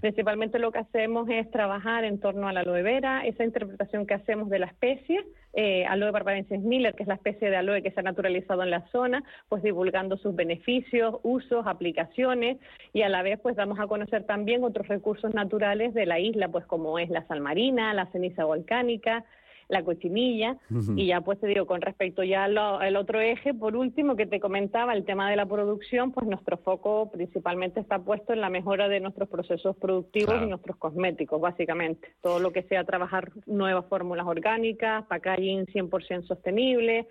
Principalmente 0.00 0.58
lo 0.58 0.70
que 0.70 0.78
hacemos 0.78 1.28
es 1.28 1.50
trabajar 1.50 2.04
en 2.04 2.20
torno 2.20 2.46
a 2.46 2.52
la 2.52 2.60
aloe 2.60 2.82
vera, 2.82 3.26
esa 3.26 3.44
interpretación 3.44 4.06
que 4.06 4.14
hacemos 4.14 4.48
de 4.48 4.60
la 4.60 4.66
especie, 4.66 5.24
eh, 5.54 5.84
aloe 5.86 6.12
barbarensis 6.12 6.60
miller, 6.60 6.94
que 6.94 7.02
es 7.02 7.08
la 7.08 7.14
especie 7.14 7.50
de 7.50 7.56
aloe 7.56 7.82
que 7.82 7.90
se 7.90 8.00
ha 8.00 8.02
naturalizado 8.04 8.62
en 8.62 8.70
la 8.70 8.86
zona, 8.92 9.24
pues 9.48 9.62
divulgando 9.62 10.16
sus 10.18 10.36
beneficios, 10.36 11.16
usos, 11.24 11.66
aplicaciones 11.66 12.58
y 12.92 13.02
a 13.02 13.08
la 13.08 13.22
vez 13.22 13.40
pues 13.40 13.56
damos 13.56 13.80
a 13.80 13.86
conocer 13.86 14.24
también 14.24 14.62
otros 14.62 14.86
recursos 14.86 15.34
naturales 15.34 15.94
de 15.94 16.06
la 16.06 16.20
isla, 16.20 16.48
pues 16.48 16.64
como 16.66 16.98
es 16.98 17.10
la 17.10 17.26
sal 17.26 17.40
marina, 17.40 17.92
la 17.92 18.06
ceniza 18.12 18.44
volcánica, 18.44 19.24
la 19.68 19.82
cochinilla. 19.82 20.56
Y 20.94 21.06
ya 21.06 21.20
pues 21.20 21.40
te 21.40 21.46
digo, 21.46 21.66
con 21.66 21.80
respecto 21.80 22.22
ya 22.22 22.44
al 22.44 22.96
otro 22.96 23.20
eje, 23.20 23.54
por 23.54 23.76
último, 23.76 24.16
que 24.16 24.26
te 24.26 24.40
comentaba, 24.40 24.94
el 24.94 25.04
tema 25.04 25.30
de 25.30 25.36
la 25.36 25.46
producción, 25.46 26.12
pues 26.12 26.26
nuestro 26.26 26.56
foco 26.58 27.10
principalmente 27.10 27.80
está 27.80 27.98
puesto 27.98 28.32
en 28.32 28.40
la 28.40 28.50
mejora 28.50 28.88
de 28.88 29.00
nuestros 29.00 29.28
procesos 29.28 29.76
productivos 29.76 30.34
y 30.42 30.46
nuestros 30.46 30.76
cosméticos, 30.76 31.40
básicamente. 31.40 32.14
Todo 32.22 32.38
lo 32.38 32.52
que 32.52 32.62
sea 32.64 32.84
trabajar 32.84 33.32
nuevas 33.46 33.86
fórmulas 33.86 34.26
orgánicas, 34.26 35.04
packaging 35.06 35.66
100% 35.66 36.26
sostenible, 36.26 37.06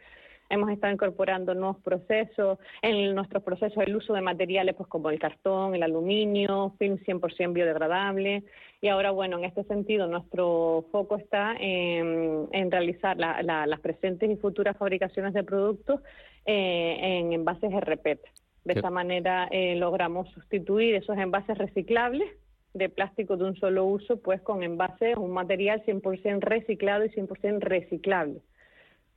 hemos 0.49 0.69
estado 0.69 0.93
incorporando 0.93 1.53
nuevos 1.53 1.77
procesos, 1.81 2.59
en 2.81 3.15
nuestros 3.15 3.43
procesos 3.43 3.77
el 3.85 3.95
uso 3.95 4.13
de 4.13 4.21
materiales 4.21 4.75
pues 4.75 4.87
como 4.89 5.09
el 5.09 5.19
cartón, 5.19 5.75
el 5.75 5.83
aluminio, 5.83 6.75
film 6.77 6.97
100% 6.97 7.53
biodegradable. 7.53 8.43
Y 8.81 8.87
ahora 8.89 9.11
bueno, 9.11 9.37
en 9.37 9.45
este 9.45 9.63
sentido 9.63 10.07
nuestro 10.07 10.85
foco 10.91 11.17
está 11.17 11.55
en, 11.59 12.71
realizar 12.71 13.17
las 13.17 13.79
presentes 13.79 14.29
y 14.29 14.35
futuras 14.35 14.77
fabricaciones 14.77 15.33
de 15.33 15.43
productos 15.43 16.01
eh, 16.45 16.97
en 16.99 17.33
envases 17.33 17.71
RPET. 17.71 18.19
De 18.63 18.73
esta 18.73 18.89
manera 18.89 19.47
eh, 19.51 19.75
logramos 19.75 20.29
sustituir 20.29 20.95
esos 20.95 21.17
envases 21.17 21.57
reciclables 21.57 22.29
de 22.73 22.89
plástico 22.89 23.37
de 23.37 23.45
un 23.45 23.55
solo 23.55 23.85
uso 23.85 24.17
pues 24.17 24.41
con 24.41 24.61
envases, 24.63 25.15
un 25.17 25.31
material 25.31 25.83
100% 25.85 26.39
reciclado 26.41 27.05
y 27.05 27.09
100% 27.09 27.59
reciclable 27.59 28.41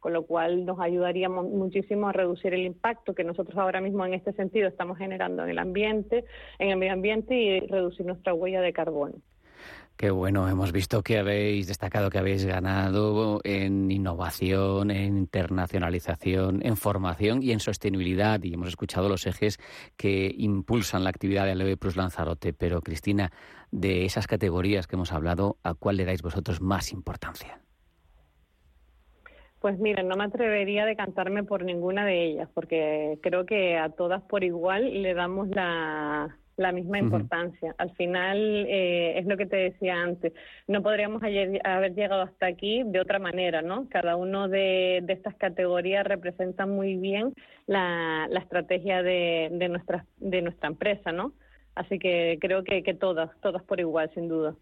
con 0.01 0.13
lo 0.13 0.25
cual 0.27 0.65
nos 0.65 0.81
ayudaría 0.81 1.29
muchísimo 1.29 2.09
a 2.09 2.13
reducir 2.13 2.55
el 2.55 2.65
impacto 2.65 3.15
que 3.15 3.25
nosotros 3.25 3.57
ahora 3.59 3.81
mismo 3.81 4.05
en 4.07 4.15
este 4.15 4.33
sentido 4.33 4.69
estamos 4.69 4.99
generando 4.99 5.45
en 5.45 5.51
el 5.51 5.59
ambiente, 5.59 6.25
en 6.59 6.71
el 6.71 6.77
medio 6.77 6.93
ambiente 6.93 7.35
y 7.35 7.61
reducir 7.61 8.07
nuestra 8.07 8.35
huella 8.35 8.61
de 8.61 8.73
carbono. 8.73 9.15
Qué 9.99 10.13
bueno, 10.13 10.49
hemos 10.49 10.71
visto 10.71 11.03
que 11.03 11.19
habéis 11.19 11.67
destacado 11.67 12.09
que 12.09 12.19
habéis 12.19 12.45
ganado 12.45 13.41
en 13.43 13.91
innovación, 13.91 14.93
en 14.93 15.19
internacionalización, 15.19 16.65
en 16.65 16.77
formación 16.77 17.43
y 17.43 17.51
en 17.51 17.59
sostenibilidad. 17.59 18.41
Y 18.45 18.55
hemos 18.55 18.69
escuchado 18.69 19.09
los 19.09 19.27
ejes 19.27 19.59
que 19.97 20.33
impulsan 20.39 21.03
la 21.03 21.11
actividad 21.11 21.47
de 21.47 21.51
Aloe 21.51 21.77
Plus 21.77 21.97
Lanzarote. 21.97 22.53
Pero, 22.53 22.81
Cristina, 22.81 23.33
de 23.73 24.05
esas 24.05 24.29
categorías 24.29 24.87
que 24.87 24.95
hemos 24.95 25.13
hablado, 25.13 25.59
¿a 25.65 25.75
cuál 25.75 25.97
le 25.97 26.05
dais 26.05 26.23
vosotros 26.23 26.61
más 26.61 26.93
importancia? 26.93 27.61
Pues 29.61 29.79
mira, 29.79 30.03
no 30.03 30.17
me 30.17 30.25
atrevería 30.25 30.85
a 30.85 30.87
decantarme 30.87 31.43
por 31.43 31.65
ninguna 31.65 32.07
de 32.07 32.25
ellas, 32.25 32.49
porque 32.55 33.19
creo 33.23 33.45
que 33.45 33.77
a 33.77 33.89
todas 33.89 34.23
por 34.23 34.45
igual 34.45 35.03
le 35.03 35.15
damos 35.15 35.49
la, 35.49 36.37
la 36.59 36.73
misma 36.73 36.99
importancia. 36.99 37.75
Al 37.79 37.91
final, 37.97 38.67
eh, 38.69 39.19
es 39.19 39.27
lo 39.27 39.37
que 39.37 39.47
te 39.47 39.57
decía 39.57 40.03
antes, 40.03 40.33
no 40.67 40.83
podríamos 40.83 41.23
haber 41.23 41.95
llegado 41.95 42.23
hasta 42.23 42.47
aquí 42.47 42.83
de 42.85 43.01
otra 43.01 43.19
manera, 43.19 43.63
¿no? 43.63 43.89
Cada 43.89 44.17
uno 44.17 44.49
de, 44.49 44.99
estas 45.09 45.35
categorías 45.37 46.05
representa 46.05 46.67
muy 46.67 46.97
bien 46.97 47.35
la, 47.67 48.29
estrategia 48.41 49.03
de, 49.03 49.49
de, 49.53 49.69
nuestra, 49.69 50.05
de 50.19 50.43
nuestra 50.43 50.69
empresa, 50.69 51.13
¿no? 51.13 51.33
Así 51.75 51.99
que 51.99 52.39
creo 52.41 52.65
que, 52.65 52.83
que 52.83 52.95
todas, 52.95 53.31
todas 53.41 53.63
por 53.63 53.79
igual, 53.79 54.11
sin 54.15 54.29
duda. 54.29 54.55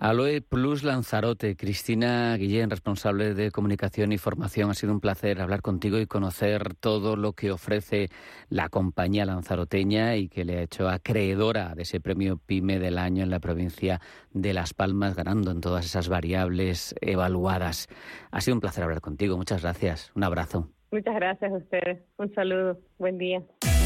Aloe 0.00 0.40
Plus 0.40 0.82
Lanzarote, 0.82 1.56
Cristina 1.56 2.34
Guillén, 2.38 2.70
responsable 2.70 3.34
de 3.34 3.50
comunicación 3.50 4.12
y 4.12 4.16
formación. 4.16 4.70
Ha 4.70 4.74
sido 4.74 4.94
un 4.94 5.00
placer 5.00 5.42
hablar 5.42 5.60
contigo 5.60 5.98
y 5.98 6.06
conocer 6.06 6.72
todo 6.74 7.16
lo 7.16 7.34
que 7.34 7.50
ofrece 7.50 8.08
la 8.48 8.70
compañía 8.70 9.26
lanzaroteña 9.26 10.16
y 10.16 10.30
que 10.30 10.46
le 10.46 10.56
ha 10.56 10.62
hecho 10.62 10.88
acreedora 10.88 11.74
de 11.74 11.82
ese 11.82 12.00
premio 12.00 12.38
PYME 12.38 12.78
del 12.78 12.96
año 12.96 13.22
en 13.24 13.28
la 13.28 13.40
provincia 13.40 14.00
de 14.32 14.54
Las 14.54 14.72
Palmas, 14.72 15.14
ganando 15.16 15.50
en 15.50 15.60
todas 15.60 15.84
esas 15.84 16.08
variables 16.08 16.94
evaluadas. 17.02 17.86
Ha 18.30 18.40
sido 18.40 18.54
un 18.54 18.62
placer 18.62 18.84
hablar 18.84 19.02
contigo. 19.02 19.36
Muchas 19.36 19.60
gracias. 19.60 20.12
Un 20.14 20.24
abrazo. 20.24 20.70
Muchas 20.90 21.14
gracias 21.14 21.52
a 21.52 21.56
ustedes. 21.56 21.98
Un 22.16 22.32
saludo. 22.32 22.78
Buen 22.96 23.18
día. 23.18 23.42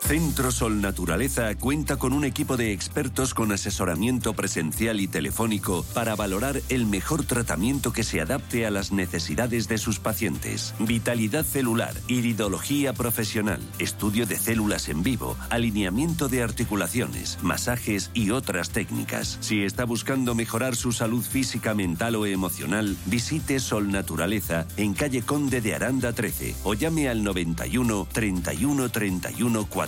Centro 0.00 0.52
Sol 0.52 0.80
Naturaleza 0.80 1.54
cuenta 1.56 1.96
con 1.96 2.12
un 2.12 2.24
equipo 2.24 2.56
de 2.56 2.72
expertos 2.72 3.34
con 3.34 3.52
asesoramiento 3.52 4.32
presencial 4.32 5.00
y 5.00 5.08
telefónico 5.08 5.84
para 5.92 6.14
valorar 6.14 6.62
el 6.68 6.86
mejor 6.86 7.24
tratamiento 7.24 7.92
que 7.92 8.04
se 8.04 8.20
adapte 8.20 8.64
a 8.64 8.70
las 8.70 8.90
necesidades 8.92 9.68
de 9.68 9.76
sus 9.76 9.98
pacientes. 9.98 10.74
Vitalidad 10.78 11.44
celular, 11.44 11.94
iridología 12.06 12.92
profesional, 12.94 13.60
estudio 13.78 14.24
de 14.24 14.38
células 14.38 14.88
en 14.88 15.02
vivo, 15.02 15.36
alineamiento 15.50 16.28
de 16.28 16.42
articulaciones, 16.42 17.38
masajes 17.42 18.10
y 18.14 18.30
otras 18.30 18.70
técnicas. 18.70 19.36
Si 19.40 19.62
está 19.62 19.84
buscando 19.84 20.34
mejorar 20.34 20.76
su 20.76 20.92
salud 20.92 21.22
física, 21.22 21.74
mental 21.74 22.14
o 22.14 22.24
emocional, 22.24 22.96
visite 23.06 23.60
Sol 23.60 23.90
Naturaleza 23.90 24.66
en 24.76 24.94
calle 24.94 25.22
Conde 25.22 25.60
de 25.60 25.74
Aranda 25.74 26.12
13 26.12 26.54
o 26.64 26.74
llame 26.74 27.08
al 27.08 27.24
91 27.24 28.08
31 28.12 28.88
31 28.88 29.66
4 29.66 29.87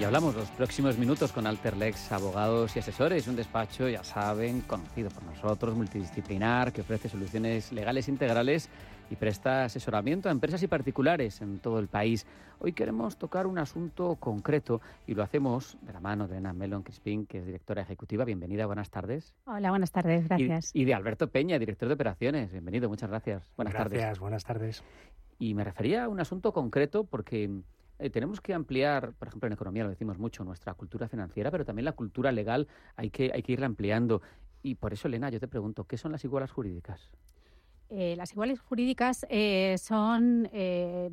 Y 0.00 0.04
hablamos 0.04 0.34
los 0.34 0.48
próximos 0.52 0.96
minutos 0.96 1.30
con 1.30 1.46
Alterlex, 1.46 2.10
abogados 2.10 2.74
y 2.74 2.78
asesores, 2.78 3.28
un 3.28 3.36
despacho, 3.36 3.86
ya 3.86 4.02
saben, 4.02 4.62
conocido 4.62 5.10
por 5.10 5.22
nosotros, 5.24 5.76
multidisciplinar, 5.76 6.72
que 6.72 6.80
ofrece 6.80 7.10
soluciones 7.10 7.70
legales 7.70 8.08
integrales 8.08 8.70
y 9.10 9.16
presta 9.16 9.64
asesoramiento 9.64 10.30
a 10.30 10.32
empresas 10.32 10.62
y 10.62 10.68
particulares 10.68 11.42
en 11.42 11.58
todo 11.58 11.78
el 11.78 11.88
país. 11.88 12.24
Hoy 12.60 12.72
queremos 12.72 13.18
tocar 13.18 13.46
un 13.46 13.58
asunto 13.58 14.16
concreto 14.16 14.80
y 15.06 15.12
lo 15.12 15.22
hacemos 15.22 15.76
de 15.82 15.92
la 15.92 16.00
mano 16.00 16.26
de 16.28 16.38
Ana 16.38 16.54
Melon 16.54 16.82
Crispin, 16.82 17.26
que 17.26 17.40
es 17.40 17.44
directora 17.44 17.82
ejecutiva. 17.82 18.24
Bienvenida, 18.24 18.64
buenas 18.64 18.88
tardes. 18.88 19.34
Hola, 19.44 19.68
buenas 19.68 19.92
tardes, 19.92 20.26
gracias. 20.28 20.70
Y, 20.72 20.86
de 20.86 20.94
Alberto 20.94 21.28
Peña, 21.28 21.58
director 21.58 21.88
de 21.88 21.94
operaciones. 21.94 22.52
Bienvenido, 22.52 22.88
muchas 22.88 23.10
gracias. 23.10 23.50
Buenas 23.54 23.74
tardes. 23.74 23.98
Gracias, 23.98 24.18
buenas 24.18 24.44
tardes. 24.44 24.82
Y 25.38 25.52
me 25.52 25.62
refería 25.62 26.04
a 26.04 26.08
un 26.08 26.20
asunto 26.20 26.54
concreto 26.54 27.04
porque 27.04 27.50
eh, 28.00 28.10
tenemos 28.10 28.40
que 28.40 28.54
ampliar, 28.54 29.12
por 29.12 29.28
ejemplo, 29.28 29.46
en 29.46 29.52
economía 29.52 29.84
lo 29.84 29.90
decimos 29.90 30.18
mucho, 30.18 30.44
nuestra 30.44 30.74
cultura 30.74 31.08
financiera, 31.08 31.50
pero 31.50 31.64
también 31.64 31.84
la 31.84 31.92
cultura 31.92 32.32
legal 32.32 32.66
hay 32.96 33.10
que, 33.10 33.30
hay 33.34 33.42
que 33.42 33.52
irla 33.52 33.66
ampliando. 33.66 34.22
Y 34.62 34.74
por 34.74 34.92
eso, 34.92 35.08
Elena, 35.08 35.30
yo 35.30 35.40
te 35.40 35.48
pregunto, 35.48 35.84
¿qué 35.84 35.96
son 35.96 36.12
las 36.12 36.24
igualas 36.24 36.50
jurídicas? 36.50 37.10
Eh, 37.92 38.14
las 38.16 38.30
iguales 38.30 38.60
jurídicas 38.60 39.26
eh, 39.28 39.74
son 39.82 40.48
eh, 40.52 41.10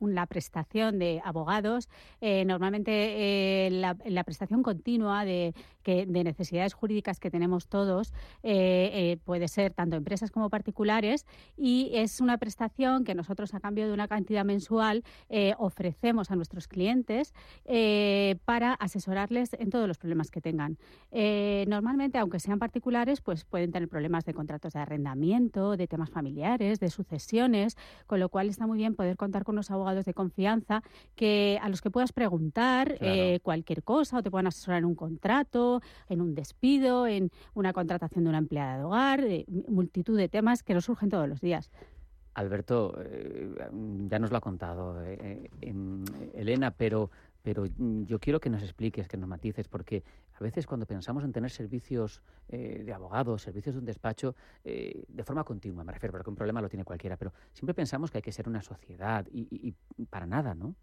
la 0.00 0.26
prestación 0.26 0.98
de 0.98 1.22
abogados, 1.24 1.88
normalmente 2.20 3.68
la, 3.70 4.24
prestación 4.24 4.64
continua 4.64 5.24
de, 5.24 5.54
de, 5.86 6.24
necesidades 6.24 6.74
jurídicas 6.74 7.20
que 7.20 7.30
tenemos 7.30 7.68
todos, 7.68 8.12
puede 8.42 9.48
ser 9.48 9.72
tanto 9.72 9.96
empresas 9.96 10.30
como 10.30 10.50
particulares, 10.50 11.26
y 11.56 11.90
es 11.94 12.20
una 12.20 12.38
prestación 12.38 13.04
que 13.04 13.14
nosotros 13.14 13.54
a 13.54 13.60
cambio 13.60 13.86
de 13.86 13.92
una 13.92 14.08
cantidad 14.08 14.44
mensual 14.44 15.04
ofrecemos 15.58 16.30
a 16.30 16.36
nuestros 16.36 16.68
clientes 16.68 17.34
para 18.44 18.72
asesorarles 18.74 19.54
en 19.54 19.70
todos 19.70 19.86
los 19.86 19.98
problemas 19.98 20.30
que 20.30 20.40
tengan. 20.40 20.78
normalmente, 21.66 22.18
aunque 22.18 22.40
sean 22.40 22.58
particulares, 22.58 23.20
pues 23.20 23.44
pueden 23.44 23.72
tener 23.72 23.88
problemas 23.88 24.24
de 24.24 24.34
contratos 24.34 24.72
de 24.72 24.80
arrendamiento, 24.80 25.76
de 25.76 25.86
temas 25.86 26.10
familiares, 26.10 26.80
de 26.80 26.90
sucesiones, 26.90 27.76
con 28.06 28.20
lo 28.20 28.28
cual 28.28 28.48
está 28.48 28.66
muy 28.66 28.78
bien 28.78 28.94
poder 28.94 29.16
contar 29.16 29.44
con 29.44 29.54
unos 29.54 29.70
abogados 29.70 30.04
de 30.04 30.14
confianza 30.14 30.82
que 31.14 31.58
a 31.62 31.68
los 31.68 31.80
que 31.80 31.90
puedas 31.90 32.12
preguntar 32.12 32.96
eh, 33.00 33.40
cualquier 33.42 33.82
cosa 33.82 34.18
o 34.18 34.22
te 34.22 34.30
puedan 34.30 34.46
asesorar 34.46 34.78
en 34.78 34.86
un 34.86 34.94
contrato, 34.94 35.75
en 36.08 36.20
un 36.20 36.34
despido, 36.34 37.06
en 37.06 37.30
una 37.54 37.72
contratación 37.72 38.24
de 38.24 38.30
una 38.30 38.38
empleada 38.38 38.78
de 38.78 38.84
hogar, 38.84 39.24
multitud 39.68 40.16
de 40.16 40.28
temas 40.28 40.62
que 40.62 40.74
nos 40.74 40.84
surgen 40.84 41.10
todos 41.10 41.28
los 41.28 41.40
días. 41.40 41.70
Alberto, 42.34 42.94
eh, 43.02 43.54
ya 44.08 44.18
nos 44.18 44.30
lo 44.30 44.36
ha 44.36 44.40
contado 44.42 45.02
eh, 45.02 45.48
Elena, 46.34 46.70
pero 46.70 47.10
pero 47.46 47.64
yo 48.06 48.18
quiero 48.18 48.40
que 48.40 48.50
nos 48.50 48.60
expliques, 48.64 49.06
que 49.06 49.16
nos 49.16 49.28
matices, 49.28 49.68
porque 49.68 50.02
a 50.34 50.42
veces 50.42 50.66
cuando 50.66 50.84
pensamos 50.84 51.22
en 51.22 51.30
tener 51.30 51.48
servicios 51.52 52.20
eh, 52.48 52.82
de 52.84 52.92
abogados, 52.92 53.42
servicios 53.42 53.76
de 53.76 53.78
un 53.78 53.84
despacho, 53.84 54.34
eh, 54.64 55.04
de 55.06 55.22
forma 55.22 55.44
continua, 55.44 55.84
me 55.84 55.92
refiero, 55.92 56.10
porque 56.10 56.28
un 56.28 56.34
problema 56.34 56.60
lo 56.60 56.68
tiene 56.68 56.82
cualquiera, 56.82 57.16
pero 57.16 57.32
siempre 57.52 57.72
pensamos 57.72 58.10
que 58.10 58.18
hay 58.18 58.22
que 58.22 58.32
ser 58.32 58.48
una 58.48 58.62
sociedad 58.62 59.24
y, 59.30 59.72
para 60.10 60.26
nada, 60.26 60.56
¿no? 60.56 60.74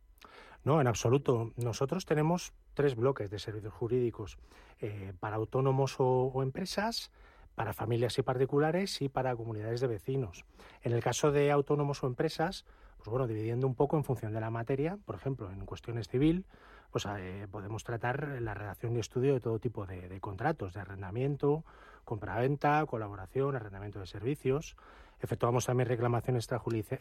No, 0.63 0.79
en 0.79 0.87
absoluto. 0.87 1.51
Nosotros 1.57 2.05
tenemos 2.05 2.53
tres 2.73 2.95
bloques 2.95 3.29
de 3.29 3.39
servicios 3.39 3.73
jurídicos 3.73 4.37
eh, 4.79 5.13
para 5.19 5.35
autónomos 5.35 5.95
o, 5.99 6.41
empresas, 6.41 7.11
para 7.55 7.73
familias 7.73 8.17
y 8.17 8.21
particulares 8.21 9.01
y 9.01 9.09
para 9.09 9.35
comunidades 9.35 9.81
de 9.81 9.87
vecinos. 9.87 10.45
En 10.81 10.93
el 10.93 11.03
caso 11.03 11.31
de 11.31 11.51
autónomos 11.51 12.03
o 12.03 12.07
empresas, 12.07 12.65
pues 12.97 13.09
bueno, 13.09 13.27
dividiendo 13.27 13.67
un 13.67 13.75
poco 13.75 13.97
en 13.97 14.03
función 14.03 14.33
de 14.33 14.39
la 14.39 14.49
materia, 14.49 14.97
por 15.05 15.15
ejemplo, 15.15 15.51
en 15.51 15.65
cuestiones 15.65 16.07
civil, 16.07 16.45
pues 16.89 17.05
eh, 17.17 17.47
podemos 17.51 17.83
tratar 17.83 18.39
la 18.41 18.53
redacción 18.53 18.95
y 18.95 18.99
estudio 18.99 19.33
de 19.33 19.39
todo 19.39 19.59
tipo 19.59 19.85
de, 19.85 20.19
contratos, 20.21 20.73
de 20.73 20.79
arrendamiento, 20.79 21.65
compraventa, 22.05 22.85
colaboración, 22.85 23.55
arrendamiento 23.55 23.99
de 23.99 24.05
servicios. 24.05 24.77
Efectuamos 25.23 25.65
también 25.65 25.87
reclamaciones 25.87 26.49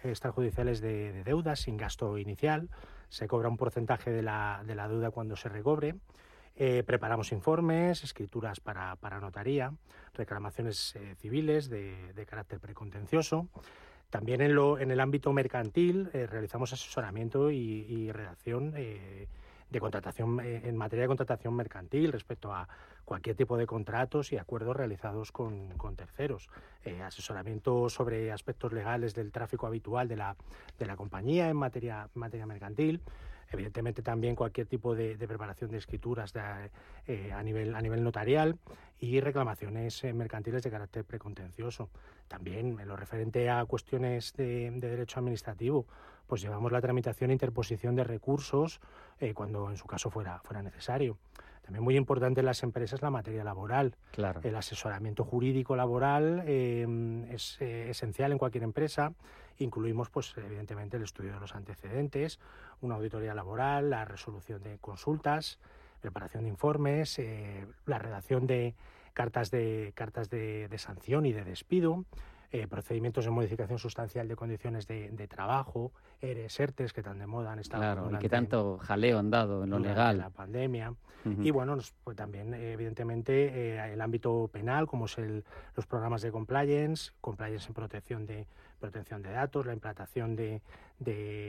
extrajudiciales 0.04 0.80
de, 0.80 1.24
deudas 1.24 1.58
sin 1.58 1.76
gasto 1.76 2.16
inicial. 2.18 2.68
Se 3.08 3.26
cobra 3.26 3.48
un 3.48 3.56
porcentaje 3.56 4.12
de 4.12 4.22
la, 4.22 4.62
deuda 4.64 5.10
cuando 5.10 5.34
se 5.34 5.48
recobre. 5.48 5.96
Eh, 6.54 6.84
preparamos 6.86 7.32
informes, 7.32 8.04
escrituras 8.04 8.60
para, 8.60 8.96
notaría, 9.20 9.72
reclamaciones 10.14 10.94
eh, 10.94 11.16
civiles 11.16 11.68
de, 11.68 12.24
carácter 12.28 12.60
precontencioso. 12.60 13.48
También 14.08 14.40
en, 14.40 14.54
lo, 14.54 14.78
en 14.78 14.92
el 14.92 15.00
ámbito 15.00 15.32
mercantil 15.32 16.08
realizamos 16.12 16.72
asesoramiento 16.72 17.50
y 17.50 18.12
redacción 18.12 18.72
de 19.72 19.80
contratación 19.80 20.38
eh, 20.40 20.62
en 20.64 20.76
materia 20.76 21.04
de 21.04 21.08
contratación 21.08 21.54
mercantil 21.54 22.12
respecto 22.12 22.52
a 22.52 22.68
cualquier 23.04 23.34
tipo 23.34 23.56
de 23.56 23.66
contratos 23.66 24.32
y 24.32 24.36
acuerdos 24.36 24.76
realizados 24.76 25.32
con, 25.32 25.72
terceros, 25.96 26.48
eh, 26.84 27.02
asesoramiento 27.02 27.88
sobre 27.88 28.30
aspectos 28.30 28.72
legales 28.72 29.14
del 29.14 29.32
tráfico 29.32 29.66
habitual 29.66 30.06
de 30.06 30.16
la, 30.16 30.36
de 30.78 30.86
la 30.86 30.96
compañía 30.96 31.48
en 31.48 31.56
materia, 31.56 32.08
materia 32.14 32.46
mercantil, 32.46 33.00
evidentemente 33.50 34.02
también 34.02 34.36
cualquier 34.36 34.66
tipo 34.66 34.94
de, 34.94 35.16
preparación 35.16 35.70
de 35.70 35.78
escrituras 35.78 36.32
eh, 37.06 37.32
a, 37.32 37.42
nivel, 37.42 37.74
a 37.74 37.80
nivel 37.80 38.04
notarial 38.04 38.58
y 38.98 39.20
reclamaciones 39.20 40.04
mercantiles 40.14 40.62
de 40.62 40.70
carácter 40.70 41.04
precontencioso. 41.04 41.90
También 42.28 42.78
en 42.78 42.88
lo 42.88 42.96
referente 42.96 43.50
a 43.50 43.64
cuestiones 43.64 44.32
de, 44.34 44.70
de 44.70 44.88
derecho 44.88 45.18
administrativo, 45.18 45.86
pues 46.26 46.40
llevamos 46.40 46.72
la 46.72 46.80
tramitación 46.80 47.28
e 47.28 47.34
interposición 47.34 47.94
de 47.94 48.04
recursos 48.04 48.80
eh, 49.22 49.34
cuando 49.34 49.70
en 49.70 49.76
su 49.76 49.86
caso 49.86 50.10
fuera, 50.10 50.40
fuera 50.40 50.62
necesario. 50.62 51.16
También 51.62 51.84
muy 51.84 51.96
importante 51.96 52.40
en 52.40 52.46
las 52.46 52.64
empresas 52.64 53.02
la 53.02 53.10
materia 53.10 53.44
laboral. 53.44 53.94
Claro. 54.10 54.40
El 54.42 54.56
asesoramiento 54.56 55.24
jurídico 55.24 55.76
laboral 55.76 56.42
eh, 56.44 57.28
es 57.30 57.56
eh, 57.60 57.90
esencial 57.90 58.32
en 58.32 58.38
cualquier 58.38 58.64
empresa. 58.64 59.12
Incluimos, 59.58 60.10
pues, 60.10 60.34
evidentemente, 60.36 60.96
el 60.96 61.04
estudio 61.04 61.34
de 61.34 61.38
los 61.38 61.54
antecedentes, 61.54 62.40
una 62.80 62.96
auditoría 62.96 63.32
laboral, 63.32 63.90
la 63.90 64.04
resolución 64.04 64.60
de 64.60 64.78
consultas, 64.78 65.60
preparación 66.00 66.42
de 66.42 66.48
informes, 66.48 67.20
la 67.86 67.98
redacción 68.00 68.48
de 68.48 68.74
cartas 69.12 69.52
de 69.52 69.92
cartas 69.94 70.30
de 70.30 70.76
sanción 70.78 71.26
y 71.26 71.32
de 71.32 71.44
despido, 71.44 72.04
eh, 72.53 72.66
procedimientos 72.66 73.24
de 73.24 73.30
modificación 73.30 73.78
sustancial 73.78 74.28
de 74.28 74.36
condiciones 74.36 74.86
de, 74.86 75.26
trabajo, 75.26 75.92
ERES, 76.20 76.61
ERTES, 76.61 76.92
que 76.92 77.03
tan 77.03 77.18
de 77.18 77.26
moda 77.26 77.53
han 77.53 77.59
estado. 77.59 77.82
Claro, 77.82 78.11
y 78.12 78.18
que 78.18 78.28
tanto 78.28 78.78
jaleo 78.78 79.18
han 79.18 79.30
dado 79.30 79.64
en 79.64 79.70
lo 79.70 79.78
legal. 79.78 80.18
La 80.18 80.30
pandemia. 80.30 80.94
Y 81.24 81.50
bueno, 81.50 81.78
pues 82.05 82.16
también, 82.16 82.53
evidentemente, 82.53 83.76
eh, 83.76 83.92
el 83.92 84.00
ámbito 84.00 84.50
penal, 84.53 84.86
como 84.86 85.07
es 85.07 85.16
el, 85.18 85.44
los 85.76 85.86
programas 85.86 86.20
de 86.20 86.32
compliance, 86.32 87.12
compliance 87.20 87.68
en 87.68 87.74
protección 87.74 88.26
de 88.26 88.46
protección 88.83 89.22
de 89.22 89.30
datos, 89.30 89.64
la 89.64 89.72
implantación 89.72 90.35
de, 90.35 90.61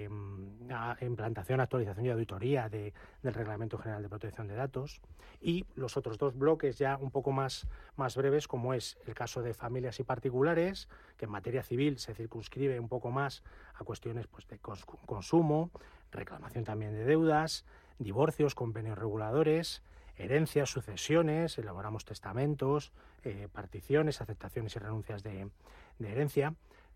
mm, 0.09 0.71
implantación, 1.01 1.59
actualización 1.59 2.05
y 2.05 2.09
auditoría 2.11 2.69
de, 2.69 2.93
del 3.23 3.33
Reglamento 3.33 3.77
General 3.79 4.03
de 4.03 4.09
Protección 4.09 4.47
de 4.47 4.55
Datos 4.55 5.01
y 5.41 5.65
los 5.75 5.97
otros 5.97 6.17
dos 6.19 6.37
bloques 6.37 6.77
ya 6.77 6.95
un 6.95 7.09
poco 7.09 7.31
más, 7.31 7.67
breves, 8.15 8.47
como 8.47 8.73
es 8.75 8.97
el 9.07 9.15
caso 9.15 9.41
de 9.41 9.53
familias 9.55 9.99
y 9.99 10.03
particulares, 10.03 10.87
que 11.17 11.25
en 11.25 11.31
materia 11.31 11.63
civil 11.63 11.97
se 11.97 12.13
circunscribe 12.13 12.79
un 12.79 12.87
poco 12.87 13.09
más 13.09 13.43
a 13.73 13.83
cuestiones 13.83 14.27
pues, 14.27 14.47
de 14.47 14.59
consumo, 14.59 15.71
reclamación 16.11 16.63
también 16.63 16.93
de 16.93 17.03
deudas, 17.03 17.65
divorcios, 17.97 18.53
convenios 18.53 18.97
reguladores, 18.97 19.81
herencias, 20.17 20.69
sucesiones, 20.69 21.57
elaboramos 21.57 22.05
testamentos, 22.05 22.93
eh, 23.23 23.47
particiones, 23.51 24.21
aceptaciones 24.21 24.75
y 24.75 24.79
renuncias 24.79 25.23
de 25.23 25.49
herencia. 25.99 26.53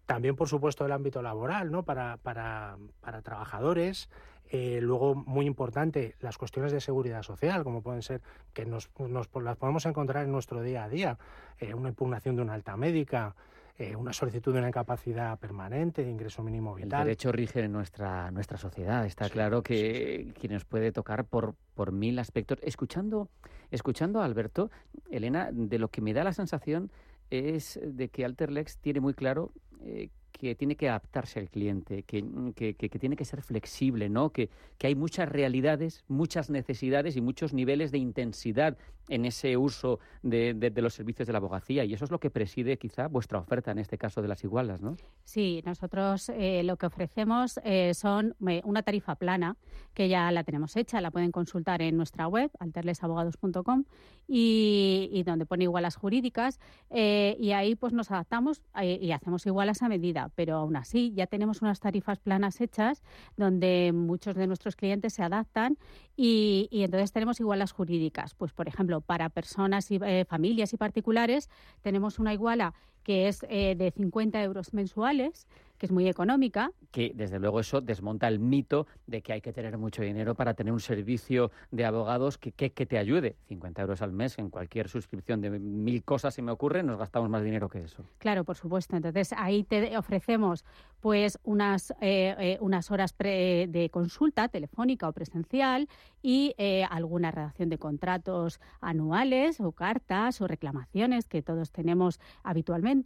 También, 0.08 0.36
por 0.36 0.48
supuesto, 0.48 0.86
el 0.86 0.94
ámbito 0.94 1.22
laboral, 1.22 1.70
¿no? 1.70 1.84
Para, 1.84 2.18
para, 2.18 2.78
para 3.02 3.22
trabajadores. 3.22 4.10
Eh, 4.50 4.80
luego, 4.82 5.14
muy 5.14 5.46
importante, 5.46 6.16
las 6.22 6.38
cuestiones 6.38 6.72
de 6.72 6.80
seguridad 6.80 7.22
social, 7.24 7.66
como 7.66 7.82
pueden 7.82 8.02
ser, 8.02 8.22
que 8.54 8.66
nos, 8.66 8.90
nos 8.98 9.28
las 9.44 9.58
podemos 9.58 9.86
encontrar 9.86 10.24
en 10.24 10.32
nuestro 10.32 10.62
día 10.62 10.86
a 10.86 10.90
día. 10.90 11.18
Eh, 11.60 11.74
una 11.74 11.90
impugnación 11.90 12.38
de 12.38 12.42
una 12.42 12.54
alta 12.54 12.78
médica, 12.78 13.36
eh, 13.78 13.98
una 13.98 14.14
solicitud 14.14 14.54
de 14.54 14.60
una 14.60 14.70
incapacidad 14.70 15.38
permanente, 15.38 16.06
de 16.06 16.10
ingreso 16.10 16.42
mínimo 16.42 16.74
vital. 16.74 17.02
El 17.02 17.08
derecho 17.08 17.34
rige 17.34 17.64
en 17.64 17.74
nuestra, 17.74 18.32
nuestra 18.32 18.58
sociedad. 18.58 19.06
Está 19.06 19.30
claro 19.30 19.62
que 19.62 20.34
quienes 20.40 20.64
puede 20.64 20.94
tocar 20.94 21.26
por, 21.26 21.54
por 21.76 21.92
mil 21.92 22.18
aspectos. 22.18 22.60
Escuchando, 22.64 23.28
escuchando 23.70 24.22
a 24.22 24.26
Alberto, 24.26 24.72
Elena, 25.12 25.50
de 25.52 25.78
lo 25.78 25.90
que 25.90 26.02
me 26.02 26.14
da 26.14 26.24
la 26.24 26.32
sensación 26.32 26.90
es 27.30 27.80
de 27.84 28.10
que 28.10 28.26
Alterlex 28.26 28.78
tiene 28.80 29.00
muy 29.00 29.14
claro 29.14 29.52
eh, 29.82 30.10
que 30.38 30.56
tiene 30.56 30.76
que 30.76 30.90
adaptarse 30.90 31.40
al 31.40 31.50
cliente, 31.50 32.04
que, 32.04 32.24
que, 32.56 32.76
que, 32.76 33.00
tiene 33.00 33.16
que 33.16 33.26
ser 33.26 33.42
flexible, 33.42 34.10
¿no? 34.10 34.32
Que, 34.32 34.50
que, 34.78 34.88
hay 34.88 34.96
muchas 34.96 35.28
realidades, 35.30 36.04
muchas 36.08 36.50
necesidades 36.50 37.16
y 37.16 37.22
muchos 37.22 37.54
niveles 37.54 37.92
de 37.92 37.98
intensidad 37.98 38.78
en 39.10 39.26
ese 39.26 39.58
uso 39.58 40.00
de, 40.22 40.54
de, 40.54 40.82
los 40.82 40.94
servicios 40.94 41.28
de 41.28 41.34
la 41.34 41.40
abogacía 41.40 41.86
y 41.86 41.94
eso 41.94 42.06
es 42.06 42.12
lo 42.12 42.20
que 42.20 42.30
preside 42.30 42.78
quizá 42.78 43.08
vuestra 43.08 43.40
oferta 43.40 43.72
en 43.72 43.80
este 43.80 43.98
caso 43.98 44.22
de 44.22 44.28
las 44.28 44.44
igualas, 44.44 44.82
¿no? 44.82 44.96
Sí, 45.24 45.62
nosotros 45.66 46.30
eh, 46.30 46.64
lo 46.64 46.78
que 46.78 46.86
ofrecemos 46.86 47.60
eh, 47.64 47.94
son 47.94 48.36
eh, 48.48 48.62
una 48.66 48.84
tarifa 48.84 49.16
plana 49.16 49.56
que 49.94 50.10
ya 50.10 50.32
la 50.32 50.44
tenemos 50.44 50.76
hecha, 50.76 51.02
la 51.02 51.12
pueden 51.12 51.32
consultar 51.32 51.82
en 51.82 51.98
nuestra 51.98 52.28
web 52.28 52.52
alterlesabogados.com 52.60 53.86
y, 54.28 55.10
y, 55.12 55.24
donde 55.24 55.46
pone 55.46 55.64
igualas 55.64 55.96
jurídicas 55.96 56.60
y 56.92 57.52
ahí 57.52 57.76
pues 57.76 57.94
nos 57.94 58.12
adaptamos 58.12 58.62
y 58.82 59.12
hacemos 59.12 59.46
igualas 59.46 59.82
a 59.82 59.90
medida, 59.90 60.27
pero 60.30 60.56
aún 60.56 60.76
así 60.76 61.14
ya 61.14 61.28
tenemos 61.28 61.62
unas 61.62 61.80
tarifas 61.80 62.20
planas 62.20 62.62
hechas 62.62 63.04
donde 63.36 63.92
muchos 63.94 64.36
de 64.36 64.48
nuestros 64.48 64.76
clientes 64.76 65.14
se 65.14 65.24
adaptan 65.24 65.78
y, 66.16 66.68
y 66.72 66.84
entonces 66.84 67.12
tenemos 67.12 67.40
igualas 67.40 67.72
jurídicas, 67.72 68.36
pues 68.36 68.54
por 68.54 68.68
ejemplo 68.68 69.02
para 69.02 69.30
personas 69.30 69.92
y 69.92 70.00
eh, 70.04 70.26
familias 70.28 70.74
y 70.74 70.78
particulares 70.78 71.50
tenemos 71.82 72.20
una 72.20 72.34
iguala 72.34 72.74
que 73.08 73.30
es 73.30 73.46
eh, 73.50 73.76
de 73.78 73.90
50 73.92 74.44
euros 74.44 74.74
mensuales 74.74 75.48
que 75.78 75.86
es 75.86 75.92
muy 75.92 76.08
económica. 76.08 76.72
Que 76.92 77.12
desde 77.14 77.40
luego 77.40 77.60
eso 77.60 77.82
desmonta 77.82 78.28
el 78.28 78.40
mito 78.40 78.88
de 79.06 79.22
que 79.22 79.34
hay 79.34 79.42
que 79.42 79.54
tener 79.54 79.78
mucho 79.78 80.02
dinero 80.02 80.36
para 80.36 80.54
tener 80.54 80.74
un 80.74 80.80
servicio 80.80 81.52
de 81.72 81.86
abogados 81.86 82.38
que, 82.38 82.52
que, 82.52 82.86
te 82.86 82.98
ayude. 82.98 83.36
50 83.48 83.82
euros 83.82 84.02
al 84.02 84.12
mes 84.12 84.38
en 84.40 84.50
cualquier 84.50 84.90
suscripción 84.90 85.42
de 85.42 85.52
mil 85.52 86.04
cosas, 86.04 86.34
si 86.34 86.42
me 86.42 86.52
ocurre, 86.52 86.84
nos 86.84 86.98
gastamos 86.98 87.30
más 87.30 87.44
dinero 87.44 87.70
que 87.70 87.84
eso. 87.84 88.04
Claro, 88.18 88.44
por 88.44 88.56
supuesto. 88.56 88.96
Entonces 88.96 89.34
ahí 89.38 89.64
te 89.64 89.98
ofrecemos 89.98 90.66
pues 91.00 91.40
unas, 91.44 91.92
eh, 92.02 92.36
eh, 92.40 92.58
unas 92.60 92.90
horas 92.90 93.16
de 93.18 93.90
consulta 93.92 94.48
telefónica 94.50 95.08
o 95.08 95.14
presencial 95.14 95.88
y 96.22 96.56
eh, 96.58 96.84
alguna 96.90 97.32
redacción 97.32 97.70
de 97.70 97.78
contratos 97.78 98.60
anuales 98.82 99.62
o 99.62 99.72
cartas 99.72 100.42
o 100.42 100.48
reclamaciones 100.48 101.28
que 101.28 101.42
todos 101.42 101.72
tenemos 101.72 102.20
habitualmente, 102.44 102.97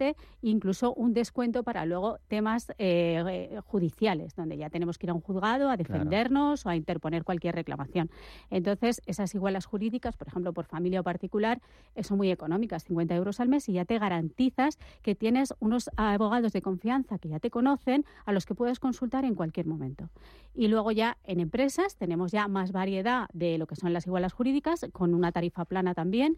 incluso 0.41 0.93
un 0.93 1.13
descuento 1.13 1.63
para 1.63 1.85
luego 1.85 2.19
temas 2.27 2.69
eh, 2.77 3.23
eh, 3.27 3.59
judiciales, 3.65 4.35
donde 4.35 4.57
ya 4.57 4.69
tenemos 4.69 4.97
que 4.97 5.07
ir 5.07 5.11
a 5.11 5.13
un 5.13 5.21
juzgado 5.21 5.69
a 5.69 5.77
defendernos 5.77 6.65
o 6.65 6.69
a 6.69 6.75
interponer 6.75 7.23
cualquier 7.23 7.55
reclamación. 7.55 8.09
Entonces, 8.49 9.01
esas 9.05 9.33
igualas 9.35 9.65
jurídicas, 9.65 10.17
por 10.17 10.27
ejemplo, 10.27 10.53
por 10.53 10.65
familia 10.65 11.01
o 11.01 11.03
particular, 11.03 11.61
eh, 11.95 12.03
son 12.03 12.17
muy 12.17 12.31
económicas, 12.31 12.83
50 12.83 13.15
euros 13.15 13.39
al 13.39 13.49
mes, 13.49 13.67
y 13.69 13.73
ya 13.73 13.85
te 13.85 13.99
garantizas 13.99 14.77
que 15.01 15.15
tienes 15.15 15.53
unos 15.59 15.89
abogados 15.97 16.53
de 16.53 16.61
confianza 16.61 17.17
que 17.17 17.29
ya 17.29 17.39
te 17.39 17.49
conocen, 17.49 18.05
a 18.25 18.31
los 18.31 18.45
que 18.45 18.55
puedes 18.55 18.79
consultar 18.79 19.25
en 19.25 19.35
cualquier 19.35 19.67
momento. 19.67 20.09
Y 20.53 20.67
luego 20.67 20.91
ya 20.91 21.17
en 21.23 21.39
empresas 21.39 21.95
tenemos 21.95 22.31
ya 22.31 22.47
más 22.47 22.71
variedad 22.71 23.27
de 23.33 23.57
lo 23.57 23.67
que 23.67 23.75
son 23.75 23.93
las 23.93 24.05
igualas 24.05 24.33
jurídicas, 24.33 24.85
con 24.91 25.13
una 25.13 25.31
tarifa 25.31 25.63
plana 25.65 25.93
también, 25.93 26.37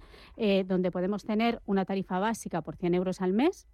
donde 0.68 0.91
podemos 0.91 1.24
tener 1.24 1.62
una 1.66 1.86
tarifa 1.86 2.20
básica 2.20 2.62
por 2.62 2.76
100 2.76 2.93
euros 2.93 3.22
al 3.22 3.34
mes 3.34 3.43
lunes 3.44 3.68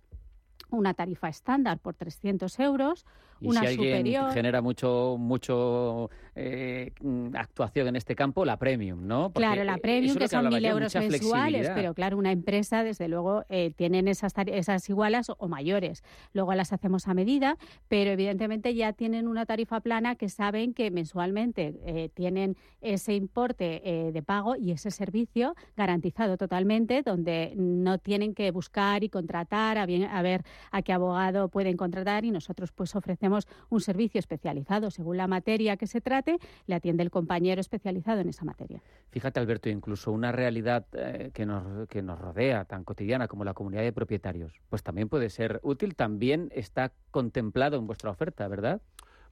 una 0.72 0.94
tarifa 0.94 1.30
estándar 1.30 1.80
por 1.80 1.96
300 1.96 2.60
euros, 2.60 3.06
y 3.42 3.48
una 3.48 3.62
si 3.62 3.68
alguien 3.68 3.98
superior. 4.00 4.32
genera 4.34 4.62
mucho 4.62 5.16
mucho 5.18 6.10
eh, 6.36 6.92
actuación 7.34 7.88
en 7.88 7.96
este 7.96 8.16
campo, 8.16 8.44
la 8.46 8.58
premium, 8.58 9.08
¿no? 9.08 9.32
Porque 9.32 9.46
claro, 9.48 9.64
la 9.64 9.78
premium, 9.78 10.18
que 10.18 10.28
son 10.28 10.50
mil 10.50 10.66
euros 10.66 10.94
mensuales, 10.96 11.70
pero 11.74 11.94
claro, 11.94 12.18
una 12.18 12.32
empresa, 12.32 12.84
desde 12.84 13.08
luego, 13.08 13.44
eh, 13.50 13.72
tienen 13.76 14.08
esas, 14.10 14.34
esas 14.48 14.90
igualas 14.90 15.30
o 15.38 15.48
mayores. 15.48 16.04
Luego 16.34 16.54
las 16.54 16.74
hacemos 16.74 17.08
a 17.08 17.14
medida, 17.14 17.58
pero 17.88 18.12
evidentemente 18.12 18.76
ya 18.76 18.92
tienen 18.94 19.28
una 19.28 19.46
tarifa 19.46 19.80
plana 19.80 20.16
que 20.16 20.28
saben 20.30 20.74
que 20.74 20.92
mensualmente 20.92 21.76
eh, 21.86 22.10
tienen 22.14 22.58
ese 22.82 23.14
importe 23.14 23.82
eh, 24.08 24.12
de 24.12 24.22
pago 24.22 24.56
y 24.58 24.72
ese 24.72 24.92
servicio 24.92 25.56
garantizado 25.78 26.38
totalmente, 26.38 27.04
donde 27.04 27.54
no 27.56 27.98
tienen 28.00 28.34
que 28.34 28.52
buscar 28.52 29.04
y 29.04 29.10
contratar 29.10 29.78
a, 29.78 29.86
bien- 29.86 30.04
a 30.10 30.22
ver 30.22 30.44
a 30.72 30.82
qué 30.82 30.94
abogado 30.94 31.50
pueden 31.50 31.78
contratar 31.78 32.26
y 32.26 32.32
nosotros 32.32 32.72
pues 32.72 32.96
ofrecemos 32.96 33.48
un 33.70 33.82
servicio 33.82 34.20
especializado 34.20 34.92
según 34.92 35.18
la 35.18 35.28
materia 35.28 35.78
que 35.78 35.88
se 35.88 36.02
trate, 36.02 36.38
le 36.68 36.76
atiende 36.76 37.04
el 37.04 37.12
compañero 37.12 37.62
especializado 37.62 38.22
en 38.22 38.30
esa 38.30 38.46
materia. 38.46 38.82
Fíjate, 39.12 39.40
Alberto, 39.40 39.70
incluso 39.70 40.12
una 40.12 40.32
realidad 40.32 40.86
eh, 40.94 41.32
que, 41.34 41.46
nos, 41.46 41.88
que 41.88 42.02
nos 42.02 42.20
rodea, 42.20 42.66
tan 42.66 42.84
cotidiana 42.84 43.28
como 43.28 43.44
la 43.44 43.54
comunidad 43.54 43.82
de 43.84 43.94
propietarios, 43.94 44.54
pues 44.70 44.84
también 44.84 45.10
puede 45.10 45.30
ser 45.30 45.60
útil, 45.64 45.96
también 45.96 46.50
está 46.54 46.92
contemplado 47.12 47.78
en 47.78 47.88
vuestra 47.88 48.12
oferta, 48.12 48.48
¿verdad? 48.48 48.82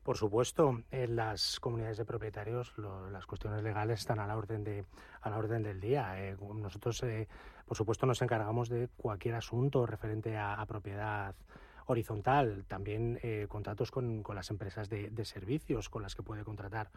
Por 0.03 0.15
supuesto, 0.15 0.81
en 0.91 1.17
las 1.17 1.59
comunidades 1.59 1.97
de 1.97 2.05
propietarios 2.05 2.71
lo- 2.77 3.09
las 3.09 3.25
cuestiones 3.25 3.61
legales 3.61 3.99
están 3.99 4.19
a 4.19 4.27
la 4.27 4.37
orden 4.37 4.63
de 4.63 4.85
a 5.21 5.29
la 5.29 5.37
orden 5.37 5.63
del 5.63 5.81
día. 5.81 6.15
Eh, 6.23 6.37
nosotros, 6.55 7.03
eh, 7.03 7.27
por 7.67 7.75
supuesto, 7.75 8.05
nos 8.05 8.21
encargamos 8.21 8.69
de 8.69 8.87
cualquier 8.97 9.35
asunto 9.35 9.85
referente 9.85 10.37
a, 10.37 10.55
a 10.55 10.65
propiedad 10.65 11.35
horizontal, 11.85 12.65
también 12.67 13.19
eh, 13.21 13.45
contratos 13.47 13.91
con, 13.91 14.23
con 14.23 14.35
las 14.35 14.49
empresas 14.49 14.89
de, 14.89 15.09
de 15.09 15.25
servicios 15.25 15.89
con 15.89 16.01
las 16.01 16.15
que 16.15 16.23
puede 16.23 16.43
contratar 16.43 16.89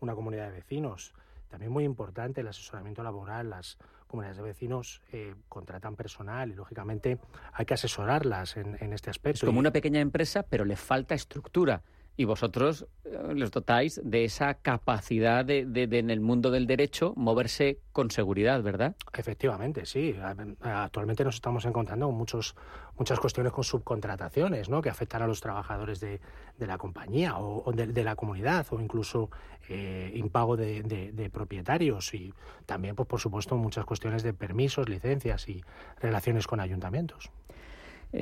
una 0.00 0.14
comunidad 0.14 0.46
de 0.46 0.52
vecinos. 0.52 1.14
También 1.48 1.70
muy 1.70 1.84
importante 1.84 2.40
el 2.40 2.48
asesoramiento 2.48 3.02
laboral. 3.02 3.50
Las 3.50 3.78
comunidades 4.08 4.36
de 4.36 4.42
vecinos 4.42 5.00
eh, 5.12 5.34
contratan 5.48 5.94
personal 5.94 6.50
y, 6.50 6.54
lógicamente, 6.54 7.18
hay 7.52 7.64
que 7.66 7.74
asesorarlas 7.74 8.56
en, 8.56 8.76
en 8.80 8.92
este 8.92 9.10
aspecto. 9.10 9.46
Es 9.46 9.48
como 9.48 9.60
una 9.60 9.70
pequeña 9.70 10.00
empresa, 10.00 10.42
pero 10.42 10.64
le 10.64 10.76
falta 10.76 11.14
estructura. 11.14 11.82
Y 12.18 12.24
vosotros 12.24 12.86
eh, 13.04 13.34
les 13.34 13.50
dotáis 13.50 14.00
de 14.02 14.24
esa 14.24 14.54
capacidad 14.54 15.44
de, 15.44 15.66
de- 15.66 15.98
en 15.98 16.08
el 16.10 16.20
mundo 16.20 16.50
del 16.50 16.66
derecho, 16.66 17.12
moverse 17.16 17.80
con 17.92 18.10
seguridad, 18.10 18.62
¿verdad? 18.62 18.96
Efectivamente, 19.12 19.84
sí. 19.84 20.16
Actualmente 20.62 21.24
nos 21.24 21.34
estamos 21.34 21.64
encontrando 21.66 22.06
con 22.06 22.14
muchos, 22.14 22.54
muchas 22.98 23.20
cuestiones 23.20 23.52
con 23.52 23.64
subcontrataciones, 23.64 24.68
¿no? 24.70 24.80
Que 24.80 24.88
afectan 24.88 25.22
a 25.22 25.26
los 25.26 25.40
trabajadores 25.42 26.00
de, 26.00 26.20
de 26.58 26.66
la 26.66 26.78
compañía 26.78 27.36
o, 27.38 27.62
o 27.68 27.72
de, 27.72 28.02
la 28.04 28.16
comunidad 28.16 28.66
o 28.70 28.80
incluso 28.80 29.30
eh, 29.68 30.10
impago 30.14 30.56
de 30.56 31.30
propietarios 31.32 32.14
y 32.14 32.32
también, 32.64 32.94
pues, 32.94 33.06
por 33.08 33.20
supuesto, 33.20 33.56
muchas 33.56 33.84
cuestiones 33.84 34.22
de 34.22 34.32
permisos, 34.32 34.88
licencias 34.88 35.48
y 35.48 35.62
relaciones 36.00 36.46
con 36.46 36.60
ayuntamientos. 36.60 37.30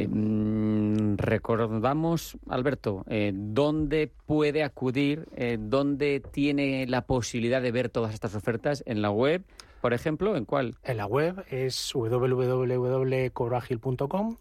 Mm, 0.09 1.17
recordamos, 1.17 2.39
Alberto, 2.49 3.05
eh, 3.09 3.33
dónde 3.35 4.13
puede 4.27 4.63
acudir, 4.63 5.27
eh, 5.37 5.59
dónde 5.61 6.21
tiene 6.21 6.87
la 6.87 7.07
posibilidad 7.07 7.61
de 7.63 7.73
ver 7.73 7.89
todas 7.91 8.15
estas 8.15 8.35
ofertas 8.35 8.83
en 8.87 9.03
la 9.03 9.11
web, 9.11 9.45
por 9.81 9.93
ejemplo, 9.93 10.37
¿en 10.37 10.47
cuál? 10.47 10.77
En 10.83 10.97
la 10.97 11.07
web 11.07 11.45
es 11.51 11.93
www.cobroagil.com 11.95 14.37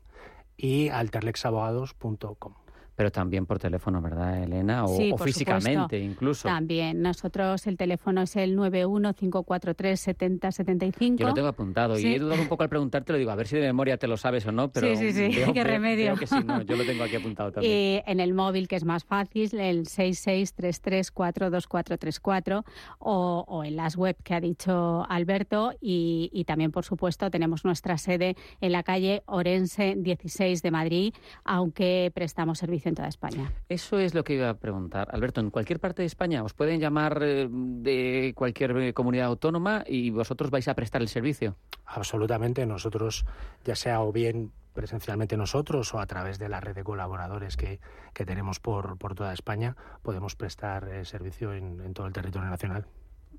y 0.58 0.90
alterlexabogados.com. 0.90 2.63
Pero 2.96 3.12
también 3.12 3.46
por 3.48 3.58
teléfono, 3.60 4.02
¿verdad, 4.02 4.44
Elena? 4.44 4.86
O, 4.86 4.96
Sí, 4.96 5.12
o 5.12 5.18
físicamente, 5.18 5.74
supuesto. 5.74 5.96
incluso. 5.98 6.48
También 6.48 7.02
nosotros 7.02 7.66
el 7.68 7.76
teléfono 7.78 8.22
es 8.22 8.36
el 8.36 8.56
915437075. 8.58 11.18
Yo 11.18 11.28
lo 11.28 11.34
tengo 11.34 11.48
apuntado 11.48 11.96
Sí. 11.96 12.08
y 12.08 12.14
he 12.16 12.20
dudado 12.20 12.42
un 12.42 12.48
poco 12.48 12.64
al 12.64 12.70
preguntarte, 12.70 13.12
lo 13.12 13.18
digo, 13.18 13.32
a 13.32 13.36
ver 13.36 13.48
si 13.48 13.56
de 13.56 13.62
memoria 13.64 13.98
te 13.98 14.08
lo 14.08 14.18
sabes 14.18 14.46
o 14.46 14.52
no, 14.52 14.72
pero 14.72 14.88
Sí, 14.88 14.96
sí, 14.98 15.12
sí, 15.12 15.36
veo, 15.36 15.48
qué 15.54 15.64
veo- 15.64 15.74
remedio. 15.74 16.06
veo 16.06 16.16
que 16.18 16.28
sí, 16.28 16.36
no, 16.46 16.62
yo 16.62 16.76
lo 16.76 16.86
tengo 16.86 17.04
aquí 17.04 17.16
apuntado 17.16 17.52
también. 17.54 17.74
Y 17.74 18.02
en 18.06 18.20
el 18.20 18.34
móvil, 18.34 18.68
que 18.68 18.76
es 18.76 18.86
más 18.86 19.04
fácil, 19.06 19.60
el 19.60 19.86
6633424434 19.88 22.64
o, 23.00 23.46
o 23.48 23.64
en 23.64 23.76
las 23.76 23.96
web 23.96 24.16
que 24.24 24.34
ha 24.34 24.40
dicho 24.40 25.06
Alberto 25.10 25.74
y, 25.82 26.30
y 26.34 26.46
también, 26.46 26.72
por 26.72 26.86
supuesto, 26.86 27.30
tenemos 27.30 27.66
nuestra 27.66 27.98
sede 27.98 28.36
en 28.62 28.72
la 28.72 28.84
calle 28.84 29.24
Orense 29.26 29.96
16 29.98 30.62
de 30.62 30.72
Madrid, 30.72 31.14
aunque 31.44 32.12
prestamos 32.14 32.62
servicio 32.84 32.90
en 32.90 32.96
toda 32.96 33.08
España. 33.08 33.52
Eso 33.70 34.00
es 34.00 34.14
lo 34.14 34.24
que 34.24 34.36
iba 34.36 34.50
a 34.50 34.54
preguntar. 34.56 35.10
Alberto, 35.12 35.42
en 35.42 35.50
cualquier 35.50 35.80
parte 35.80 36.02
de 36.02 36.08
España 36.08 36.44
os 36.44 36.54
pueden 36.54 36.80
llamar 36.80 37.20
eh, 37.22 37.48
de 37.50 38.34
cualquier 38.36 38.76
eh, 38.78 38.94
comunidad 38.94 39.28
autónoma 39.28 39.84
y 39.88 40.10
vosotros 40.10 40.52
vais 40.52 40.68
a 40.68 40.74
prestar 40.74 41.02
el 41.02 41.08
servicio. 41.08 41.56
Absolutamente, 41.86 42.66
nosotros, 42.66 43.26
ya 43.64 43.76
sea 43.76 44.02
o 44.02 44.12
bien 44.12 44.52
presencialmente 44.74 45.38
nosotros 45.38 45.94
o 45.94 46.00
a 46.00 46.08
través 46.08 46.40
de 46.40 46.50
la 46.50 46.60
red 46.60 46.74
de 46.76 46.84
colaboradores 46.84 47.58
que, 47.58 47.80
que 48.14 48.26
tenemos 48.26 48.60
por, 48.60 48.98
por 48.98 49.14
toda 49.14 49.32
España, 49.34 49.76
podemos 50.02 50.36
prestar 50.36 50.90
eh, 50.90 51.06
servicio 51.06 51.54
en, 51.54 51.80
en 51.82 51.94
todo 51.94 52.08
el 52.08 52.14
territorio 52.14 52.50
nacional. 52.50 52.88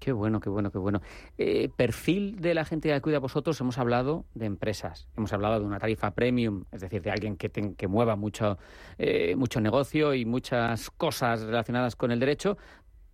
Qué 0.04 0.12
bueno, 0.12 0.38
qué 0.38 0.50
bueno, 0.50 0.70
qué 0.70 0.76
bueno. 0.76 1.00
Eh, 1.38 1.70
perfil 1.74 2.38
de 2.38 2.52
la 2.52 2.66
gente 2.66 2.90
que 2.90 2.94
acude 2.94 3.16
a 3.16 3.20
vosotros, 3.20 3.58
hemos 3.62 3.78
hablado 3.78 4.26
de 4.34 4.44
empresas, 4.44 5.08
hemos 5.16 5.32
hablado 5.32 5.58
de 5.58 5.64
una 5.64 5.78
tarifa 5.78 6.10
premium, 6.10 6.64
es 6.72 6.82
decir, 6.82 7.00
de 7.00 7.10
alguien 7.10 7.38
que, 7.38 7.48
que 7.48 7.88
mueva 7.88 8.14
mucho, 8.14 8.58
eh, 8.98 9.34
mucho 9.34 9.62
negocio 9.62 10.12
y 10.12 10.26
muchas 10.26 10.90
cosas 10.90 11.40
relacionadas 11.40 11.96
con 11.96 12.10
el 12.10 12.20
derecho, 12.20 12.58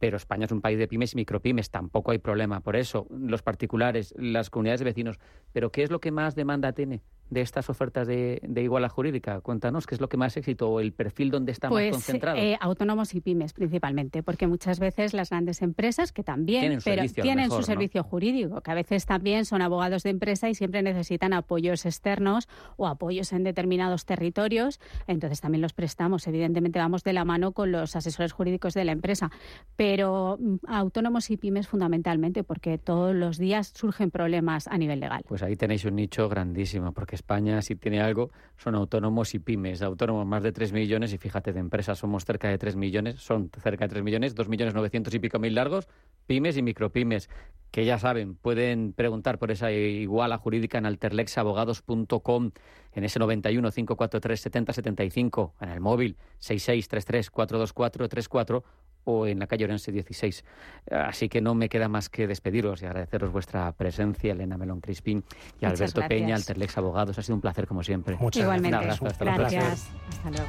pero 0.00 0.16
España 0.16 0.46
es 0.46 0.50
un 0.50 0.60
país 0.60 0.80
de 0.80 0.88
pymes 0.88 1.12
y 1.12 1.16
micropymes, 1.18 1.70
tampoco 1.70 2.10
hay 2.10 2.18
problema 2.18 2.58
por 2.58 2.74
eso. 2.74 3.06
Los 3.08 3.42
particulares, 3.42 4.12
las 4.18 4.50
comunidades 4.50 4.80
de 4.80 4.86
vecinos, 4.86 5.20
pero 5.52 5.70
¿qué 5.70 5.84
es 5.84 5.92
lo 5.92 6.00
que 6.00 6.10
más 6.10 6.34
demanda 6.34 6.72
tiene 6.72 7.02
de 7.30 7.40
estas 7.40 7.70
ofertas 7.70 8.06
de, 8.06 8.40
de 8.42 8.62
iguala 8.62 8.88
jurídica? 8.88 9.40
Cuéntanos, 9.40 9.86
¿qué 9.86 9.94
es 9.94 10.00
lo 10.00 10.08
que 10.08 10.16
más 10.16 10.36
éxito 10.36 10.68
o 10.70 10.80
el 10.80 10.92
perfil 10.92 11.30
donde 11.30 11.52
está 11.52 11.68
más 11.68 11.74
Pues 11.74 11.92
concentrado? 11.92 12.36
eh, 12.38 12.56
autónomos 12.60 13.14
y 13.14 13.20
pymes 13.20 13.52
principalmente, 13.52 14.22
porque 14.22 14.46
muchas 14.46 14.78
veces 14.80 15.14
las 15.14 15.30
grandes 15.30 15.62
empresas 15.62 16.12
que 16.12 16.22
también 16.22 16.60
Tienen 16.62 16.80
su 16.80 16.84
pero 16.84 17.02
servicio, 17.02 17.22
a 17.22 17.24
lo 17.24 17.28
tienen 17.28 17.44
mejor, 17.44 17.56
su 17.56 17.60
¿no? 17.60 17.66
servicio 17.66 18.02
jurídico, 18.04 18.60
que 18.60 18.70
a 18.70 18.74
veces 18.74 19.06
también 19.06 19.44
son 19.44 19.62
abogados 19.62 20.02
de 20.02 20.10
empresa 20.10 20.48
y 20.48 20.54
siempre 20.54 20.82
necesitan 20.82 21.32
apoyos 21.32 21.86
externos 21.86 22.48
o 22.76 22.86
apoyos 22.86 23.32
en 23.32 23.44
determinados 23.44 24.04
territorios, 24.04 24.80
entonces 25.06 25.40
también 25.40 25.62
los 25.62 25.72
prestamos. 25.72 26.26
Evidentemente 26.26 26.78
vamos 26.78 27.04
de 27.04 27.12
la 27.12 27.24
mano 27.24 27.52
con 27.52 27.72
los 27.72 27.96
asesores 27.96 28.32
jurídicos 28.32 28.74
de 28.74 28.84
la 28.84 28.92
empresa, 28.92 29.30
pero 29.76 30.36
mm, 30.40 30.56
autónomos 30.66 31.30
y 31.30 31.36
pymes 31.36 31.68
fundamentalmente, 31.68 32.44
porque 32.44 32.78
todos 32.78 33.14
los 33.14 33.38
días 33.38 33.72
surgen 33.74 34.10
problemas 34.10 34.66
a 34.68 34.76
nivel 34.78 35.00
legal. 35.00 35.22
Pues 35.28 35.42
ahí 35.42 35.56
tenéis 35.56 35.84
un 35.84 35.96
nicho 35.96 36.28
grandísimo, 36.28 36.92
porque 36.92 37.14
España, 37.20 37.62
si 37.62 37.76
tiene 37.76 38.00
algo, 38.00 38.30
son 38.56 38.74
autónomos 38.74 39.34
y 39.34 39.38
pymes. 39.38 39.82
Autónomos 39.82 40.26
más 40.26 40.42
de 40.42 40.52
3 40.52 40.72
millones, 40.72 41.12
y 41.12 41.18
fíjate, 41.18 41.52
de 41.52 41.60
empresas 41.60 41.98
somos 41.98 42.24
cerca 42.24 42.48
de 42.48 42.58
3 42.58 42.76
millones, 42.76 43.16
son 43.16 43.50
cerca 43.62 43.84
de 43.84 43.90
3 43.90 44.02
millones, 44.02 44.34
2 44.34 44.48
millones 44.48 44.74
900 44.74 45.14
y 45.14 45.18
pico 45.18 45.38
mil 45.38 45.54
largos, 45.54 45.88
pymes 46.26 46.56
y 46.56 46.62
micropymes, 46.62 47.28
que 47.70 47.84
ya 47.84 47.98
saben, 47.98 48.34
pueden 48.34 48.92
preguntar 48.92 49.38
por 49.38 49.50
esa 49.50 49.70
iguala 49.70 50.38
jurídica 50.38 50.78
en 50.78 50.86
alterlexabogados.com, 50.86 52.50
en 52.92 53.04
ese 53.04 53.18
91 53.18 53.70
543 53.70 54.40
70 54.40 54.72
75, 54.72 55.54
en 55.60 55.68
el 55.68 55.80
móvil 55.80 56.16
6633 56.38 57.30
424 57.30 58.08
34 58.08 58.64
o 59.10 59.26
en 59.26 59.38
la 59.38 59.46
calle 59.46 59.64
Orense 59.64 59.92
16. 59.92 60.44
Así 60.90 61.28
que 61.28 61.40
no 61.40 61.54
me 61.54 61.68
queda 61.68 61.88
más 61.88 62.08
que 62.08 62.26
despediros 62.26 62.82
y 62.82 62.86
agradeceros 62.86 63.32
vuestra 63.32 63.70
presencia, 63.72 64.32
Elena 64.32 64.56
Melón 64.56 64.80
Crispín 64.80 65.24
y 65.60 65.66
Muchas 65.66 65.80
Alberto 65.80 66.08
Peña. 66.08 66.36
Alterlex 66.36 66.78
Abogados. 66.78 67.18
Ha 67.18 67.22
sido 67.22 67.34
un 67.34 67.40
placer 67.40 67.66
como 67.66 67.82
siempre. 67.82 68.16
Igualmente. 68.32 68.68
Un 68.76 68.82
abrazo, 68.82 69.06
hasta 69.06 69.24
la 69.24 69.34
próxima. 69.34 69.62
Gracias. 69.62 69.90
Hasta 70.08 70.30
luego. 70.30 70.46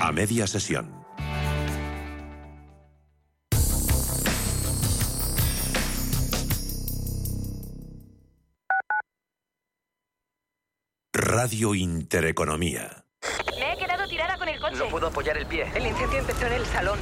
A 0.00 0.12
media 0.12 0.46
sesión. 0.46 0.98
Radio 11.12 11.74
Intereconomía. 11.74 13.04
Coche. 14.70 14.84
No 14.84 14.90
puedo 14.90 15.06
apoyar 15.08 15.36
el 15.36 15.46
pie. 15.46 15.66
El 15.74 15.86
incendio 15.86 16.18
empezó 16.18 16.46
en 16.46 16.52
el 16.52 16.66
salón. 16.66 16.98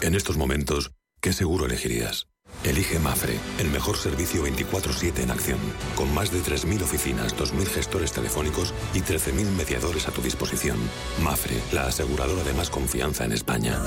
En 0.00 0.14
estos 0.14 0.36
momentos, 0.36 0.92
¿qué 1.20 1.32
seguro 1.32 1.66
elegirías? 1.66 2.28
Elige 2.64 2.98
Mafre, 2.98 3.38
el 3.58 3.70
mejor 3.70 3.96
servicio 3.96 4.42
24/7 4.42 5.22
en 5.22 5.30
acción, 5.30 5.58
con 5.94 6.12
más 6.14 6.30
de 6.30 6.40
3.000 6.40 6.82
oficinas, 6.82 7.36
2.000 7.36 7.66
gestores 7.66 8.12
telefónicos 8.12 8.72
y 8.94 9.00
13.000 9.00 9.50
mediadores 9.56 10.06
a 10.08 10.12
tu 10.12 10.22
disposición. 10.22 10.78
Mafre, 11.22 11.60
la 11.72 11.86
aseguradora 11.86 12.44
de 12.44 12.52
más 12.54 12.70
confianza 12.70 13.24
en 13.24 13.32
España. 13.32 13.78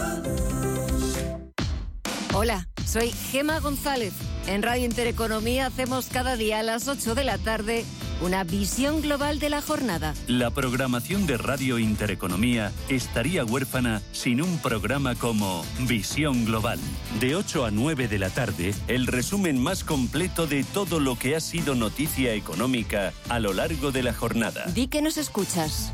Hola, 2.34 2.68
soy 2.86 3.12
Gema 3.12 3.60
González. 3.60 4.14
En 4.48 4.62
Radio 4.62 4.86
Intereconomía 4.86 5.68
hacemos 5.68 6.08
cada 6.08 6.36
día 6.36 6.60
a 6.60 6.64
las 6.64 6.88
8 6.88 7.16
de 7.16 7.24
la 7.24 7.38
tarde 7.38 7.86
Una 8.22 8.44
visión 8.44 9.02
global 9.02 9.40
de 9.40 9.50
la 9.50 9.62
jornada. 9.62 10.14
La 10.28 10.52
programación 10.52 11.26
de 11.26 11.38
Radio 11.38 11.80
Intereconomía 11.80 12.74
estaría 12.90 13.46
huérfana 13.46 14.02
sin 14.12 14.42
un 14.42 14.58
programa 14.58 15.16
como 15.16 15.64
Visión 15.88 16.44
Global. 16.44 16.80
De 17.22 17.38
8 17.38 17.64
a 17.64 17.72
9 17.72 18.10
de 18.10 18.20
la 18.20 18.30
tarde, 18.30 18.74
el 18.90 19.08
resumen 19.08 19.58
más 19.58 19.86
completo 19.86 20.48
de 20.48 20.66
todo 20.66 21.00
lo 21.00 21.18
que 21.18 21.38
ha 21.38 21.40
sido 21.40 21.76
noticia 21.76 22.34
económica 22.34 23.14
a 23.30 23.40
lo 23.40 23.54
largo 23.54 23.94
de 23.94 24.04
la 24.04 24.14
jornada. 24.14 24.66
Di 24.66 24.88
que 24.88 25.02
nos 25.02 25.18
escuchas. 25.18 25.94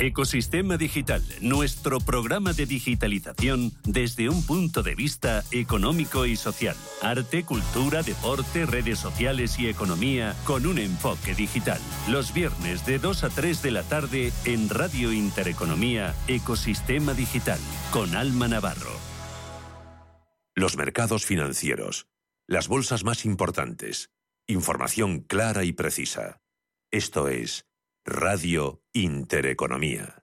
Ecosistema 0.00 0.78
Digital, 0.78 1.22
nuestro 1.42 2.00
programa 2.00 2.54
de 2.54 2.64
digitalización 2.64 3.70
desde 3.84 4.30
un 4.30 4.46
punto 4.46 4.82
de 4.82 4.94
vista 4.94 5.44
económico 5.50 6.24
y 6.24 6.36
social. 6.36 6.74
Arte, 7.02 7.44
cultura, 7.44 8.02
deporte, 8.02 8.64
redes 8.64 8.98
sociales 8.98 9.58
y 9.58 9.68
economía 9.68 10.34
con 10.46 10.64
un 10.64 10.78
enfoque 10.78 11.34
digital. 11.34 11.78
Los 12.08 12.32
viernes 12.32 12.86
de 12.86 12.98
2 12.98 13.24
a 13.24 13.28
3 13.28 13.60
de 13.60 13.70
la 13.72 13.82
tarde 13.82 14.32
en 14.46 14.70
Radio 14.70 15.12
Intereconomía, 15.12 16.14
Ecosistema 16.28 17.12
Digital, 17.12 17.60
con 17.92 18.16
Alma 18.16 18.48
Navarro. 18.48 18.96
Los 20.54 20.78
mercados 20.78 21.26
financieros. 21.26 22.06
Las 22.46 22.68
bolsas 22.68 23.04
más 23.04 23.26
importantes. 23.26 24.08
Información 24.46 25.20
clara 25.20 25.64
y 25.64 25.72
precisa. 25.72 26.40
Esto 26.90 27.28
es 27.28 27.66
Radio 28.04 28.82
Intereconomía. 28.94 30.19